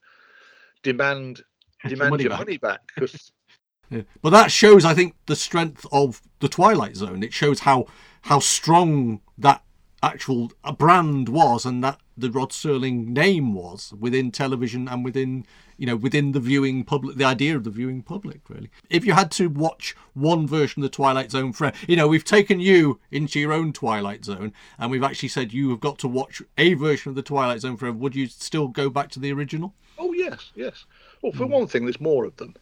demand 0.84 1.42
demand 1.88 2.12
money 2.12 2.24
your 2.24 2.32
back. 2.32 2.40
money 2.40 2.58
back 2.58 2.82
because 2.94 3.32
Yeah. 3.90 4.04
But 4.22 4.30
that 4.32 4.52
shows, 4.52 4.86
I 4.86 4.94
think, 4.94 5.16
the 5.26 5.36
strength 5.36 5.86
of 5.92 6.22
the 6.40 6.48
Twilight 6.48 6.96
Zone. 6.96 7.24
It 7.24 7.34
shows 7.34 7.62
how 7.62 7.88
how 8.24 8.40
strong 8.40 9.22
that 9.38 9.64
actual 10.04 10.52
brand 10.78 11.30
was, 11.30 11.66
and 11.66 11.84
that 11.84 12.00
the 12.20 12.32
Rod 12.32 12.52
Serling 12.52 13.08
name 13.08 13.54
was 13.54 13.94
within 14.00 14.32
television 14.32 14.88
and 14.88 15.04
within 15.06 15.46
you 15.78 15.86
know 15.86 15.96
within 15.96 16.32
the 16.34 16.40
viewing 16.40 16.84
public. 16.84 17.18
The 17.18 17.24
idea 17.26 17.56
of 17.56 17.64
the 17.64 17.70
viewing 17.70 18.02
public, 18.04 18.42
really. 18.50 18.70
If 18.90 19.06
you 19.06 19.14
had 19.14 19.32
to 19.32 19.48
watch 19.48 19.96
one 20.14 20.48
version 20.48 20.82
of 20.84 20.90
the 20.92 20.96
Twilight 20.96 21.32
Zone 21.32 21.54
for, 21.54 21.72
you 21.88 21.96
know, 21.96 22.08
we've 22.08 22.24
taken 22.26 22.60
you 22.60 23.00
into 23.12 23.40
your 23.40 23.54
own 23.54 23.74
Twilight 23.74 24.26
Zone, 24.26 24.54
and 24.78 24.92
we've 24.92 25.04
actually 25.04 25.30
said 25.30 25.54
you 25.54 25.70
have 25.72 25.80
got 25.80 25.98
to 26.00 26.08
watch 26.08 26.42
a 26.58 26.74
version 26.76 27.10
of 27.10 27.16
the 27.16 27.22
Twilight 27.22 27.62
Zone 27.62 27.78
forever. 27.78 27.98
Would 27.98 28.16
you 28.16 28.28
still 28.28 28.68
go 28.68 28.90
back 28.90 29.10
to 29.12 29.20
the 29.20 29.32
original? 29.34 29.74
oh 29.98 30.14
yes, 30.14 30.52
yes. 30.56 30.86
Well, 31.22 31.34
for 31.34 31.46
one 31.46 31.68
thing, 31.68 31.86
there's 31.86 32.00
more 32.00 32.26
of 32.26 32.36
them. 32.38 32.56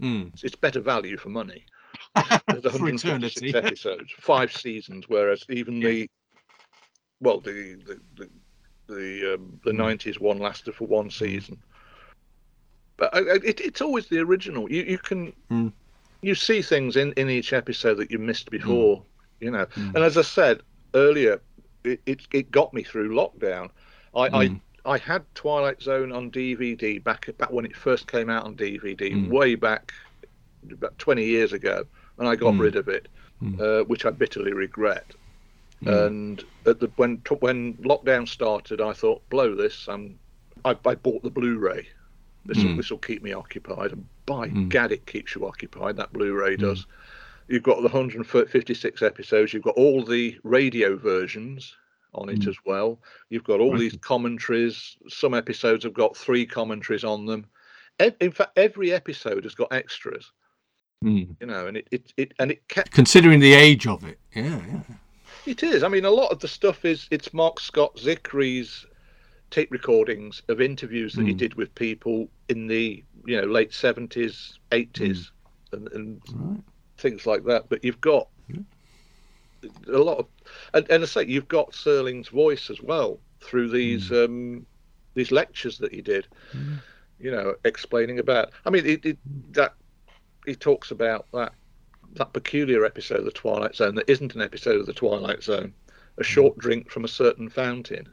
Mm. 0.00 0.28
It's- 0.44 0.54
better 0.54 0.80
value 0.80 1.16
for 1.16 1.28
money. 1.28 1.64
There's 2.48 2.76
For 2.76 2.88
eternity. 2.88 3.54
episodes, 3.54 4.12
five 4.18 4.52
seasons, 4.52 5.04
whereas 5.08 5.44
even 5.50 5.78
the 5.80 6.08
well, 7.20 7.40
the 7.40 7.76
the 7.86 8.00
the 8.16 8.30
the, 8.90 9.34
um, 9.34 9.60
the 9.64 9.72
90s 9.72 10.20
one 10.20 10.38
lasted 10.38 10.74
for 10.74 10.86
one 10.86 11.10
season. 11.10 11.56
But 12.96 13.14
I, 13.14 13.18
I, 13.20 13.34
it, 13.44 13.60
it's 13.60 13.80
always 13.80 14.06
the 14.08 14.18
original. 14.18 14.70
You 14.70 14.82
you 14.82 14.98
can 14.98 15.32
Mm. 15.50 15.72
you 16.22 16.34
see 16.34 16.60
things 16.62 16.96
in 16.96 17.12
in 17.14 17.30
each 17.30 17.52
episode 17.52 17.94
that 17.96 18.10
you 18.10 18.18
missed 18.18 18.50
before, 18.50 19.02
you 19.40 19.50
know. 19.50 19.66
Mm. 19.66 19.94
And 19.94 19.98
as 20.04 20.16
I 20.18 20.22
said 20.22 20.60
earlier, 20.94 21.40
it 21.84 22.00
it, 22.06 22.20
it 22.32 22.50
got 22.50 22.74
me 22.74 22.82
through 22.82 23.10
lockdown. 23.14 23.70
I. 24.14 24.20
I 24.26 24.48
Mm. 24.48 24.60
I 24.86 24.96
had 24.96 25.26
Twilight 25.34 25.82
Zone 25.82 26.10
on 26.10 26.30
DVD 26.30 27.04
back 27.04 27.28
back 27.36 27.50
when 27.52 27.66
it 27.66 27.76
first 27.76 28.10
came 28.10 28.30
out 28.30 28.44
on 28.44 28.56
DVD, 28.56 29.12
Mm. 29.12 29.28
way 29.28 29.54
back 29.54 29.92
about 30.72 30.96
20 30.98 31.22
years 31.22 31.52
ago, 31.52 31.84
and 32.16 32.26
I 32.26 32.34
got 32.34 32.54
Mm. 32.54 32.60
rid 32.60 32.76
of 32.76 32.88
it, 32.88 33.06
Mm. 33.42 33.60
uh, 33.60 33.84
which 33.84 34.06
I 34.06 34.10
bitterly 34.10 34.54
regret. 34.54 35.04
Mm. 35.84 36.06
And 36.06 36.44
at 36.66 36.78
the 36.80 36.88
when 36.96 37.22
when 37.40 37.74
lockdown 37.74 38.28
started, 38.28 38.80
I 38.80 38.92
thought, 38.92 39.26
blow 39.30 39.54
this. 39.54 39.88
Um, 39.88 40.18
I, 40.64 40.76
I 40.84 40.94
bought 40.94 41.22
the 41.22 41.30
Blu-ray. 41.30 41.88
This 42.46 42.58
will 42.58 42.70
Mm. 42.72 42.76
this 42.76 42.90
will 42.90 42.98
keep 42.98 43.22
me 43.22 43.32
occupied, 43.32 43.92
and 43.92 44.06
by 44.26 44.48
Mm. 44.48 44.68
gad, 44.68 44.92
it 44.92 45.06
keeps 45.06 45.34
you 45.34 45.46
occupied. 45.46 45.96
That 45.96 46.12
Blu-ray 46.12 46.56
does. 46.56 46.86
You've 47.48 47.62
got 47.62 47.82
the 47.82 47.88
156 47.88 49.02
episodes. 49.02 49.52
You've 49.52 49.62
got 49.64 49.74
all 49.76 50.04
the 50.04 50.38
radio 50.44 50.96
versions 50.96 51.74
on 52.14 52.28
it 52.28 52.40
Mm. 52.40 52.48
as 52.48 52.56
well. 52.64 53.00
You've 53.30 53.44
got 53.44 53.60
all 53.60 53.72
Right. 53.72 53.80
these 53.80 53.96
commentaries. 54.00 54.96
Some 55.08 55.32
episodes 55.34 55.84
have 55.84 55.94
got 55.94 56.16
three 56.16 56.44
commentaries 56.46 57.04
on 57.04 57.26
them. 57.26 57.46
In 58.20 58.30
fact, 58.32 58.56
every 58.56 58.92
episode 58.92 59.44
has 59.44 59.54
got 59.54 59.72
extras. 59.72 60.30
Mm. 61.04 61.36
You 61.40 61.46
know, 61.46 61.66
and 61.66 61.76
it, 61.78 61.88
it, 61.90 62.12
it 62.16 62.34
and 62.38 62.50
it 62.50 62.66
kept 62.68 62.92
Considering 62.92 63.40
the 63.40 63.54
age 63.54 63.86
of 63.86 64.04
it, 64.04 64.18
yeah, 64.34 64.60
yeah. 64.66 64.80
It 65.46 65.62
is. 65.62 65.82
I 65.82 65.88
mean, 65.88 66.04
a 66.04 66.10
lot 66.10 66.30
of 66.32 66.38
the 66.40 66.48
stuff 66.48 66.84
is 66.84 67.06
it's 67.10 67.32
Marc 67.34 67.60
Scott 67.60 67.98
Zicree's 67.98 68.86
tape 69.50 69.70
recordings 69.72 70.42
of 70.48 70.60
interviews 70.60 71.14
that 71.14 71.26
he 71.26 71.34
Mm. 71.34 71.38
did 71.38 71.54
with 71.54 71.74
people 71.74 72.28
in 72.48 72.66
the 72.66 73.04
you 73.26 73.40
know 73.40 73.46
late 73.46 73.72
seventies, 73.72 74.58
eighties, 74.72 75.32
and, 75.72 75.88
and 75.92 76.22
Right. 76.32 76.62
things 76.98 77.26
like 77.26 77.44
that. 77.44 77.68
But 77.68 77.84
you've 77.84 78.00
got 78.00 78.28
a 79.92 79.98
lot 79.98 80.18
of, 80.18 80.26
and, 80.74 80.88
and 80.90 81.02
I 81.02 81.06
say 81.06 81.24
you've 81.24 81.48
got 81.48 81.72
Serling's 81.72 82.28
voice 82.28 82.70
as 82.70 82.80
well 82.80 83.20
through 83.42 83.70
these 83.70 84.10
um, 84.12 84.66
these 85.14 85.32
lectures 85.32 85.78
that 85.78 85.92
he 85.92 86.00
did. 86.02 86.26
You 87.18 87.30
know, 87.32 87.54
explaining 87.64 88.18
about. 88.18 88.52
I 88.64 88.70
mean, 88.70 88.86
it, 88.86 89.04
it 89.04 89.18
that 89.52 89.74
he 90.46 90.54
talks 90.54 90.90
about 90.90 91.26
that 91.32 91.52
that 92.14 92.32
peculiar 92.32 92.84
episode 92.84 93.18
of 93.20 93.24
the 93.24 93.30
Twilight 93.30 93.74
Zone 93.76 93.94
that 93.94 94.08
isn't 94.10 94.34
an 94.34 94.42
episode 94.42 94.80
of 94.80 94.86
the 94.86 94.92
Twilight 94.92 95.42
Zone, 95.42 95.72
a 96.18 96.24
short 96.24 96.58
drink 96.58 96.90
from 96.90 97.04
a 97.04 97.08
certain 97.08 97.48
fountain, 97.48 98.08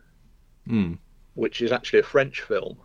Mm. 0.67 0.97
which 1.35 1.61
is 1.61 1.71
actually 1.71 1.99
a 1.99 2.03
French 2.03 2.41
film. 2.41 2.77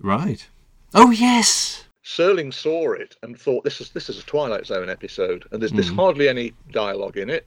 Right. 0.00 0.46
Oh 0.94 1.10
yes. 1.10 1.84
Serling 2.04 2.52
saw 2.52 2.92
it 2.92 3.16
and 3.22 3.38
thought 3.38 3.64
this 3.64 3.80
is 3.80 3.90
this 3.90 4.08
is 4.08 4.18
a 4.18 4.26
Twilight 4.26 4.66
Zone 4.66 4.88
episode, 4.88 5.46
and 5.50 5.60
there's 5.60 5.72
there's 5.72 5.90
Mhm. 5.90 5.96
hardly 5.96 6.28
any 6.28 6.52
dialogue 6.70 7.16
in 7.16 7.28
it. 7.30 7.46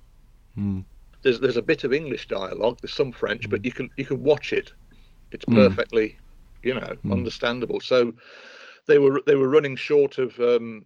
Mm. 0.58 0.86
There's 1.22 1.40
there's 1.40 1.58
a 1.58 1.62
bit 1.62 1.84
of 1.84 1.94
English 1.94 2.28
dialogue, 2.28 2.80
there's 2.82 2.94
some 2.94 3.12
French, 3.12 3.50
but 3.50 3.66
you 3.66 3.72
can 3.72 3.90
you 3.98 4.06
can 4.06 4.22
watch 4.24 4.54
it. 4.54 4.72
It's 5.32 5.46
Mm. 5.46 5.56
perfectly, 5.56 6.18
you 6.62 6.74
know, 6.76 6.96
Mm. 7.06 7.12
understandable. 7.14 7.80
So 7.80 8.14
they 8.86 9.00
were 9.00 9.22
they 9.26 9.36
were 9.36 9.50
running 9.50 9.76
short 9.76 10.18
of 10.20 10.40
um 10.40 10.86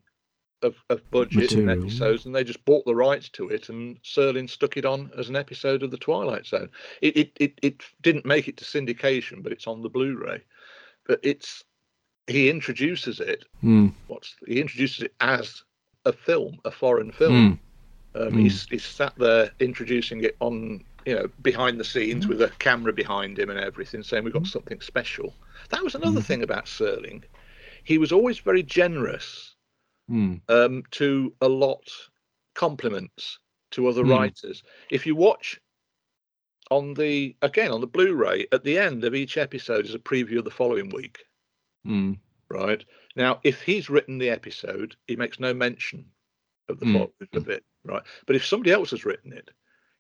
of, 0.62 0.76
of 0.90 1.10
budget 1.12 1.54
and 1.54 1.70
episodes, 1.70 2.26
and 2.26 2.36
they 2.36 2.44
just 2.44 2.64
bought 2.66 2.86
the 2.86 2.96
rights 2.96 3.30
to 3.30 3.50
it, 3.50 3.70
and 3.70 4.02
Serling 4.04 4.50
stuck 4.50 4.78
it 4.78 4.86
on 4.86 5.12
as 5.18 5.30
an 5.30 5.36
episode 5.36 5.84
of 5.84 5.92
the 5.92 5.98
Twilight 5.98 6.46
Zone. 6.46 6.70
It 7.02 7.18
it 7.18 7.32
it, 7.40 7.54
it 7.62 7.84
didn't 8.02 8.26
make 8.26 8.48
it 8.48 8.58
to 8.58 8.66
syndication, 8.66 9.44
but 9.44 9.52
it's 9.52 9.68
on 9.68 9.82
the 9.82 9.90
Blu-ray. 9.90 10.42
But 11.06 11.20
it's 11.24 11.64
he 12.28 12.50
introduces 12.50 13.20
it 13.20 13.46
Mm. 13.64 13.94
what's 14.08 14.36
he 14.46 14.60
introduces 14.60 15.04
it 15.04 15.14
as 15.22 15.64
a 16.06 16.14
film, 16.14 16.60
a 16.66 16.72
foreign 16.72 17.12
film. 17.12 17.60
Mm. 18.16 18.20
Um, 18.20 18.34
he's, 18.40 18.66
he's 18.70 18.84
sat 18.84 19.14
there 19.18 19.52
introducing 19.60 20.24
it 20.24 20.36
on, 20.40 20.84
you 21.06 21.14
know, 21.14 21.30
behind 21.44 21.80
the 21.80 21.84
scenes 21.84 22.28
with 22.28 22.42
a 22.42 22.50
camera 22.58 22.92
behind 22.92 23.38
him 23.38 23.52
and 23.52 23.60
everything, 23.60 24.02
saying 24.02 24.24
we've 24.24 24.34
got 24.34 24.48
something 24.48 24.82
special. 24.82 25.36
That 25.70 25.84
was 25.84 25.94
another 25.94 26.22
thing 26.22 26.42
about 26.42 26.66
Serling. 26.66 27.24
He 27.84 28.00
was 28.00 28.12
always 28.12 28.40
very 28.40 28.64
generous 28.64 29.47
Mm. 30.10 30.42
um, 30.50 30.84
to 30.92 31.34
allot 31.42 31.88
compliments 32.56 33.40
to 33.72 33.88
other 33.88 34.04
Hmm. 34.04 34.12
writers. 34.12 34.64
If 34.90 35.06
you 35.06 35.16
watch 35.16 35.60
on 36.72 36.94
the 36.94 37.36
again 37.42 37.72
on 37.72 37.82
the 37.82 37.88
Blu-ray, 37.88 38.48
at 38.52 38.64
the 38.64 38.78
end 38.78 39.04
of 39.04 39.16
each 39.16 39.38
episode 39.38 39.86
is 39.86 39.96
a 39.96 40.00
preview 40.00 40.38
of 40.40 40.46
the 40.46 40.52
following 40.52 40.90
week. 40.90 41.24
Mm. 41.86 42.20
right? 42.50 42.84
Now, 43.18 43.40
if 43.44 43.62
he's 43.62 43.90
written 43.90 44.18
the 44.18 44.30
episode, 44.30 44.96
he 45.08 45.16
makes 45.18 45.40
no 45.40 45.54
mention 45.54 46.06
of 46.70 46.80
the 46.80 46.86
Mm. 46.86 47.12
of 47.34 47.50
it, 47.50 47.66
right? 47.84 48.04
But 48.26 48.36
if 48.38 48.46
somebody 48.46 48.72
else 48.72 48.92
has 48.92 49.04
written 49.06 49.34
it, 49.34 49.52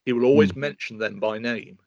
he 0.05 0.13
will 0.13 0.23
always 0.25 0.55
mention 0.55 0.97
them 0.97 1.19
by 1.19 1.37
name. 1.37 1.77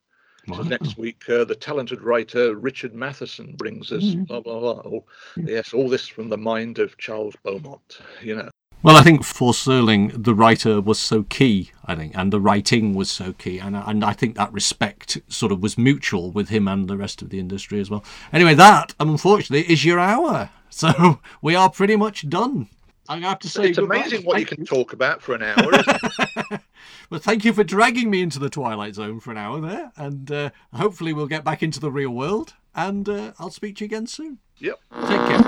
So 0.48 0.62
next 0.62 0.96
week, 0.98 1.22
uh, 1.28 1.44
the 1.44 1.54
talented 1.54 2.02
writer 2.02 2.56
Richard 2.56 2.94
Matheson 2.94 3.54
brings 3.56 3.92
us 3.92 4.14
blah 4.14 4.40
blah 4.40 4.58
blah. 4.60 4.82
Oh, 4.84 5.04
yes, 5.36 5.72
all 5.72 5.88
this 5.88 6.08
from 6.08 6.28
the 6.28 6.38
mind 6.38 6.78
of 6.78 6.96
Charles 6.98 7.36
Beaumont. 7.44 7.98
You 8.22 8.36
know, 8.36 8.50
Well, 8.82 8.96
I 8.96 9.02
think 9.02 9.24
for 9.24 9.52
Serling, 9.52 10.24
the 10.24 10.34
writer 10.34 10.80
was 10.80 10.98
so 10.98 11.24
key, 11.24 11.70
I 11.84 11.94
think, 11.94 12.16
and 12.16 12.32
the 12.32 12.40
writing 12.40 12.94
was 12.94 13.10
so 13.10 13.34
key. 13.34 13.58
And, 13.58 13.76
and 13.76 14.02
I 14.04 14.14
think 14.14 14.36
that 14.36 14.52
respect 14.52 15.18
sort 15.28 15.52
of 15.52 15.62
was 15.62 15.76
mutual 15.76 16.30
with 16.30 16.48
him 16.48 16.66
and 16.66 16.88
the 16.88 16.96
rest 16.96 17.20
of 17.20 17.28
the 17.28 17.38
industry 17.38 17.78
as 17.80 17.90
well. 17.90 18.02
Anyway, 18.32 18.54
that, 18.54 18.94
unfortunately, 18.98 19.70
is 19.70 19.84
your 19.84 19.98
hour. 19.98 20.50
So 20.72 21.18
we 21.42 21.56
are 21.56 21.68
pretty 21.68 21.96
much 21.96 22.28
done. 22.28 22.68
I 23.10 23.18
have 23.18 23.40
to 23.40 23.48
say, 23.48 23.70
it's 23.70 23.78
amazing 23.78 24.22
what 24.22 24.38
you 24.38 24.46
can 24.46 24.64
talk 24.64 24.92
about 24.92 25.20
for 25.20 25.34
an 25.34 25.42
hour. 25.42 25.74
Isn't 25.74 25.88
it? 25.88 26.60
Well, 27.10 27.18
thank 27.18 27.44
you 27.44 27.52
for 27.52 27.64
dragging 27.64 28.08
me 28.08 28.22
into 28.22 28.38
the 28.38 28.48
Twilight 28.48 28.94
Zone 28.94 29.18
for 29.18 29.32
an 29.32 29.36
hour 29.36 29.60
there. 29.60 29.90
And 29.96 30.30
uh, 30.30 30.50
hopefully 30.72 31.12
we'll 31.12 31.26
get 31.26 31.42
back 31.42 31.60
into 31.60 31.80
the 31.80 31.90
real 31.90 32.10
world. 32.10 32.54
And 32.72 33.08
uh, 33.08 33.32
I'll 33.40 33.50
speak 33.50 33.76
to 33.76 33.84
you 33.84 33.86
again 33.86 34.06
soon. 34.06 34.38
yep. 34.58 34.78
Take 35.08 35.18
care. 35.26 35.40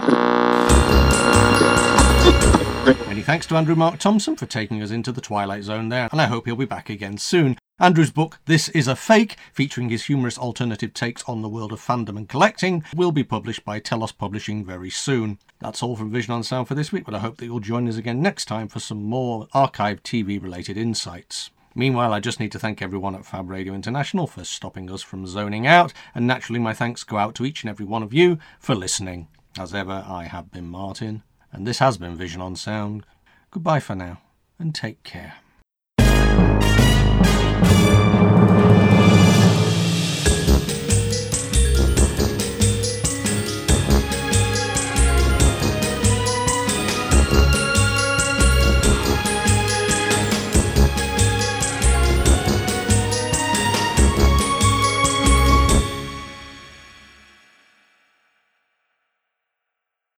Many 3.06 3.22
thanks 3.22 3.46
to 3.46 3.54
Andrew 3.54 3.76
Mark 3.76 4.00
Thompson 4.00 4.34
for 4.34 4.46
taking 4.46 4.82
us 4.82 4.90
into 4.90 5.12
the 5.12 5.20
Twilight 5.20 5.62
Zone 5.62 5.88
there, 5.88 6.08
and 6.10 6.20
I 6.20 6.26
hope 6.26 6.46
he'll 6.46 6.56
be 6.56 6.64
back 6.64 6.90
again 6.90 7.16
soon. 7.16 7.56
Andrew's 7.82 8.12
book, 8.12 8.38
This 8.44 8.68
Is 8.68 8.86
a 8.86 8.94
Fake, 8.94 9.34
featuring 9.52 9.88
his 9.88 10.04
humorous 10.04 10.38
alternative 10.38 10.94
takes 10.94 11.24
on 11.24 11.42
the 11.42 11.48
world 11.48 11.72
of 11.72 11.80
fandom 11.80 12.16
and 12.16 12.28
collecting, 12.28 12.84
will 12.94 13.10
be 13.10 13.24
published 13.24 13.64
by 13.64 13.80
Telos 13.80 14.12
Publishing 14.12 14.64
very 14.64 14.88
soon. 14.88 15.40
That's 15.58 15.82
all 15.82 15.96
from 15.96 16.12
Vision 16.12 16.32
on 16.32 16.44
Sound 16.44 16.68
for 16.68 16.76
this 16.76 16.92
week, 16.92 17.04
but 17.04 17.12
I 17.12 17.18
hope 17.18 17.38
that 17.38 17.46
you'll 17.46 17.58
join 17.58 17.88
us 17.88 17.96
again 17.96 18.22
next 18.22 18.44
time 18.44 18.68
for 18.68 18.78
some 18.78 19.02
more 19.02 19.48
archive 19.52 20.00
TV 20.04 20.40
related 20.40 20.78
insights. 20.78 21.50
Meanwhile, 21.74 22.12
I 22.12 22.20
just 22.20 22.38
need 22.38 22.52
to 22.52 22.58
thank 22.60 22.80
everyone 22.80 23.16
at 23.16 23.26
Fab 23.26 23.50
Radio 23.50 23.74
International 23.74 24.28
for 24.28 24.44
stopping 24.44 24.88
us 24.88 25.02
from 25.02 25.26
zoning 25.26 25.66
out, 25.66 25.92
and 26.14 26.24
naturally, 26.24 26.60
my 26.60 26.74
thanks 26.74 27.02
go 27.02 27.16
out 27.16 27.34
to 27.34 27.44
each 27.44 27.64
and 27.64 27.70
every 27.70 27.84
one 27.84 28.04
of 28.04 28.14
you 28.14 28.38
for 28.60 28.76
listening. 28.76 29.26
As 29.58 29.74
ever, 29.74 30.04
I 30.06 30.26
have 30.26 30.52
been 30.52 30.68
Martin, 30.68 31.24
and 31.50 31.66
this 31.66 31.80
has 31.80 31.96
been 31.96 32.14
Vision 32.14 32.40
on 32.40 32.54
Sound. 32.54 33.04
Goodbye 33.50 33.80
for 33.80 33.96
now, 33.96 34.20
and 34.56 34.72
take 34.72 35.02
care. 35.02 35.41